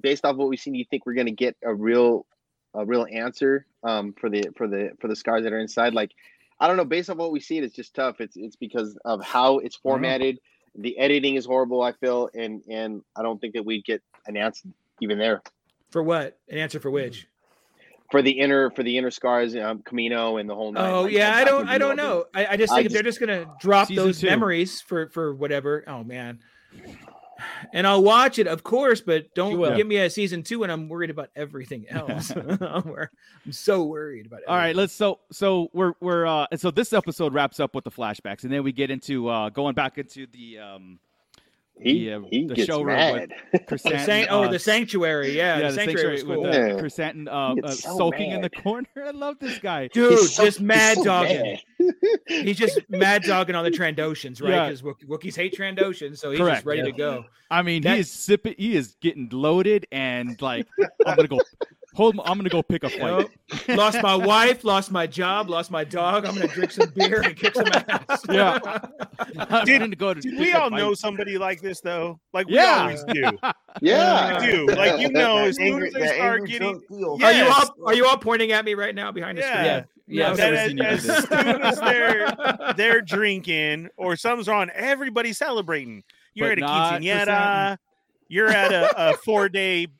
[0.00, 2.26] based off what we've seen, you think we're gonna get a real,
[2.74, 5.94] a real answer um, for the for the for the scars that are inside?
[5.94, 6.12] Like,
[6.60, 6.84] I don't know.
[6.84, 8.20] Based off what we see, it's just tough.
[8.20, 9.92] It's it's because of how it's don't know.
[9.94, 10.38] formatted.
[10.78, 11.82] The editing is horrible.
[11.82, 14.68] I feel, and and I don't think that we'd get an answer
[15.00, 15.42] even there
[15.90, 16.38] for what?
[16.48, 17.26] An answer for which?
[18.10, 20.72] for the inner for the inner scars, um, Kamino and the whole.
[20.72, 20.92] nine.
[20.92, 22.26] Oh Like, yeah, I don't, I don't know.
[22.34, 24.26] I, I just I think if they're just gonna drop those two.
[24.26, 25.84] memories for for whatever.
[25.86, 26.40] Oh man.
[27.72, 30.88] And I'll watch it, of course, but don't give me a season two, and I'm
[30.88, 32.30] worried about everything else.
[32.36, 34.48] I'm, I'm so worried about it.
[34.48, 37.84] All right, let's so so we're we're uh and so this episode wraps up with
[37.84, 40.98] the flashbacks and then we get into uh going back into the um
[41.78, 43.14] He, the, uh, he the gets showroom mad.
[43.14, 45.36] with The Chrysanthemum, san- oh, uh, the sanctuary.
[45.36, 46.44] Yeah, yeah, the sanctuary, was with cool.
[46.44, 46.78] the Yeah.
[46.78, 48.88] chrysanthemum uh, uh, gets so soaking in the corner.
[49.06, 49.88] I love this guy.
[49.88, 51.58] Dude, He's so- just mad he's so dogging.
[51.78, 51.94] mad.
[52.28, 54.68] He's just mad dogging on the Trandoshans, right?
[54.68, 54.92] Because Yeah.
[54.98, 56.84] Because Wookiees hate Trandoshans, so he's Correct, just ready yeah.
[56.86, 57.24] to go.
[57.50, 58.54] I mean, That- he is sipping.
[58.56, 60.66] He is getting loaded, and like,
[61.06, 61.40] I'm gonna go.
[61.96, 62.20] Hold.
[62.24, 63.00] I'm gonna go pick a fight.
[63.00, 63.30] Nope.
[63.78, 66.26] lost my wife, lost my job, lost my dog.
[66.26, 68.22] I'm gonna drink some beer and kick some ass.
[68.30, 68.58] Yeah.
[69.38, 70.20] I'm Did- go to.
[70.20, 72.20] Did we all know somebody like this though?
[72.34, 72.80] Like we Yeah.
[72.82, 73.22] always do.
[73.80, 74.40] Yeah.
[74.40, 74.66] We do.
[74.66, 77.16] Like you know, as soon as they start getting drunk Theo.
[77.18, 77.26] Yeah.
[77.26, 79.52] Are you all are you all pointing at me right now behind the Yeah.
[79.52, 79.64] screen?
[79.64, 79.84] Yeah.
[80.08, 80.30] Yeah.
[80.30, 86.04] I've that as, you as soon as they're they're drinking or something's wrong, everybody's celebrating.
[86.34, 87.78] You're But at a not quinceanera.
[88.28, 89.92] You're at a, a four day bap-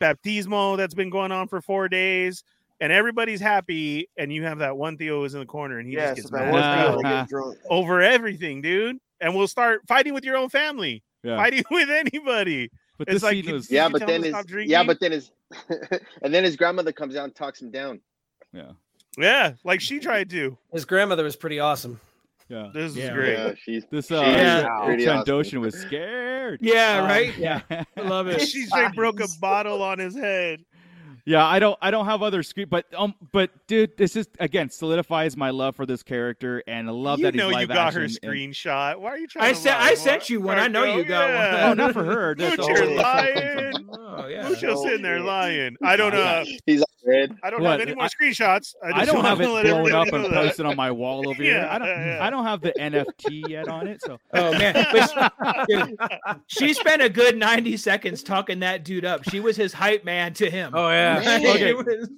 [0.00, 2.44] baptismo that's been going on for four days,
[2.80, 4.08] and everybody's happy.
[4.16, 6.28] And you have that one Theo who's in the corner, and he Yeah, just so
[6.28, 7.58] gets that mad one as Theo hell will get drunk.
[7.70, 8.98] over everything, dude.
[9.20, 11.36] And we'll start fighting with your own family, Yeah.
[11.36, 12.70] fighting with anybody.
[12.98, 13.70] But It's this like, scene was.
[13.70, 15.30] Yeah, but then him his yeah, but then his
[16.22, 18.00] and then his grandmother comes out and talks him down.
[18.52, 18.72] Yeah.
[19.16, 20.56] Yeah, like she tried to.
[20.72, 22.00] His grandmother was pretty awesome.
[22.48, 22.70] Yeah.
[22.72, 23.12] This is Yeah.
[23.12, 23.32] great.
[23.38, 24.84] Yeah, she's This uh, Yeah.
[24.84, 26.37] pretty Trandoshan was scared.
[26.60, 27.36] Yeah, Um, right?
[27.36, 27.60] Yeah.
[27.70, 28.40] I love it.
[28.48, 30.64] She straight broke a bottle on his head.
[31.28, 34.70] Yeah, I don't I don't have other screen but um but dude, this is again
[34.70, 37.92] solidifies my love for this character and I love you that he's know you got
[37.92, 38.98] her action and- screenshot.
[38.98, 39.86] Why are you trying I to sent lie?
[39.88, 40.58] I sent you one.
[40.58, 41.60] I know you got Yeah.
[41.64, 41.76] Oh, one.
[41.76, 42.34] not for her.
[42.34, 43.72] That's Mooch, lying.
[44.20, 44.48] Oh yeah.
[44.48, 45.76] Mucho's sitting there lying.
[45.82, 46.44] I don't know.
[46.66, 47.36] he's red.
[47.44, 47.78] I don't What?
[47.78, 48.74] have any more I- screenshots.
[48.82, 50.34] I, just I don't wanna have it let blown up and know that.
[50.46, 51.58] posted on my wall over here.
[51.58, 52.18] Yeah, I don't yeah.
[52.20, 54.86] I don't have the NFT yet on it, so Oh man,
[55.68, 55.96] she,
[56.66, 59.28] she spent a good ninety seconds talking that dude up.
[59.30, 60.72] She was his hype man to him.
[60.74, 61.17] Oh yeah.
[61.24, 61.46] Man.
[61.46, 61.74] Okay.
[61.74, 62.08] Was-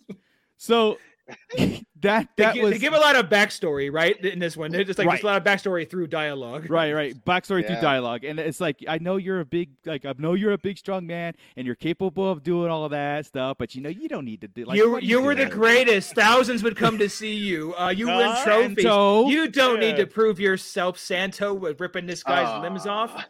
[0.57, 0.99] so
[1.57, 4.19] that they, that gi- was they give a lot of backstory, right?
[4.25, 5.23] In this one, They're just like there's Right.
[5.23, 6.69] a lot of backstory through dialogue.
[6.69, 7.15] Right, right.
[7.25, 10.51] Backstory through dialogue, and it's like I know you're a big, like I know you're
[10.53, 13.59] a big, strong man, and you're capable of doing all of that stuff.
[13.59, 14.65] But you know you don't need to do.
[14.65, 15.57] Like you what you were the doing?
[15.57, 16.15] greatest.
[16.17, 17.75] Thousands would come to see you.
[17.79, 18.83] Uh, you win Uh, trophies.
[18.83, 19.29] Santo.
[19.29, 22.61] You don't need to prove yourself, Santo, with ripping this guy's Ah.
[22.61, 23.25] limbs off.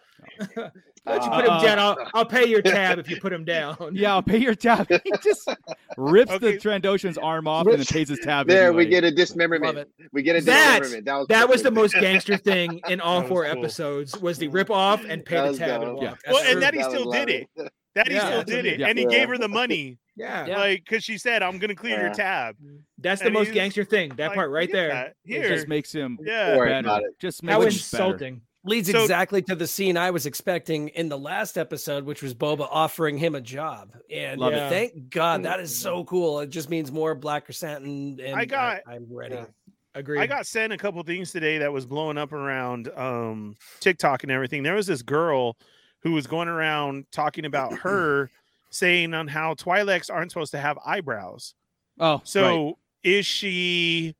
[1.04, 1.78] Why don't you put him Uh, down?
[1.78, 3.76] I'll, I'll pay your tab if you put him down.
[3.92, 4.86] Yeah, I'll pay your tab.
[4.88, 5.48] he just
[5.96, 6.52] rips Okay.
[6.52, 8.46] the Trandoshan's arm off and then pays his tab.
[8.46, 9.88] There we get a dismemberment.
[10.12, 11.06] We get a That- dismemberment.
[11.06, 13.52] That was That was the most gangster thing in all four cool.
[13.58, 16.02] episodes was the rip off and pay the tab and walk.
[16.02, 16.14] Yeah.
[16.32, 16.60] Well, and true.
[16.60, 17.48] that he That still did it.
[17.94, 18.26] That he Yeah.
[18.28, 18.86] still did it, Yeah.
[18.88, 19.10] and he Yeah.
[19.10, 20.46] gave her the money, yeah.
[20.46, 20.58] Yeah.
[20.58, 22.54] like because she said, "I'm gonna clear your tab."
[22.98, 24.10] That's the and most gangster thing.
[24.16, 24.88] That Like, part right there.
[24.90, 25.06] that.
[25.24, 26.56] It Here, just makes him yeah.
[26.56, 27.00] Better.
[27.18, 28.40] Just makes How him insulting.
[28.64, 32.34] Leads So- exactly to the scene I was expecting in the last episode, which was
[32.34, 33.94] Boba offering him a job.
[34.10, 34.68] And Love it.
[34.68, 36.40] thank God that is so cool.
[36.40, 38.18] It just means more Black Chrysanthemum.
[38.22, 39.36] And I got- I, am ready.
[39.36, 39.46] Yeah.
[39.94, 40.20] Agreed.
[40.20, 44.30] I got sent a couple things today that was blowing up around um, TikTok and
[44.30, 44.62] everything.
[44.62, 45.56] There was this girl
[46.02, 48.30] who was going around talking about her
[48.70, 51.54] saying on how Twi'leks aren't supposed to have eyebrows.
[51.98, 52.74] Oh, So right.
[53.04, 54.14] is she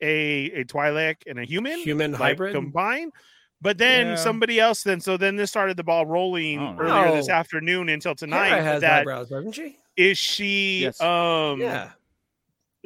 [0.00, 1.78] a a Twi'lek and a human?
[1.80, 2.54] Human like, hybrid.
[2.54, 3.12] combined?
[3.60, 4.14] But then Yeah.
[4.16, 6.80] somebody else then so then this started the ball rolling Oh, no.
[6.82, 8.48] earlier this afternoon until tonight.
[8.50, 9.76] Hera has that eyebrows, doesn't she?
[9.96, 11.00] is she Yes.
[11.00, 11.90] um Yeah.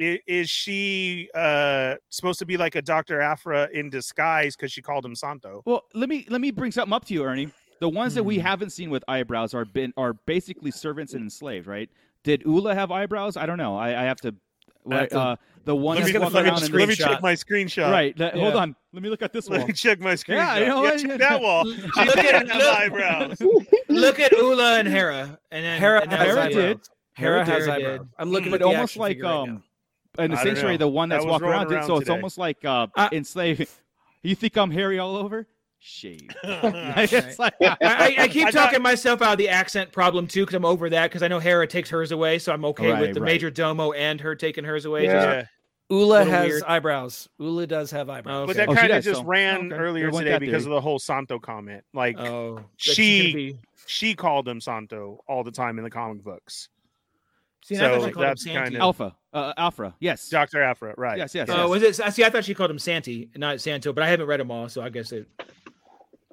[0.01, 3.21] i- is she uh supposed to be like a Dr.
[3.21, 5.61] Aphra in disguise because she called him Santo?
[5.65, 7.49] Well, let me let me bring something up to you, Ernie.
[7.79, 8.41] The ones that we Hmm.
[8.45, 11.89] haven't seen with eyebrows are been are basically servants and enslaved, right?
[12.23, 13.35] Did Oola have eyebrows?
[13.37, 13.77] I don't know.
[13.77, 14.33] I, I have to.
[14.91, 16.65] I have to- uh, the one Let that's me, gonna walking let me, around at
[16.65, 17.91] in the let me check my screenshot.
[17.91, 18.19] Right.
[18.19, 18.75] let- Hold on.
[18.91, 19.53] Let me look at this one.
[19.59, 19.67] Let one.
[19.69, 20.27] me check my screenshot.
[20.35, 20.99] Yeah, Yeah, you know what?
[20.99, 21.65] check that wall.
[21.65, 21.71] She
[22.05, 23.37] Look at- have look- eyebrows.
[23.89, 26.57] Look at Oola and Hera, and then Hera, and that has Hera did.
[26.59, 26.89] eyebrows.
[27.15, 27.99] Hera has Hera eyebrows.
[27.99, 28.07] did.
[28.19, 29.63] I'm looking but at the almost like figure right um
[30.17, 30.23] now.
[30.25, 32.37] in the sanctuary, the one that's was walking rolling around, dude, around so it's almost
[32.37, 33.69] like uh, Uh, enslaved.
[34.21, 35.47] You think I'm hairy all over?
[35.85, 36.29] Shave.
[36.43, 40.27] It's like, I, I, I keep I thought- talking myself out of the accent problem
[40.27, 41.09] too, because I'm over that.
[41.09, 43.25] Because I know Hera takes hers away, so I'm okay Right, with the right.
[43.27, 45.03] major domo and her taking hers away.
[45.05, 45.41] Yeah.
[45.41, 45.51] Just-
[45.91, 46.63] Oola has weird.
[46.63, 47.27] eyebrows.
[47.41, 48.47] Oola does have eyebrows.
[48.47, 49.75] But that Oh, kind of just so- ran okay.
[49.75, 51.83] earlier There today that because of the whole Santo comment.
[51.93, 53.57] Like Oh, She- be.
[53.85, 56.69] she called him Santo all the time in the comic books.
[57.65, 59.15] See, and I thought So she called that's kind of- Alpha.
[59.33, 59.93] Uh, Alpha.
[59.99, 60.29] Yes.
[60.29, 60.61] Dr.
[60.63, 61.17] Aphra, right.
[61.17, 61.49] Yes, yes.
[61.49, 61.69] Oh, yes.
[61.69, 62.05] was it?
[62.05, 64.51] I See, I thought she called him Santi, not Santo, but I haven't read them
[64.51, 65.27] all, so I guess it.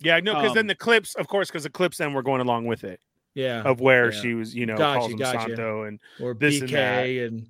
[0.02, 2.40] Yeah, no, because Um, then the clips, of course, because the clips then were going
[2.40, 3.00] along with it
[3.34, 4.20] Yeah, of where Yeah.
[4.20, 5.38] she was, you know, Gotcha, calls him gotcha.
[5.40, 7.46] Santo and or this and BK and,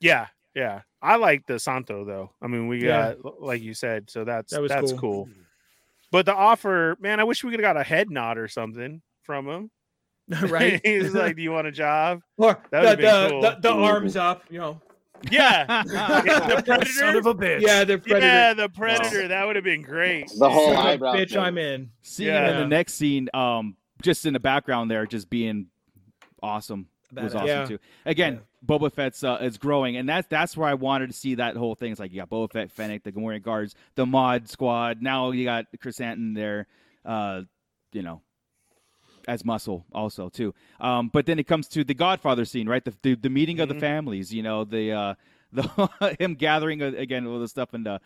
[0.00, 0.82] yeah, yeah.
[1.00, 2.32] I like the Santo though.
[2.40, 3.14] I mean, we Yeah.
[3.14, 4.98] got like you said, so that's That that's cool.
[4.98, 5.28] cool.
[6.10, 9.00] But the offer, man, I wish we could have got a head nod or something
[9.22, 9.70] from him.
[10.42, 10.80] right.
[10.84, 13.40] He's like, "Do you want a job?" or That the the, cool.
[13.40, 14.80] the, the arms up, you know.
[15.30, 16.90] Yeah, yeah, the predator.
[16.92, 17.60] Son of a bitch.
[17.60, 18.26] Yeah, the predator.
[18.26, 19.28] Yeah, the predator.
[19.28, 20.30] That would have been great.
[20.38, 21.14] The whole Son eyebrow.
[21.14, 21.38] bitch, thing.
[21.38, 21.90] I'm in.
[22.02, 25.66] Seeing in the next scene, um, just in the background there, just being
[26.42, 27.64] awesome was awesome Yeah.
[27.66, 27.78] too.
[28.06, 31.56] Again, Boba Fett's uh, is growing, and that's that's where I wanted to see that
[31.56, 31.92] whole thing.
[31.92, 35.02] It's like you got Boba Fett, Fennec, the Gamorrean guards, the Mod Squad.
[35.02, 36.66] Now you got Krrsantan there,
[37.04, 37.42] uh,
[37.92, 38.22] you know,
[39.28, 40.54] as muscle also too.
[40.80, 42.84] Um, but then it comes to the Godfather scene, right?
[42.84, 43.80] The the, the meeting of the Mhm.
[43.80, 44.32] families.
[44.32, 45.14] You know, the uh,
[45.52, 47.98] the him gathering again all the stuff and uh,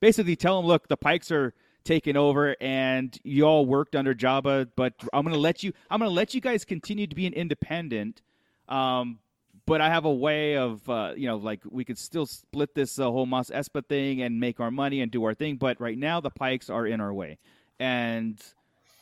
[0.00, 4.70] basically tell him, look, the Pikes are taking over and you all worked under Jabba,
[4.76, 8.22] but I'm gonna let you I'm gonna let you guys continue to be an independent.
[8.68, 9.18] Um,
[9.66, 12.98] but I have a way of uh, you know, like we could still split this
[12.98, 15.56] uh, whole Mos Espa thing and make our money and do our thing.
[15.56, 17.38] But right now the Pikes are in our way,
[17.78, 18.40] and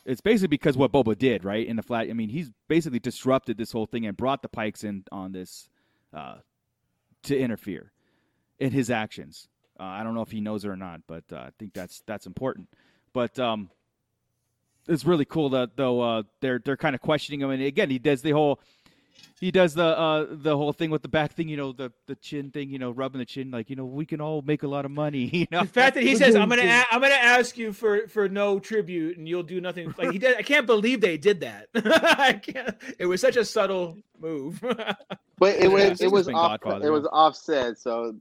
[0.05, 1.65] it's basically because what Boba did, right?
[1.65, 4.83] In the flat, I mean, he's basically disrupted this whole thing and brought the Pikes
[4.83, 5.69] in on this
[6.13, 6.37] uh,
[7.23, 7.91] to interfere
[8.59, 9.47] in his actions.
[9.79, 12.03] Uh, I don't know if he knows it or not, but uh, I think that's
[12.05, 12.67] that's important.
[13.13, 13.69] But um,
[14.87, 17.99] it's really cool that though uh, they're they're kind of questioning him, and again, he
[17.99, 18.59] does the whole
[19.39, 22.15] he does the uh, the whole thing with the back thing, you know, the the
[22.15, 24.67] chin thing, you know, rubbing the chin, like you know, we can all make a
[24.67, 25.61] lot of money, you know.
[25.61, 28.59] The fact that he says, "I'm gonna, a- I'm gonna ask you for for no
[28.59, 31.67] tribute, and you'll do nothing." Like he did, I can't believe they did that.
[31.75, 32.75] I can't.
[32.99, 34.63] It was such a subtle move.
[35.39, 38.15] But it was this it was off, Godfather, it was offset, so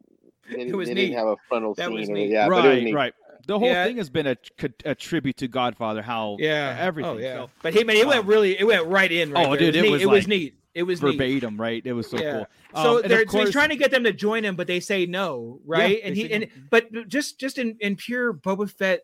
[0.51, 1.09] they, It was they neat.
[1.09, 1.95] didn't have a frontal That scene.
[2.01, 2.31] was it, neat.
[2.31, 2.95] Yeah, but it was right, neat.
[2.95, 3.15] right.
[3.47, 3.85] The whole Yeah.
[3.85, 4.37] thing has been a,
[4.85, 6.01] a tribute to Godfather.
[6.03, 7.13] How yeah, everything.
[7.13, 9.31] Oh yeah, So, but he, but it went um, really, it went right in.
[9.31, 9.59] Right Oh, there.
[9.71, 10.03] dude, it it was, was neat.
[10.03, 10.55] it was like neat.
[10.75, 11.13] It was neat.
[11.13, 11.83] verbatim, right?
[11.85, 12.33] It was so Yeah.
[12.33, 12.47] cool.
[12.83, 14.67] So Um, and they're so course- he's trying to get them to join him, but
[14.67, 16.01] they say no, right?
[16.03, 16.63] and he and no.
[16.71, 19.03] but just just in in pure Boba Fett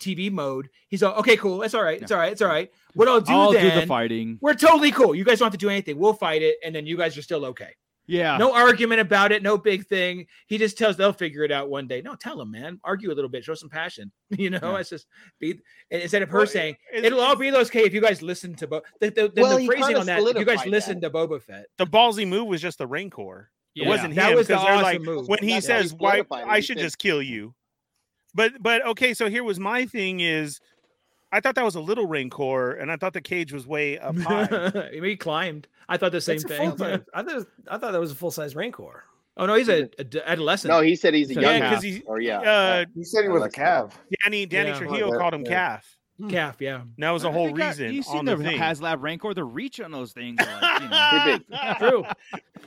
[0.00, 1.62] TV mode, he's all okay, cool.
[1.62, 2.00] It's all right.
[2.00, 2.30] It's all right.
[2.32, 2.70] It's all right.
[2.94, 4.38] What I'll do I'll then, do the fighting.
[4.40, 5.14] we're totally cool.
[5.14, 5.98] You guys don't have to do anything.
[5.98, 7.74] We'll fight it, and then you guys are still okay.
[8.08, 8.38] Yeah.
[8.38, 9.42] No argument about it.
[9.42, 10.26] No big thing.
[10.46, 12.00] He just tells they'll figure it out one day.
[12.00, 12.80] No, tell them, man.
[12.82, 13.44] Argue a little bit.
[13.44, 14.10] Show some passion.
[14.30, 14.76] You know, Yeah.
[14.78, 15.06] it's just
[15.38, 15.60] be
[15.90, 17.68] instead of her Well, saying it- it'll all be those.
[17.68, 20.20] okay if you guys listen to Bo- the the, the, Well, the phrasing on that.
[20.20, 21.66] If you guys solidified listen to Boba Fett.
[21.76, 23.50] the ballsy move was just the Rancor.
[23.76, 23.88] It Yeah.
[23.88, 25.28] wasn't That him was the they're awesome like move.
[25.28, 26.22] when he That's how he says, "Why.
[26.30, 27.54] I should just kill you."
[28.34, 30.60] But but okay, so here was my thing is,
[31.32, 34.16] I thought that was a little Rancor, and I thought the cage was way up
[34.18, 34.88] high.
[34.92, 35.68] he climbed.
[35.88, 36.70] I thought the same It's thing.
[37.14, 39.04] I thought I thought that was a full size Rancor.
[39.36, 40.70] oh no, he's a, a d- adolescent.
[40.72, 41.68] No, he said he's a So, young yeah, yeah.
[41.70, 41.92] because man.
[41.92, 43.98] he, Or yeah, uh, He said he was a calf.
[44.24, 44.78] Danny Danny Yeah.
[44.78, 45.50] Trujillo called him yeah.
[45.50, 45.96] calf.
[46.30, 46.56] calf.
[46.60, 48.58] Yeah, And that was the whole think I- reason You on seen the the thing.
[48.58, 49.34] HasLab Rancor?
[49.34, 52.04] The reach on those things, are like, you know, true.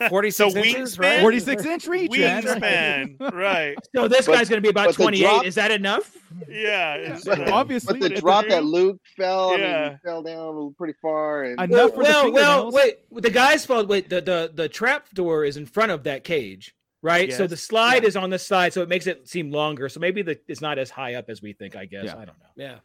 [0.09, 1.21] Forty So inches, right?
[1.21, 2.11] 46 inch reach.
[2.11, 2.43] man.
[2.43, 3.75] Wingspan, right?
[3.95, 5.21] So this But- guy's gonna be about 28.
[5.23, 6.15] drop- Is that enough?
[6.49, 8.63] Yeah, it's, But- uh, Obviously, but the drop that.
[8.63, 12.31] Luke fell, I mean, he fell down pretty far, and Enough Well, for the well,
[12.31, 12.99] well, wait.
[13.21, 13.87] The guy's fault.
[13.87, 17.31] Wait, the the the trap door is in front of that cage, right?
[17.33, 19.89] So the slide is on the side, so it makes it seem longer.
[19.89, 21.75] So maybe the it's not as high up as we think.
[21.75, 22.13] I guess Yeah.
[22.17, 22.49] I don't know.
[22.55, 22.75] Yeah.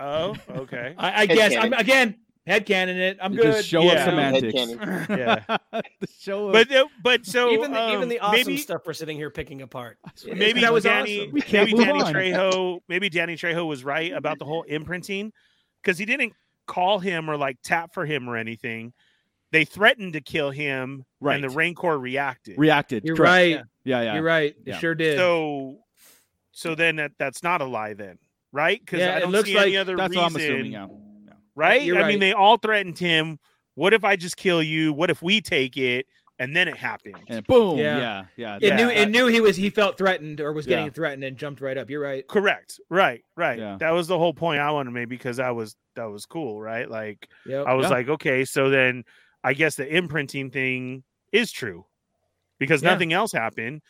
[0.00, 0.94] oh, okay.
[0.98, 1.54] I, I guess.
[1.56, 2.16] I'm again
[2.46, 3.18] head canon it.
[3.20, 3.52] I'm You good.
[3.54, 3.92] Just show Yeah.
[3.92, 4.54] up semantics.
[4.54, 5.08] Headcanon.
[5.18, 5.56] Yeah.
[6.00, 8.82] the show of, But uh, but so even the even um, the awesome maybe stuff
[8.86, 9.98] we're sitting here picking apart.
[10.26, 11.32] maybe that was Danny, awesome.
[11.52, 12.12] Maybe Danny on.
[12.14, 15.32] Trejo, maybe Danny Trejo was right about the whole imprinting
[15.82, 16.32] because he didn't
[16.66, 18.92] call him or like tap for him or anything.
[19.52, 21.36] They threatened to kill him, right?
[21.36, 21.56] and the Right.
[21.56, 22.58] Rancor reacted.
[22.58, 23.04] reacted.
[23.04, 23.30] You're correct.
[23.30, 23.62] right.
[23.84, 24.14] Yeah, yeah.
[24.14, 24.50] You're right.
[24.50, 24.78] It Yeah.
[24.78, 25.16] sure did.
[25.18, 25.78] So,
[26.50, 28.18] so then that, that's not a lie, then,
[28.52, 28.80] right?
[28.84, 30.72] Because Yeah, I don't looks see any other That's reason, what I'm assuming.
[30.72, 30.86] Yeah.
[31.56, 31.82] Right?
[31.82, 33.38] You're I mean, they all threatened him.
[33.74, 34.92] What if I just kill you?
[34.92, 36.06] What if we take it?
[36.38, 37.16] And then it happened.
[37.28, 37.78] And boom.
[37.78, 37.98] Yeah.
[37.98, 38.56] Yeah, yeah.
[38.56, 40.84] it Yeah, knew that- it uh, knew he was he felt threatened or was getting
[40.86, 40.90] Yeah.
[40.92, 41.88] threatened and jumped right up.
[41.88, 42.26] You're right.
[42.28, 42.78] Correct.
[42.90, 43.22] Right.
[43.36, 43.58] Right.
[43.58, 43.78] Yeah.
[43.80, 46.60] That was the whole point I wanted to make because that was that was cool,
[46.60, 46.90] right?
[46.90, 47.66] Like Yep.
[47.66, 47.90] I was Yeah.
[47.90, 49.04] like, okay, so then
[49.42, 51.86] I guess the imprinting thing is true
[52.58, 52.90] because Yeah.
[52.90, 53.80] nothing else happened.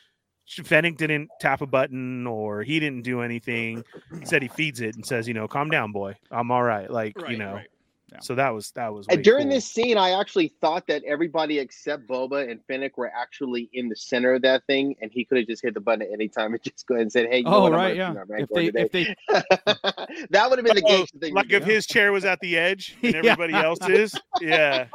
[0.49, 3.83] Fennec didn't tap a button or he didn't do anything.
[4.21, 6.17] He said he feeds it and says, you know, calm down, boy.
[6.31, 6.91] I'm all right.
[6.91, 7.55] Like, you know.
[7.55, 7.67] right.
[8.13, 8.21] Yeah.
[8.21, 9.57] So that was that was And during cool.
[9.57, 13.97] this scene, I actually thought that everybody except Boba and Fennec were actually in the
[13.97, 16.55] center of that thing, and he could have just hit the button at any time
[16.55, 17.97] and just go ahead and said, "Hey, you know Oh, what, right.
[17.97, 18.37] gonna Yeah.
[18.39, 19.17] If they, if they,
[20.31, 21.31] that would have been the Oh, gangster thing.
[21.31, 21.57] to like do.
[21.57, 23.33] if his chair was at the edge and Yeah.
[23.33, 24.15] everybody else is.
[24.41, 24.87] Yeah.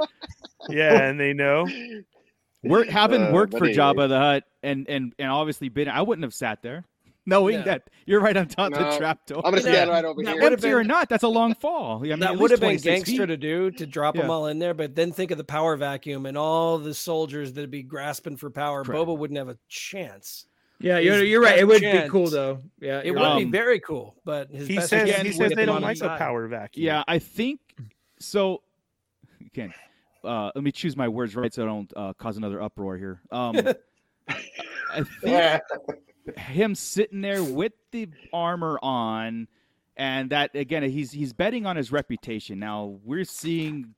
[0.69, 1.67] Yeah, and they know.
[2.63, 3.77] Work, having Uh, worked but for anyways.
[3.77, 6.83] Jabba the Hutt and and and obviously been, I wouldn't have sat there,
[7.25, 7.63] knowing Yeah.
[7.63, 9.41] that you're right on top of the No, trap door.
[9.45, 9.73] I'm gonna Yeah.
[9.73, 10.41] stand right over That here.
[10.41, 11.99] would've Empty or not, that's a long fall.
[11.99, 13.25] I mean, that would have been gangster feet.
[13.27, 16.25] to do to drop them all in there, but then think of the power vacuum
[16.25, 18.83] and all the soldiers that'd be grasping for power.
[18.83, 18.99] Correct.
[19.07, 20.45] Boba wouldn't have a chance.
[20.79, 21.59] Yeah, you're, you're right.
[21.59, 22.63] It best would be cool though.
[22.79, 23.37] Yeah, It would right.
[23.37, 26.09] be Um, very cool, but his He best says he says they don't like the
[26.17, 26.83] power vacuum.
[26.85, 27.59] Yeah, I think
[28.19, 28.63] so.
[29.45, 29.73] Again,
[30.23, 33.21] uh, let me choose my words right so I don't uh, cause another uproar here.
[33.31, 33.55] Um,
[34.27, 35.61] I think
[36.37, 39.47] him sitting there with the armor on,
[39.97, 42.59] and that again, he's he's betting on his reputation.
[42.59, 43.93] Now we're seeing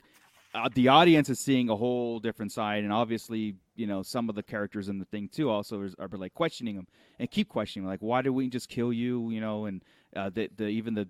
[0.54, 4.36] uh, the audience is seeing a whole different side, and obviously, you know, some of
[4.36, 6.88] the characters in the thing too also is, are like questioning him
[7.20, 9.30] and keep questioning, him, like, why did we just kill you?
[9.30, 9.84] You know, and
[10.16, 11.08] uh, the the even the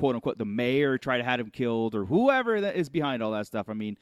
[0.00, 3.32] quote unquote the mayor tried to have him killed or whoever that is behind all
[3.32, 3.68] that stuff.
[3.68, 3.98] I mean,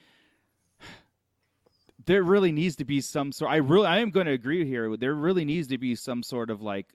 [2.06, 3.50] there really needs to be some sort.
[3.50, 4.96] I really, I am going to agree here.
[4.96, 6.86] There really needs to be some sort of like,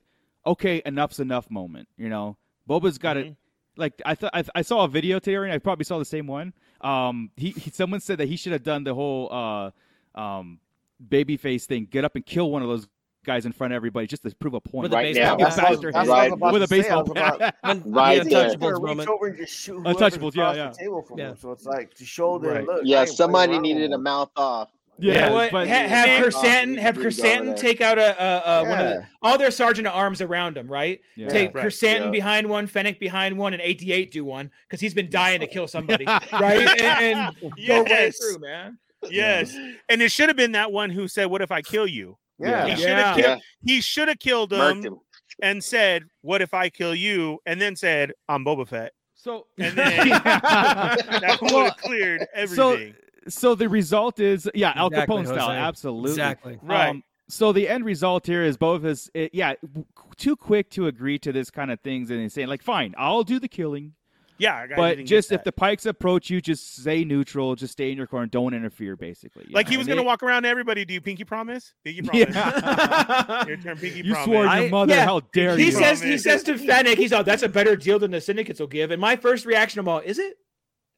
[0.45, 1.89] okay, enough's enough moment.
[1.97, 3.27] You know, Boba's got Mm-hmm.
[3.31, 3.37] it.
[3.75, 6.27] Like I thought, I, I saw a video today, and I probably saw the same
[6.27, 6.53] one.
[6.81, 9.71] Um, he, he someone said that he should have done the whole uh,
[10.19, 10.59] um,
[11.03, 12.87] babyface thing, get up and kill one of those
[13.23, 14.83] guys in front of everybody just to prove a point.
[14.83, 15.55] With a Right baseball Get bat.
[15.55, 16.75] faster That's hit what I was about with a to say.
[16.77, 17.55] I baseball about- bat.
[17.85, 18.49] Right the there.
[18.49, 19.09] Untouchables moment.
[19.09, 20.69] over and just shoot Untouchables, yeah, yeah.
[20.69, 21.29] the table from Yeah.
[21.31, 21.37] him.
[21.37, 22.65] So it's like to show them, Right.
[22.65, 24.69] look, Yeah, ain't somebody needed a mouth off.
[24.99, 27.55] Yeah, Yeah, what, but ha- have Man, Krrsantan have Austin, we go Krrsantan there.
[27.55, 30.67] take out a, a, a one of the, all their sergeant at arms around him,
[30.67, 31.01] right?
[31.15, 31.29] Yeah.
[31.29, 31.65] Take Right.
[31.65, 32.09] Krrsantan Yeah.
[32.11, 35.67] behind one, Fennec behind one, and 88 do one because he's been dying to kill
[35.67, 36.67] somebody, right?
[36.79, 37.35] And, and
[37.67, 38.17] go right Yes.
[38.19, 38.77] through, man.
[39.09, 39.57] Yes.
[39.89, 42.17] And it should have been that one who said, What if I kill you?
[42.39, 42.65] Yeah.
[42.67, 44.97] He should have Yeah, killed he should have killed him him.
[45.41, 47.39] and said, What if I kill you?
[47.45, 48.91] And then said, I'm Boba Fett.
[49.15, 52.93] So And then that would have cleared everything.
[53.25, 55.57] so so the result is yeah Al Exactly, Capone style Jose.
[55.59, 56.53] absolutely Exactly.
[56.55, 57.01] Um, right.
[57.29, 59.85] so the end result here is both is it, yeah w-
[60.17, 63.39] too quick to agree to this kind of things and saying like fine I'll do
[63.39, 63.93] the killing
[64.43, 67.73] yeah, I- I but just get if the pikes approach you just stay neutral just
[67.73, 69.71] stay in your corner don't interfere basically like know?
[69.71, 71.73] he was gonna walk around to everybody, do you pinky promise?
[71.83, 72.35] Pinky promise.
[72.35, 73.45] yeah.
[73.47, 74.25] Your turn, pinky you promise.
[74.25, 76.23] swore I- your mother yeah, how dare He you says he Promise.
[76.23, 78.91] says to Fennec, he's all that's a better deal than the syndicates will give.
[78.91, 80.35] And my first reaction of all, is it?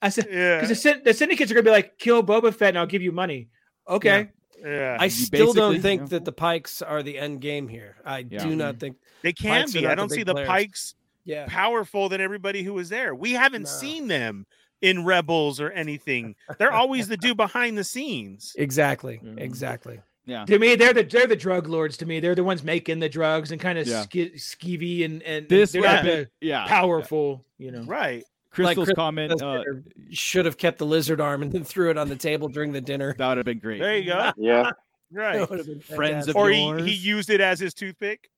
[0.01, 0.55] I said yeah.
[0.57, 3.01] because the, syn- the syndicates are gonna be like, kill Boba Fett and I'll give
[3.01, 3.49] you money.
[3.87, 4.29] Okay.
[4.63, 4.97] yeah.
[4.99, 6.07] I still don't basically- think yeah.
[6.09, 7.97] that the Pikes are the end game here.
[8.05, 8.43] I Yeah.
[8.43, 8.79] do not mm-hmm.
[8.79, 8.97] think.
[9.21, 9.87] they can be.
[9.87, 10.47] I don't see big the players.
[10.47, 10.95] pikes
[11.25, 11.45] Yeah.
[11.47, 13.13] powerful than everybody who was there.
[13.15, 13.69] We haven't No.
[13.69, 14.45] seen them
[14.81, 16.35] in Rebels or anything.
[16.59, 18.53] They're always the dude behind the scenes.
[18.57, 19.19] Exactly.
[19.23, 19.39] Mhm.
[19.39, 19.99] Exactly.
[20.25, 21.97] yeah To me, they're the they're the drug lords.
[21.97, 24.01] To me, they're the ones making the drugs and kind of Yeah.
[24.03, 27.43] ske- skeevy and and this they're would not the yeah powerful.
[27.57, 28.23] You know, Right.
[28.51, 29.63] Crystal's Chris comment uh,
[30.11, 32.79] should have kept the lizard arm and then threw it on the table during the
[32.81, 33.13] dinner.
[33.17, 34.31] that would have been great There you go.
[34.37, 34.71] Yeah,
[35.11, 35.39] Right.
[35.39, 36.63] That would have been Friends of fantastic.
[36.65, 38.29] Or he, he used it as his toothpick.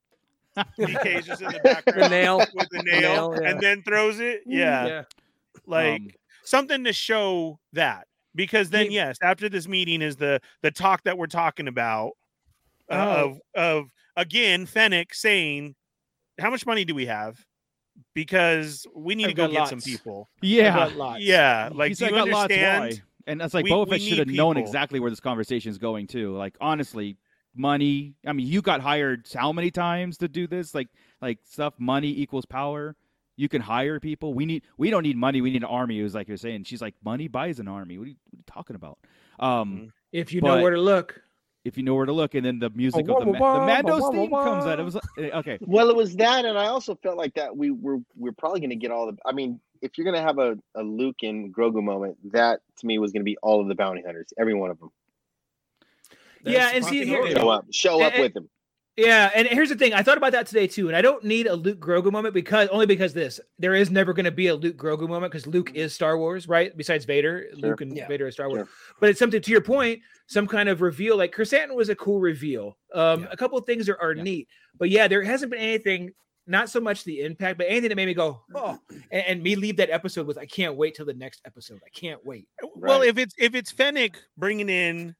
[0.79, 2.37] DK's just in the background the nail.
[2.39, 3.49] with the nail, nail, yeah.
[3.49, 4.41] and then throws it.
[4.45, 4.85] Yeah.
[4.87, 5.03] yeah.
[5.65, 6.07] Like Um,
[6.43, 8.07] something to show that.
[8.35, 9.07] Because then Yeah.
[9.07, 12.11] yes, after this meeting is the the talk that we're talking about
[12.89, 13.23] uh, Oh.
[13.23, 15.75] of of again Fennec saying,
[16.39, 17.37] How much money do we have?
[18.13, 20.29] Because we need I've to go got get some people.
[20.41, 21.21] yeah lots.
[21.21, 21.69] Yeah.
[21.73, 23.01] Like He's do like, you "I lots, understand?
[23.25, 25.77] And that's like We- Boba we Fett should have known exactly where this conversation is
[25.77, 26.35] going too.
[26.37, 27.17] Like honestly,
[27.57, 28.13] money.
[28.25, 30.73] I mean, you got hired how many times to do this?
[30.75, 30.87] Like
[31.21, 31.73] like stuff.
[31.77, 32.95] Money equals power.
[33.35, 34.33] You can hire people.
[34.33, 34.63] We need.
[34.77, 35.41] We don't need money.
[35.41, 35.99] We need an army.
[35.99, 36.63] It was like you're saying.
[36.63, 37.97] She's like, money buys an army.
[37.97, 38.97] What are you, what are you talking about?
[39.39, 41.21] Um, if you But- know where to look.
[41.65, 44.09] if you know where to look, and then the music of the, Ma- the Mando's
[44.11, 44.79] theme comes out.
[44.79, 45.57] It was like, eh, okay.
[45.61, 48.69] Well, it was that, and I also felt like that we were we're probably going
[48.71, 49.17] to get all the.
[49.25, 52.85] I mean, if you're going to have a, a Luke and Grogu moment, that to
[52.87, 54.89] me was going to be all of the bounty hunters, every one of them.
[56.43, 58.49] Yeah, and see here- Show up, show up with them.
[58.95, 59.93] Yeah, and here's the thing.
[59.93, 62.67] I thought about that today too, and I don't need a Luke Grogu moment because
[62.69, 65.71] only because this there is never going to be a Luke Grogu moment because Luke
[65.75, 66.75] is Star Wars, right?
[66.75, 67.69] Besides Vader, Sure.
[67.69, 68.07] Luke and Yeah.
[68.07, 68.61] Vader are Star Wars.
[68.61, 68.67] Sure.
[68.99, 71.15] But it's something to your point, some kind of reveal.
[71.15, 72.75] Like Chrysanthemum was a cool reveal.
[72.91, 73.27] Um, Yeah.
[73.29, 74.23] a couple of things are, are Yeah.
[74.23, 74.47] neat,
[74.79, 76.13] but yeah, there hasn't been anything.
[76.49, 78.79] Not so much the impact, but anything that made me go, oh,
[79.11, 81.81] and, and me leave that episode with, I can't wait till the next episode.
[81.85, 82.47] I can't wait.
[82.73, 85.15] Well, if it's if it's Fennec bringing in, a-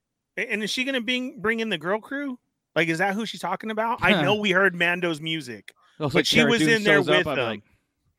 [0.50, 2.38] and is she gonna bring bring in the girl crew?
[2.76, 3.98] Like, is that who she's talking about?
[4.02, 5.72] I know we heard Mando's music.
[5.98, 7.46] Also, But she Cara was Dune in there shows up, with I'm them.
[7.48, 7.62] like,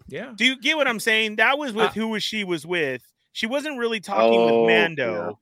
[0.08, 0.34] Yeah.
[0.36, 1.38] Do you get what I'm saying?
[1.38, 3.02] That was with Uh, who was she was with.
[3.32, 5.40] She wasn't really talking Oh, with Mando.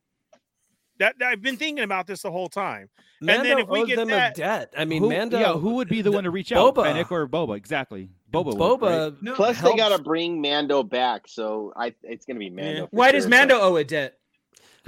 [0.98, 2.88] That, that- I've been thinking about this the whole time.
[3.20, 4.74] Mando then if we owed get them that- a debt.
[4.76, 5.38] I mean, who, Mando.
[5.40, 6.74] yeah, who would be the the- one to reach out?
[6.76, 6.84] Boba.
[6.84, 7.56] Fennec or Boba?
[7.56, 8.10] Exactly.
[8.32, 8.54] Boba.
[8.56, 9.12] would, right?
[9.14, 9.22] Boba.
[9.22, 12.72] No, Plus, they got to bring Mando back, so I it's going to be Mando.
[12.72, 12.80] Yeah.
[12.82, 14.18] for Why does sure, but- Mando owe a debt?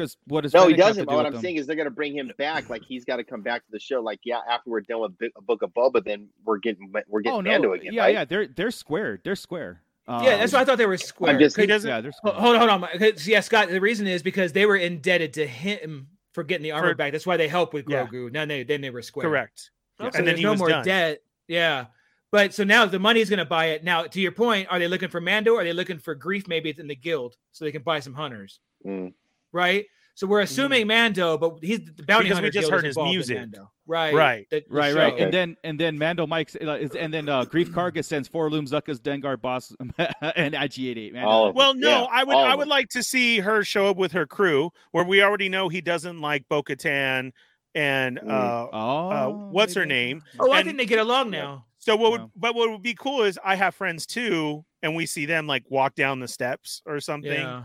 [0.01, 1.05] Because what does No, he Fennec have doesn't.
[1.07, 1.43] But do what I'm them?
[1.43, 2.69] saying is they're going to bring him back.
[2.71, 4.01] Like he's got to come back to the show.
[4.01, 7.21] Like yeah, after we're done with Bi- a Book of Boba, then we're getting we're
[7.21, 7.93] getting oh no, Mando again.
[7.93, 8.15] yeah, right?
[8.15, 9.21] yeah, they're they're square.
[9.23, 9.83] They're square.
[10.09, 11.39] yeah, that's Um, why I thought they were square.
[11.39, 11.89] just- He doesn't.
[11.89, 12.35] Yeah, they're square.
[12.35, 13.13] Hold on, hold on.
[13.25, 13.69] Yeah, Scott.
[13.69, 17.13] The reason is because they were indebted to him for getting the armor For- back.
[17.13, 18.07] That's why they helped with Yeah.
[18.33, 19.29] Then they then they were square.
[19.29, 19.71] Correct.
[19.99, 20.85] So and then there's he no was more done.
[20.85, 21.23] debt.
[21.49, 21.87] Yeah.
[22.33, 23.83] But so now the money is going to buy it.
[23.83, 25.55] Now, to your point, are they looking for Mando?
[25.55, 26.47] Or are they looking for Greef?
[26.47, 29.13] Maybe it's in the guild so they can buy some hunters, Mm.
[29.53, 29.87] Right?
[30.15, 33.39] So we're assuming Mando, but he's the bounty Because we just heard his music.
[33.39, 33.71] Mando.
[33.87, 34.47] Right, Right.
[34.51, 37.69] the- the Right, right, and then and then Mando Mike, uh, and then uh, Greef
[37.71, 39.73] Karga sends four Loom Zuckuss, Dengar Bossk,
[40.37, 41.13] and IG88.
[41.15, 43.97] Man, Well, no, Yeah, I would all I would like to see her show up
[43.97, 47.33] with her crew, where we already know he doesn't like Bo Katan
[47.75, 48.31] and Mm.
[48.31, 50.23] uh, oh, uh, what's her name?
[50.39, 51.65] Oh, I and- think they get along now.
[51.79, 52.27] So what would Yeah.
[52.37, 55.65] but what would be cool is I have friends too, and we see them like
[55.71, 57.33] walk down the steps or something.
[57.33, 57.63] Yeah.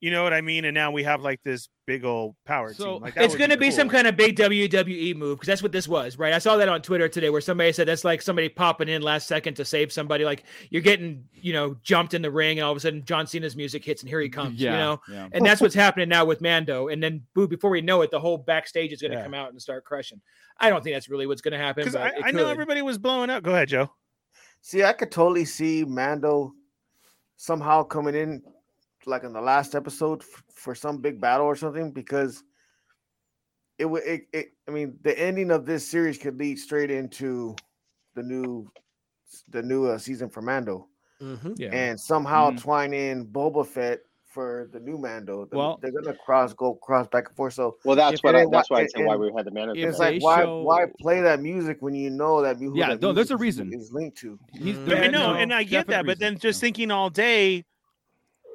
[0.00, 0.64] You know what I mean?
[0.64, 3.02] And now we have like this big old power So- team.
[3.02, 3.96] Like, that It's going to be some cool.
[3.96, 6.32] kind of big WWE move because that's what this was, right?
[6.32, 9.26] I saw that on Twitter today where somebody said that's like somebody popping in last
[9.26, 10.24] second to save somebody.
[10.24, 13.26] Like you're getting, you know, jumped in the ring, and all of a sudden John
[13.26, 14.60] Cena's music hits, and here he comes.
[14.60, 15.28] Yeah, You know, yeah.
[15.32, 16.86] and that's what's happening now with Mando.
[16.88, 17.48] And then, boo!
[17.48, 19.24] Before we know it, the whole backstage is going to Yeah.
[19.24, 20.20] come out and start crushing.
[20.60, 21.82] I don't think that's really what's going to happen.
[21.82, 23.42] because But I, I know everybody was blowing up.
[23.42, 23.90] Go ahead, Joe.
[24.60, 26.52] See, I could totally see Mando
[27.36, 28.42] somehow coming in
[29.08, 32.44] like in the last episode f- for some big battle or something because
[33.78, 37.56] it would it, it I mean the ending of this series could lead straight into
[38.14, 38.70] the new
[39.48, 40.88] the new uh, season for Mando
[41.20, 41.54] Mhm.
[41.58, 41.70] Yeah.
[41.72, 42.60] and somehow Mhm.
[42.62, 45.46] twine in Boba Fett for the new Mando.
[45.46, 47.54] The- Well- they're gonna cross go cross back and forth.
[47.54, 49.50] So Well, that's If what I, that's why I and- said why we had the
[49.50, 49.70] man.
[49.70, 52.70] if it's they like why show- why play that music when you know that mu-
[52.70, 53.72] who Yeah, that no, there's a reason.
[53.72, 54.38] is linked to.
[54.52, 54.86] He's, Mm.
[54.86, 56.20] there I is know, no and I get definite that, but reason.
[56.34, 56.66] then just Yeah.
[56.66, 57.64] thinking all day,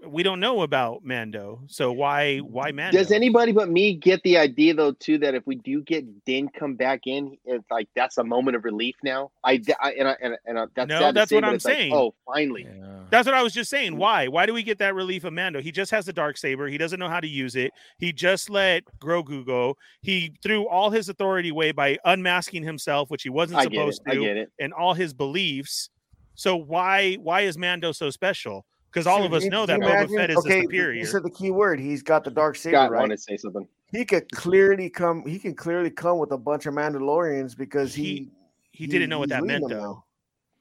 [0.05, 1.61] we don't know about Mando.
[1.67, 2.97] So why why Mando?
[2.97, 6.49] Does anybody but me get the idea though too that if we do get Din
[6.49, 9.31] come back in, it's like that's a moment of relief now.
[9.43, 11.65] I, I and I, and, I- and I, that's No, that's say, what I'm it's
[11.65, 11.93] like, saying.
[11.93, 12.67] oh, finally.
[13.09, 13.93] That's what I was just saying.
[13.93, 13.97] Mm.
[13.97, 14.27] Why?
[14.27, 15.61] Why do we get that relief of Mando?
[15.61, 16.67] He just has the dark saber.
[16.67, 17.71] He doesn't know how to use it.
[17.99, 19.77] He just let Grogu go.
[20.01, 23.75] He threw all his authority away by unmasking himself, which he wasn't I get it.
[23.75, 24.51] supposed I to, get it.
[24.59, 25.89] and all his beliefs.
[26.35, 28.65] So why why is Mando so special?
[28.93, 30.15] Because all of us know that you Boba?
[30.15, 30.99] Fett is okay, the superior.
[30.99, 31.79] You said the key word.
[31.79, 32.99] He's got the dark saber, Scott right?
[32.99, 33.67] wanted to say something.
[33.91, 35.25] He could clearly come.
[35.25, 38.29] He can clearly come with a bunch of Mandalorians because he
[38.71, 40.03] he didn't know what that meant them though.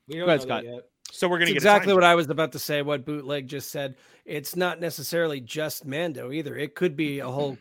[0.08, 0.64] We don't ahead, know Scott.
[0.64, 0.82] that yet.
[1.10, 2.80] So we're gonna get exactly what I was about to say.
[2.80, 3.96] What Bootleg just said.
[4.24, 6.56] It's not necessarily just Mando either.
[6.56, 7.58] It could be a whole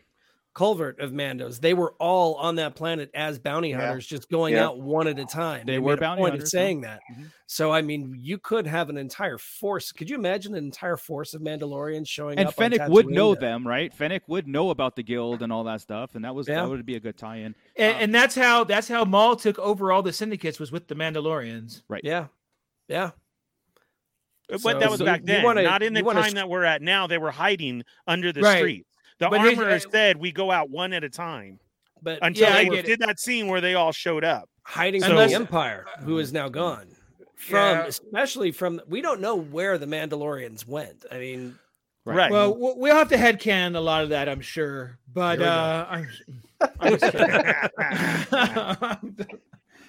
[0.53, 1.61] covert of Mandos.
[1.61, 3.85] They were all on that planet as bounty Yeah.
[3.85, 4.65] hunters, just going Yeah.
[4.65, 5.65] out one at a time.
[5.65, 6.59] They made were a bounty point hunters, of yeah.
[6.63, 6.99] saying that.
[7.13, 7.31] Mhm.
[7.47, 9.91] So I mean, you could have an entire force.
[9.93, 12.53] Could you imagine an entire force of Mandalorians showing and up?
[12.57, 13.93] on Fennec would know them, right?
[13.93, 16.61] Fennec would know about the guild and all that stuff, and that was Yeah.
[16.63, 17.55] that would be a good tie-in.
[17.77, 20.87] And, Uh, and that's how that's how Maul took over all the syndicates was with
[20.89, 21.83] the Mandalorians.
[21.87, 22.01] Right.
[22.03, 22.27] Yeah,
[22.89, 23.11] yeah.
[24.49, 26.65] But So- that was so back then, wanna- not in the time sh- that we're
[26.65, 27.07] at now.
[27.07, 28.57] They were hiding under the Right.
[28.57, 28.85] street.
[29.21, 31.59] The But here's- armorer said we go out one at a time
[32.01, 32.85] But until Yeah, I they get it.
[32.87, 34.49] did that scene where they all showed up.
[34.63, 36.87] hiding So- from the Empire, who is now gone.
[37.35, 37.85] From Yeah.
[37.85, 41.05] especially from we don't know where the Mandalorians went.
[41.11, 41.57] I mean,
[42.03, 42.31] Right.
[42.31, 44.97] Well, we'll we'll have to headcan a lot of that, I'm sure.
[45.13, 45.51] But Here we go.
[45.51, 46.07] uh, I'm,
[46.79, 47.13] I'm just.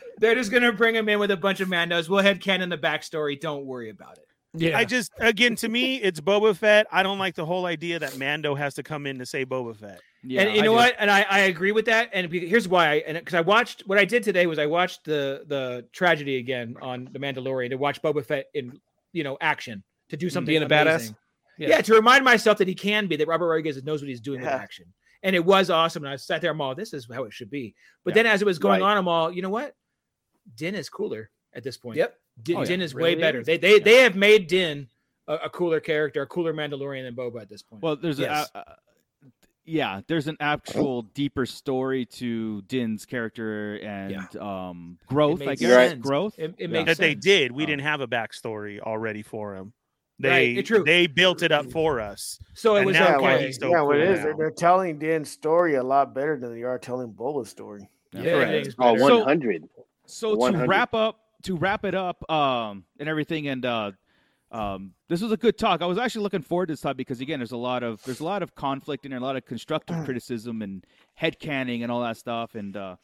[0.19, 2.09] They're just gonna bring him in with a bunch of Mandos.
[2.09, 3.41] We'll headcan in the backstory.
[3.41, 4.27] Don't worry about it.
[4.55, 6.87] Yeah, I just again to me it's Boba Fett.
[6.93, 9.77] I don't like the whole idea that Mando has to come in to say Boba
[9.77, 10.01] Fett.
[10.23, 10.77] Yeah, and you know do.
[10.77, 10.95] what?
[10.99, 12.11] And I, I agree with that.
[12.13, 12.89] And here's why.
[12.91, 16.37] I, and because I watched what I did today was I watched the the tragedy
[16.37, 18.81] again on the Mandalorian to watch Boba Fett in
[19.13, 21.15] you know action to do something Being a badass?
[21.59, 21.69] Yeah.
[21.69, 21.81] Yeah.
[21.83, 24.49] to remind myself that he can be that Robert Rodriguez knows what he's doing with
[24.49, 24.87] action.
[25.23, 26.03] And it was awesome.
[26.05, 27.75] And I sat there, I'm all, this is how it should be.
[28.05, 28.23] But Yeah.
[28.23, 28.91] then as it was going Right.
[28.91, 29.75] on, I'm all, you know what?
[30.57, 31.99] Din is cooler at this point.
[31.99, 32.17] Yep.
[32.43, 32.67] Din, Oh, yeah.
[32.67, 33.41] Din is Really way better.
[33.41, 33.47] is.
[33.47, 34.89] They they they have made Din
[35.29, 37.83] a, a cooler character, a cooler Mandalorian than Boba at this point.
[37.83, 38.51] Well, there's Yes.
[38.55, 38.75] a, uh,
[39.65, 45.43] yeah, there's an actual deeper story to Din's character and um growth.
[45.43, 46.01] I guess sense.
[46.05, 46.35] growth.
[46.39, 46.67] it, it Yeah.
[46.69, 47.53] makes That they did.
[47.53, 49.73] We Um, didn't have a backstory already for him.
[50.19, 50.85] They it's true.
[50.85, 52.39] they built it up for us.
[52.55, 53.53] So it was now Yeah, okay.
[53.61, 54.37] yeah, what cool is, they're, now.
[54.37, 57.89] they're telling Dan's story a lot better than they are telling Boba's story.
[58.13, 58.51] Yeah, Correct.
[58.51, 58.99] everything's Oh, better.
[59.07, 59.69] So- 100.
[60.07, 63.93] So to wrap up, to wrap it up, um, and everything, and uh,
[64.51, 65.81] um, this was a good talk.
[65.81, 68.21] I was actually looking forward to this talk because again, there's a lot of there's
[68.21, 72.03] a lot of conflict and a lot of constructive criticism and head canning and all
[72.03, 72.97] that stuff, and uh,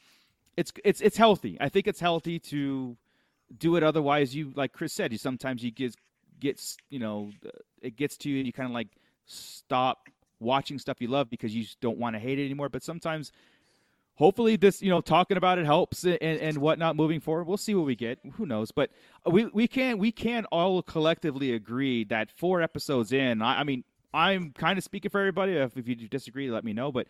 [0.56, 1.56] it's it's it's healthy.
[1.60, 2.96] I think it's healthy to
[3.56, 3.82] do it.
[3.82, 5.94] Otherwise, you like Chris said, you sometimes you get
[6.38, 7.30] gets you know
[7.80, 8.88] it gets to you, and you kind of like
[9.24, 10.08] stop
[10.40, 12.68] watching stuff you love because you don't want to hate it anymore.
[12.68, 13.32] But sometimes
[14.18, 17.44] hopefully this you know talking about it helps and, and whatnot moving forward.
[17.44, 18.18] We'll see what we get.
[18.34, 18.70] Who knows?
[18.70, 18.90] But
[19.24, 23.84] we we can we can all collectively agree that four episodes in i, I mean
[24.12, 25.52] i'm kind of speaking for everybody.
[25.52, 26.92] If, if you disagree let me know.
[26.92, 27.06] But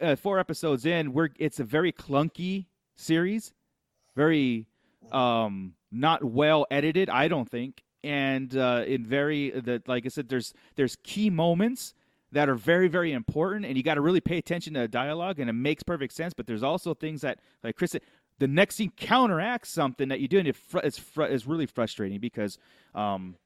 [0.00, 2.66] uh, four episodes in we're it's a very clunky
[2.96, 3.52] series.
[4.16, 4.66] Very
[5.12, 7.82] um not well edited i don't think.
[8.02, 11.94] And uh in very that like i said there's there's key moments
[12.34, 15.40] that are very very important, and you got to really pay attention to the dialogue,
[15.40, 16.34] and it makes perfect sense.
[16.34, 18.02] But there's also things that, like Chris said,
[18.38, 21.66] the next scene counteracts something that you do, and it fr- it's, fr- it's really
[21.66, 22.58] frustrating because
[22.94, 23.36] um,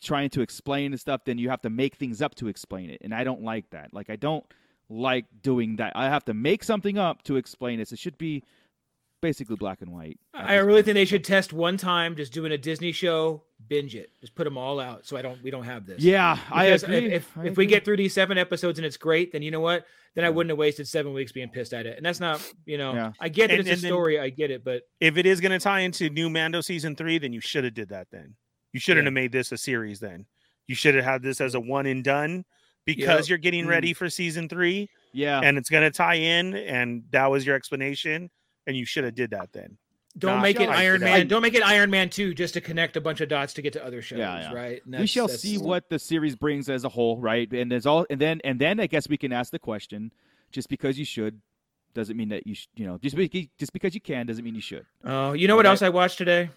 [0.00, 3.00] trying to explain the stuff, then you have to make things up to explain it,
[3.02, 3.92] and I don't like that.
[3.92, 4.44] Like I don't
[4.88, 5.92] like doing that.
[5.94, 7.92] I have to make something up to explain this.
[7.92, 8.44] It should be
[9.22, 10.18] basically black and white.
[10.34, 10.84] I really point.
[10.86, 14.44] think they should test one time, just doing a Disney show, binge it, just put
[14.44, 16.02] them all out, so I don't we don't have this.
[16.02, 17.06] Yeah, I agree.
[17.06, 19.50] If if, I if we get through these seven episodes and it's great, then you
[19.50, 19.86] know what?
[20.14, 21.96] Then I wouldn't have wasted seven weeks being pissed at it.
[21.96, 23.12] And that's not, you know, Yeah.
[23.18, 25.24] I get that And- it's a and then- story, I get it, but If it
[25.24, 28.08] is going to tie into new Mando season three, then you should have did that.
[28.10, 28.34] Then
[28.74, 29.06] you shouldn't Yeah.
[29.06, 30.00] have made this a series.
[30.00, 30.26] Then
[30.66, 32.44] you should have had this as a one and done
[32.84, 33.28] because Yep.
[33.30, 33.70] you're getting Mm.
[33.70, 36.56] ready for season three, yeah, and it's going to tie in.
[36.56, 38.30] And that was your explanation,
[38.66, 39.76] and you should have did that then.
[40.18, 41.12] don't Nah, make it Iron Man.
[41.12, 43.62] I- don't make it Iron Man 2 just to connect a bunch of dots to
[43.62, 44.52] get to other shows, Yeah, yeah.
[44.52, 44.82] right?
[44.84, 47.50] And we shall that's- see what the series brings as a whole, right?
[47.50, 50.12] And there's all, and then and then I guess we can ask the question:
[50.50, 51.40] just because you should
[51.94, 54.54] doesn't mean that you sh- you know just be, just because you can doesn't mean
[54.54, 54.84] you should.
[55.04, 55.70] Oh, you know what Okay.
[55.70, 56.50] else I watched today?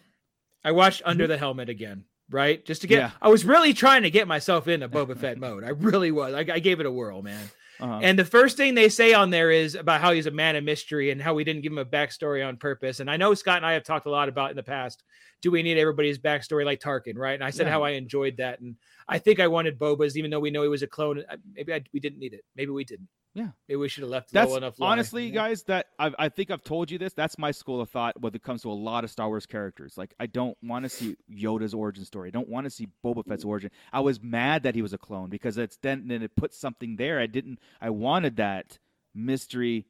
[0.63, 1.11] I watched mm-hmm.
[1.11, 2.63] Under the Helmet again, right?
[2.65, 3.11] Just to get Yeah.
[3.21, 5.63] I was really trying to get myself into Boba Fett mode.
[5.63, 6.33] I really was.
[6.33, 7.49] I, I gave it a whirl, man.
[7.79, 7.99] Uh-huh.
[8.01, 10.63] And the first thing they say on there is about how he's a man of
[10.63, 12.99] mystery and how we didn't give him a backstory on purpose.
[12.99, 15.03] And I know Scott and I have talked a lot about in the past.
[15.41, 17.33] Do we need everybody's backstory like Tarkin, right?
[17.35, 17.73] And I said Yeah.
[17.73, 18.75] how I enjoyed that, and
[19.07, 21.23] I think I wanted Boba's, even though we know he was a clone.
[21.29, 22.43] I- Maybe I, we didn't need it.
[22.55, 23.07] Maybe we didn't.
[23.35, 23.49] Yeah.
[23.67, 24.79] Maybe we should have left That's low enough.
[24.79, 24.93] lie.
[24.93, 25.63] honestly, guys.
[25.63, 27.11] That I, I think I've told you this.
[27.11, 29.97] That's my school of thought when it comes to a lot of Star Wars characters.
[29.97, 32.29] Like I don't want to see Yoda's origin story.
[32.29, 33.49] I don't want to see Boba Fett's mm.
[33.49, 33.71] origin.
[33.91, 36.95] I was mad that he was a clone because it's then then it put something
[36.95, 37.19] there.
[37.19, 37.59] I didn't.
[37.81, 38.79] I wanted that
[39.13, 39.85] mystery.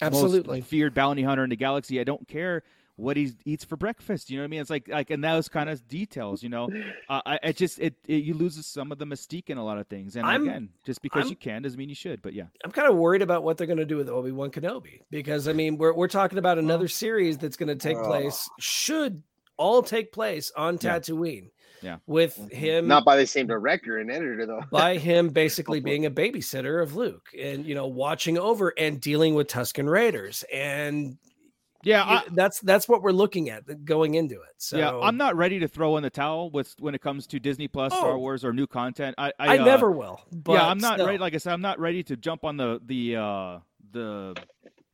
[0.00, 0.60] Absolutely.
[0.60, 2.00] most feared bounty hunter in the galaxy.
[2.00, 2.62] I don't care
[2.96, 4.30] what he eats for breakfast.
[4.30, 4.60] You know what I mean?
[4.60, 6.42] It's like like and those kind of details.
[6.42, 6.68] You know,
[7.08, 9.78] uh, I, I just it, it you lose some of the mystique in a lot
[9.78, 10.16] of things.
[10.16, 12.22] And I'm- again, just because I'm- you can doesn't mean you should.
[12.22, 12.44] But yeah.
[12.64, 15.46] I'm kind of worried about what they're going to do with Obi Wan Kenobi because
[15.48, 19.22] I mean we're we're talking about another series that's going to take place should
[19.58, 20.98] all take place on Yeah.
[20.98, 21.50] Tatooine.
[21.82, 21.98] Yeah.
[22.06, 24.62] with him Not by the same director and editor though.
[24.72, 29.34] by him basically being a babysitter of Luke and you know watching over and dealing
[29.34, 31.18] with Tusken Raiders and
[31.82, 34.54] Yeah, I, that's that's what we're looking at going into it.
[34.58, 37.38] So yeah, I'm not ready to throw in the towel with when it comes to
[37.38, 38.18] Disney Plus, Star Oh.
[38.18, 39.14] Wars, or new content.
[39.18, 40.20] I I, I uh, never will.
[40.48, 41.06] Yeah, I'm not still.
[41.06, 41.18] ready.
[41.18, 43.58] Like I said, I'm not ready to jump on the the uh,
[43.92, 44.34] the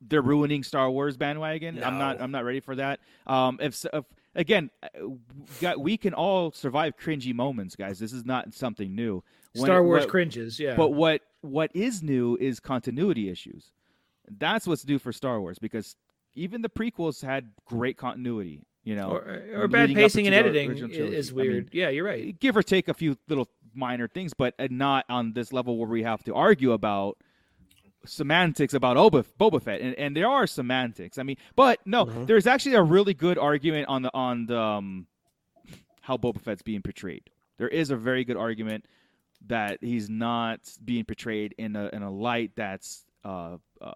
[0.01, 1.83] they're ruining Star Wars bandwagon.
[1.83, 2.21] I'm not.
[2.21, 3.01] I'm not ready for that.
[3.27, 4.05] Um, if, if
[4.35, 7.99] again, uh, we can all survive cringy moments, guys.
[7.99, 9.23] This is not something new.
[9.55, 10.75] When Star it- Wars what- cringes, yeah.
[10.77, 13.71] But what what is new is continuity issues.
[14.39, 15.97] That's what's new for Star Wars because
[16.35, 18.63] even the prequels had great continuity.
[18.85, 21.17] You know, or, or bad pacing and editing original i- trilogy.
[21.17, 21.69] is I mean, weird.
[21.73, 22.37] yeah, you're right.
[22.41, 26.03] give or take a few little minor things, but not on this level where we
[26.03, 27.17] have to argue about
[28.05, 29.81] semantics about Boba, Boba Fett.
[29.81, 31.19] And, and there are semantics.
[31.19, 32.27] I mean, but no, Mhm.
[32.27, 35.07] there's actually a really good argument on the on the um,
[36.01, 37.31] how Boba Fett's being portrayed.
[37.59, 38.87] There is a very good argument
[39.47, 43.93] that he's not being portrayed in a in a light that's uh, uh,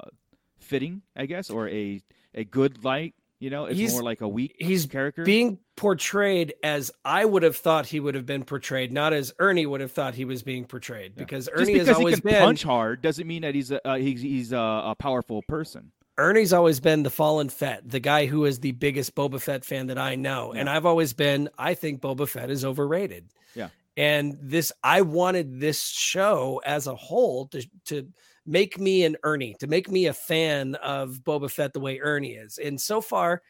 [0.60, 2.02] fitting, I guess, or a
[2.34, 3.14] a good light.
[3.38, 5.22] You know, it's He's- more like a weak he's character.
[5.22, 9.66] being portrayed as I would have thought he would have been portrayed, not as Ernie
[9.66, 11.14] would have thought he was being portrayed.
[11.14, 13.70] Because Just Ernie because has he always can been punch hard doesn't mean that he's
[13.70, 15.92] a uh, he's he's a, a powerful person.
[16.18, 19.88] Ernie's always been the fallen Fett, the guy who is the biggest Boba Fett fan
[19.88, 20.54] that I know.
[20.54, 23.28] And I've always been, I think Boba Fett is overrated.
[23.54, 23.68] Yeah.
[23.98, 28.06] And this, I wanted this show as a whole to, to
[28.46, 32.34] make me an Ernie, to make me a fan of Boba Fett the way Ernie
[32.34, 32.58] is.
[32.58, 33.42] And so far,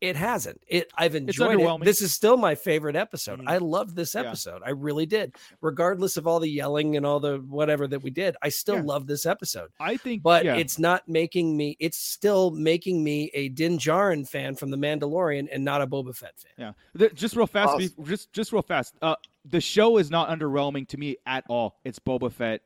[0.00, 0.58] it hasn't.
[0.66, 1.84] It I've enjoyed it.
[1.84, 3.38] This is still my favorite episode.
[3.40, 3.44] Mhm.
[3.48, 4.22] I loved this Yeah.
[4.22, 4.62] episode.
[4.64, 5.36] I really did.
[5.60, 8.82] Regardless of all the yelling and all the whatever that we did, I still Yeah.
[8.84, 10.56] love this episode I think, but yeah.
[10.56, 15.48] it's not making me it's still making me a Din Djarin fan from the Mandalorian
[15.52, 16.74] and not a Boba Fett fan.
[16.96, 18.04] Yeah, just real fast, Awesome.
[18.06, 18.94] just just real fast.
[19.02, 21.78] Uh, the show is not underwhelming to me at all.
[21.84, 22.62] It's Boba Fett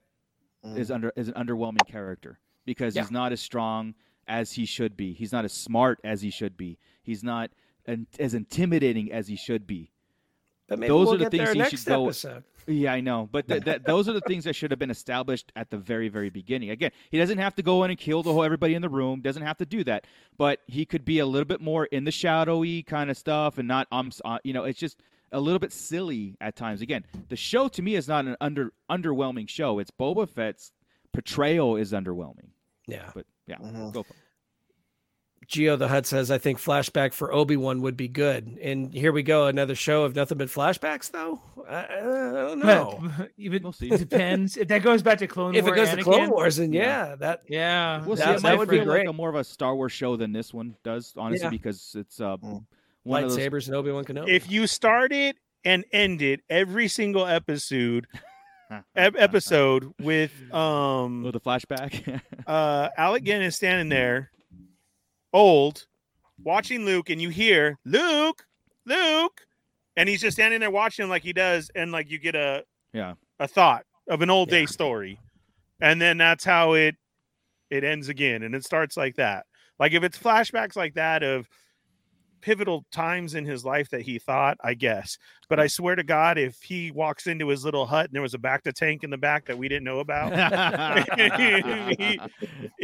[0.77, 3.03] is under is an underwhelming character because Yeah.
[3.03, 3.95] he's not as strong
[4.27, 5.12] as he should be.
[5.12, 6.78] He's not as smart as he should be.
[7.03, 7.51] He's not
[7.86, 9.91] an, as intimidating as he should be.
[10.66, 12.45] But maybe Those we'll are the things he should go- episode.
[12.66, 15.53] Yeah, I know, but th- that those are the things that should have been established
[15.55, 16.70] at the very, very beginning.
[16.70, 19.20] Again, he doesn't have to go in and kill the whole everybody in the room.
[19.20, 20.07] Doesn't have to do that,
[20.39, 23.69] but he could be a little bit more in the shadowy kind of stuff, and
[23.69, 24.99] not um, uh, you know, it's just
[25.32, 26.80] a little bit silly at times.
[26.80, 29.78] Again, the show to me is not an under underwhelming show.
[29.78, 30.72] It's Boba Fett's
[31.12, 32.48] portrayal is underwhelming,
[32.86, 33.10] Yeah.
[33.14, 33.92] but yeah, Mhm.
[33.92, 34.20] go for it.
[35.46, 38.59] Geo the Hut says, I think flashback for Obi Wan would be good.
[38.62, 41.38] And here we go, another show of nothing but flashbacks, though.
[41.68, 43.10] I, I don't know.
[43.36, 43.90] Even We'll see.
[43.90, 44.56] depends.
[44.56, 47.14] If that goes back to Clone if War it goes to Clone Wars, then yeah,
[47.16, 48.22] that yeah, We'll see.
[48.24, 49.01] That- that would be great.
[49.01, 51.51] like a more of a Star Wars show than this one does, honestly, Yeah.
[51.51, 52.64] because it's uh, Mm.
[53.05, 54.28] One lightsabers and Obi Wan Kenobi.
[54.28, 58.06] If you started and ended every single episode
[58.97, 62.20] episode with um with a flashback.
[62.47, 64.31] uh Alec Guinness is standing there,
[65.32, 65.86] old,
[66.43, 68.44] watching Luke, and you hear Luke,
[68.86, 69.40] Luke,
[69.97, 72.64] and he's just standing there watching him like he does, and like you get a
[72.93, 73.14] yeah.
[73.39, 74.60] a thought of an old Yeah.
[74.60, 75.18] day story,
[75.81, 76.97] and then that's how it
[77.70, 79.47] it ends again, and it starts like that.
[79.78, 81.48] Like if it's flashbacks like that of
[82.44, 85.16] pivotal times in his life that he thought, I guess.
[85.48, 88.34] But I swear to God, if he walks into his little hut and there was
[88.34, 90.30] a bacta tank in the back that we didn't know about,
[91.98, 92.20] he,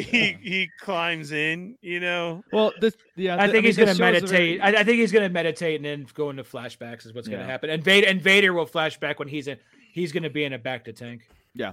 [0.02, 2.42] he he climbs in, you know.
[2.52, 3.34] well, this yeah.
[3.34, 4.30] I th- think mean, he's going to meditate.
[4.30, 7.28] very- I, I think he's going to meditate and then go into flashbacks is what's
[7.28, 7.46] going Yeah.
[7.46, 7.68] to happen.
[7.68, 9.58] And Vader and Vader will flashback when he's in.
[9.92, 11.28] He's going to be in a bacta tank.
[11.54, 11.72] Yeah.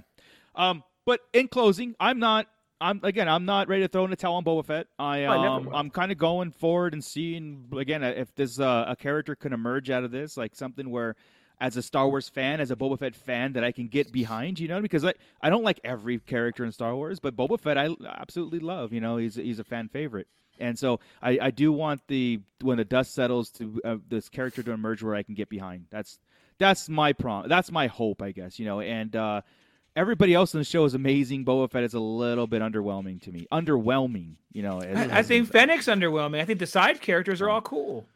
[0.54, 2.48] Um, but in closing, I'm not.
[2.80, 3.28] I'm again.
[3.28, 4.86] I'm not ready to throw in the towel on Boba Fett.
[4.98, 5.74] I I never um, will.
[5.74, 9.90] I'm kind of going forward and seeing again if this uh, a character can emerge
[9.90, 11.16] out of this, like something where,
[11.60, 14.60] as a Star Wars fan, as a Boba Fett fan, that I can get behind.
[14.60, 17.76] You know, because I I don't like every character in Star Wars, but Boba Fett
[17.76, 18.92] I absolutely love.
[18.92, 20.28] You know, he's he's a fan favorite.
[20.60, 24.62] And so I, I do want the when the dust settles to uh, this character
[24.62, 25.86] to emerge where I can get behind.
[25.90, 26.18] That's
[26.58, 27.48] that's my prom.
[27.48, 28.58] That's my hope, I guess.
[28.58, 29.42] You know, and uh,
[29.98, 31.44] everybody else in the show is amazing.
[31.44, 33.46] Boba Fett is a little bit underwhelming to me.
[33.52, 34.80] Underwhelming, you know.
[34.80, 36.40] as- I, I as- think Fennec's underwhelming.
[36.40, 38.06] I think the side characters are all cool.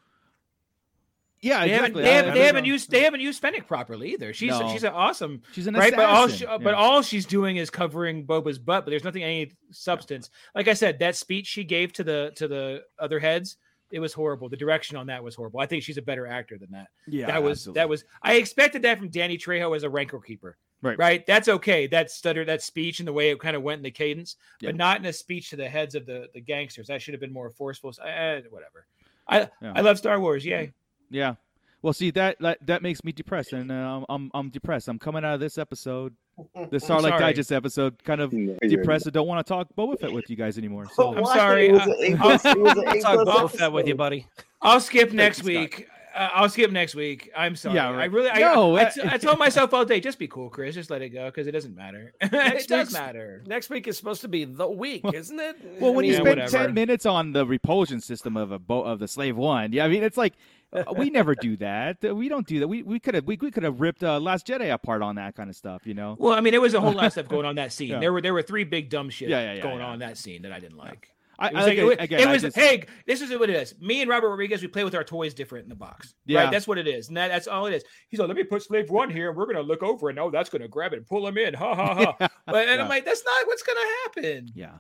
[1.41, 2.03] yeah, They haven't, exactly.
[2.03, 4.33] they I- haven't, they haven't used they haven't used Fennec properly either.
[4.33, 4.69] She's No.
[4.73, 7.69] she's an awesome She's an right, but all she, assassin, but all she's doing is
[7.69, 8.85] covering Boba's butt.
[8.85, 10.31] But there's nothing any substance.
[10.55, 13.57] Like I said, that speech she gave to the to the other heads,
[13.91, 14.49] it was horrible.
[14.49, 15.59] The direction on that was horrible.
[15.59, 16.87] I think she's a better actor than that.
[17.09, 17.81] yeah, that was absolutely.
[17.81, 18.05] that was.
[18.23, 20.57] I expected that from Danny Trejo as a rancor keeper.
[20.83, 20.99] Right.
[20.99, 21.25] Right.
[21.27, 21.87] That's okay.
[21.87, 24.69] That stutter, that speech, and the way it kind of went in the cadence, Yeah.
[24.71, 26.89] but not in a speech to the heads of the the gangsters.
[26.89, 27.93] That should have been more forceful.
[28.05, 28.87] Eh, whatever.
[29.29, 29.73] I Yeah.
[29.77, 30.45] I love Star Wars.
[30.45, 30.73] Yay.
[31.11, 31.37] Yeah.
[31.83, 34.89] Well, see that that, that makes me depressed, and uh, I'm I'm depressed.
[34.89, 36.15] I'm coming out of this episode,
[36.71, 37.21] the Starlight sorry.
[37.21, 39.07] Digest episode, kind of No, you're depressed.
[39.07, 40.87] and don't want to talk Boba Fett with you guys anymore.
[40.95, 43.25] So I'm sorry, It was I- an A I'll- plus- it was an A I'll
[43.25, 44.27] talk Boba Fett with you, buddy.
[44.61, 45.47] I'll skip next Scott.
[45.47, 45.89] week.
[46.15, 47.31] Uh, I'll skip next week.
[47.37, 47.77] I'm sorry.
[47.77, 50.29] Yeah, I really, I, No, I, uh, t- I told myself all day, just be
[50.29, 50.75] cool, Chris.
[50.75, 52.13] Just let it go because it doesn't matter.
[52.21, 53.43] it Next does matter.
[53.47, 55.57] Next week is supposed to be the week, isn't it?
[55.81, 56.51] Well, I when you mean, spend whatever.
[56.67, 59.89] ten minutes on the repulsion system of a boat of the slave one, yeah, I
[59.89, 60.35] mean it's like
[60.73, 61.99] uh, we never do that.
[62.05, 62.69] Uh, We don't do that.
[62.69, 65.35] We we could have we, we could have ripped uh, Last Jedi apart on that
[65.37, 66.17] kind of stuff, you know.
[66.19, 67.89] Well, I mean, there was a whole lot of stuff going on that scene.
[67.91, 68.01] Yeah.
[68.01, 69.87] There were there were three big dumb shit Yeah, yeah, yeah, going yeah.
[69.87, 71.09] on that scene that I didn't like.
[71.43, 73.57] I, It was, like, it again, it I was just- hey, this is what it
[73.57, 73.75] is.
[73.81, 76.15] Me and Robert Rodriguez, we play with our toys different in the box.
[76.27, 76.45] Yeah.
[76.45, 76.51] Right?
[76.53, 77.09] That's what it is.
[77.09, 77.85] And that, that's all it is.
[78.09, 80.31] He's like, let me put slave one here, and we're gonna look over and oh,
[80.31, 81.55] that's gonna grab it and pull him in.
[81.55, 82.29] Ha ha ha.
[82.47, 82.83] But and Yeah.
[82.83, 84.51] I'm like, that's not what's gonna happen.
[84.55, 84.71] yeah.
[84.73, 84.79] On.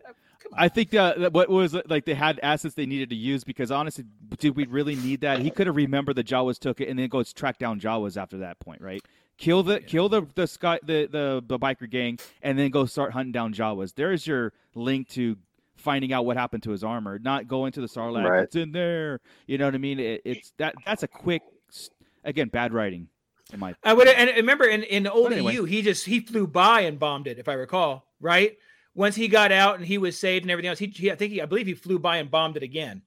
[0.56, 3.70] I think uh, that what was like they had assets they needed to use because
[3.70, 4.04] honestly,
[4.38, 5.38] did we really need that?
[5.38, 8.38] He could have remembered the Jawas took it and then go track down Jawas after
[8.38, 9.00] that point, right?
[9.38, 13.12] Kill the kill the the sky the, the the biker gang and then go start
[13.12, 13.94] hunting down Jawas.
[13.94, 15.36] There's your link to
[15.82, 17.18] finding out what happened to his armor.
[17.18, 18.28] Not go into the Sarlacc.
[18.28, 18.42] Right.
[18.44, 19.20] It's in there.
[19.46, 19.98] You know what I mean?
[20.00, 21.42] It, it's that that's a quick
[22.24, 23.08] again bad writing.
[23.52, 25.54] In my I would and remember in in the old But anyway.
[25.54, 28.56] EU, he just he flew by and bombed it, if I recall, right?
[28.94, 31.32] Once he got out and he was saved and everything else, he, he I think
[31.32, 33.02] he, I believe he flew by and bombed it again.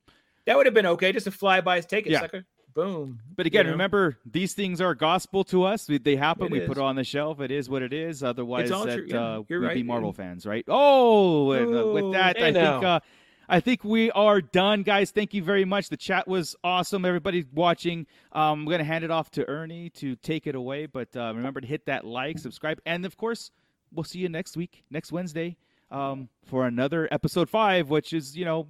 [0.45, 2.21] That would have been okay, just to fly by, take it, Yeah.
[2.21, 2.45] sucker.
[2.75, 3.21] Boom.
[3.33, 3.71] But again, you know?
[3.71, 5.87] remember these things are gospel to us.
[5.87, 6.47] We, they happen.
[6.47, 7.39] It we put it on the shelf.
[7.39, 8.21] It is what it is.
[8.21, 10.23] Otherwise, that yeah, uh, we'd be Marvel yeah.
[10.23, 10.65] fans, right?
[10.67, 12.99] Oh, and, uh, with that, hey I think uh,
[13.47, 15.11] I think we are done, guys.
[15.11, 15.87] Thank you very much.
[15.87, 17.05] The chat was awesome.
[17.05, 18.07] Everybody watching.
[18.33, 20.85] Um, I'm gonna hand it off to Ernie to take it away.
[20.85, 23.51] But uh, remember to hit that like, subscribe, and of course,
[23.93, 25.55] we'll see you next week, next Wednesday,
[25.91, 28.67] um, for another episode five, which is you know,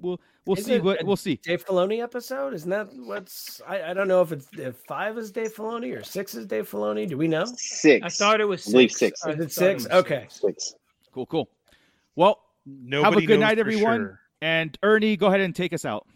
[0.00, 1.36] we'll we'll Is see it what a we'll see.
[1.42, 2.54] Dave Filoni episode?
[2.54, 3.60] Isn't that what's?
[3.66, 6.70] I, I don't know if it's if five is Dave Filoni or six is Dave
[6.70, 7.08] Filoni.
[7.08, 7.44] Do we know?
[7.56, 8.04] Six.
[8.04, 9.20] I thought it was I believe six.
[9.22, 9.34] six.
[9.38, 9.84] Is it six?
[9.84, 10.26] was Okay.
[10.28, 10.74] Six.
[11.12, 11.48] Cool, cool.
[12.16, 14.00] Well, Nobody have a good night, everyone.
[14.00, 14.20] sure.
[14.40, 16.06] And Ernie, go ahead and take us out.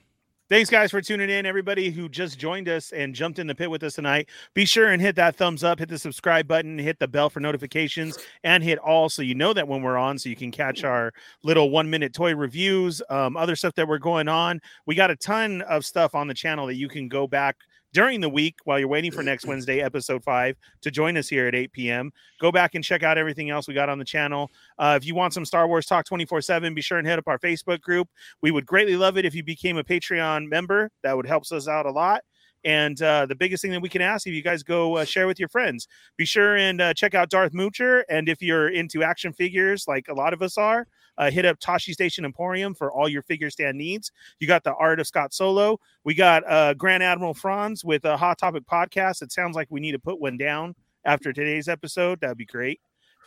[0.51, 1.45] Thanks, guys, for tuning in.
[1.45, 4.89] Everybody who just joined us and jumped in the pit with us tonight, be sure
[4.89, 8.65] and hit that thumbs up, hit the subscribe button, hit the bell for notifications, and
[8.65, 11.12] hit all so you know that when we're on, so you can catch our
[11.43, 14.59] little one minute toy reviews, um, other stuff that we're going on.
[14.87, 17.59] We got a ton of stuff on the channel that you can go back
[17.93, 21.47] during the week while you're waiting for next Wednesday, episode five, to join us here
[21.47, 22.12] at 8 p.m.
[22.40, 24.51] Go back and check out everything else we got on the channel.
[24.78, 27.28] Uh, if you want some Star Wars talk 24 7, be sure and hit up
[27.28, 28.09] our Facebook group.
[28.43, 30.90] We would greatly love it if you became a Patreon member.
[31.02, 32.23] That would help us out a lot.
[32.65, 35.27] And uh, the biggest thing that we can ask if you guys go uh, share
[35.27, 35.86] with your friends,
[36.16, 38.02] be sure and uh, check out Darth Moocher.
[38.09, 40.86] And if you're into action figures, like a lot of us are,
[41.19, 44.11] uh, hit up Tosche Station Emporium for all your figure stand needs.
[44.40, 45.78] You got the art of Scott Solo.
[46.05, 49.20] We got uh, Grand Admiral Franz with a Hot Topic podcast.
[49.20, 50.74] It sounds like we need to put one down
[51.05, 52.20] after today's episode.
[52.20, 52.81] That'd be great.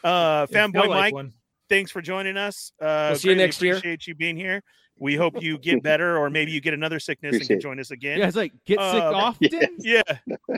[0.03, 1.33] Uh, Fanboy like Mike, one.
[1.69, 2.71] thanks for joining us.
[2.81, 3.75] Uh, We'll see you next year.
[3.75, 4.63] Appreciate you being here.
[5.01, 7.89] We hope you get better, or maybe you get another sickness and can join us
[7.89, 8.19] again.
[8.19, 9.49] Yeah, it's like get sick Uh, often.
[9.79, 10.03] Yeah.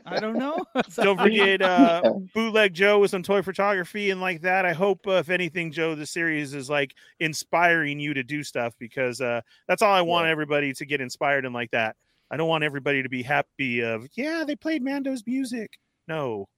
[0.05, 0.57] I don't know.
[0.95, 4.65] Don't forget uh, bootleg Joe with some toy photography and like that.
[4.65, 8.73] I hope, uh, if anything, Joe, the series is like inspiring you to do stuff
[8.77, 11.95] because uh, that's all I want everybody to get inspired and like that.
[12.29, 15.71] I don't want everybody to be happy of yeah they played Mando's music.
[16.07, 16.49] No,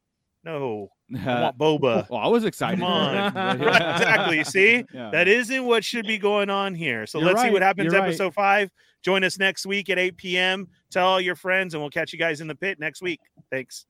[0.46, 0.92] no,
[1.26, 2.10] I want boba.
[2.10, 2.80] well, I was excited.
[2.80, 3.34] Come on.
[3.34, 4.44] But, Right, exactly.
[4.44, 5.10] See, Yeah.
[5.12, 7.06] that isn't what should be going on here.
[7.06, 7.92] So You're let's see what happens.
[7.92, 8.08] You're right.
[8.10, 8.70] Episode five.
[9.02, 10.68] Join us next week at 8 p.m.
[10.92, 13.20] Tell all your friends, and we'll catch you guys in the pit next week.
[13.52, 13.86] Thanks.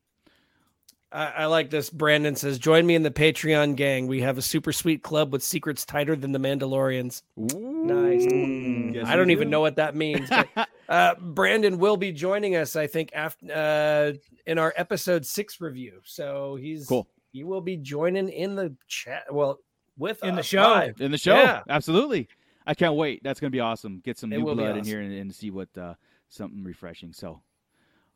[1.11, 1.89] I, I like this.
[1.89, 4.07] Brandon says, "Join me in the Patreon gang.
[4.07, 8.25] We have a super sweet club with secrets tighter than the Mandalorians." Nice.
[8.25, 8.95] Mm.
[8.95, 10.27] Yes, I don't we even know what that means.
[10.29, 15.59] But, uh, Brandon will be joining us, I think, after uh, in our episode six
[15.61, 16.01] review.
[16.05, 17.07] So he's Cool.
[17.31, 19.25] He will be joining in the chat.
[19.33, 19.59] Well,
[19.97, 20.61] with In the show.
[20.61, 21.01] live.
[21.01, 21.35] in the show.
[21.35, 21.63] Yeah.
[21.69, 22.27] Absolutely.
[22.65, 23.21] I can't wait.
[23.23, 24.01] That's gonna be awesome.
[24.03, 25.93] Get some It new will be blood in here and, and see what uh,
[26.29, 27.13] something refreshing.
[27.13, 27.41] So,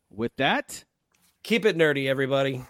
[0.09, 0.83] with that,
[1.43, 2.63] Keep it nerdy, everybody.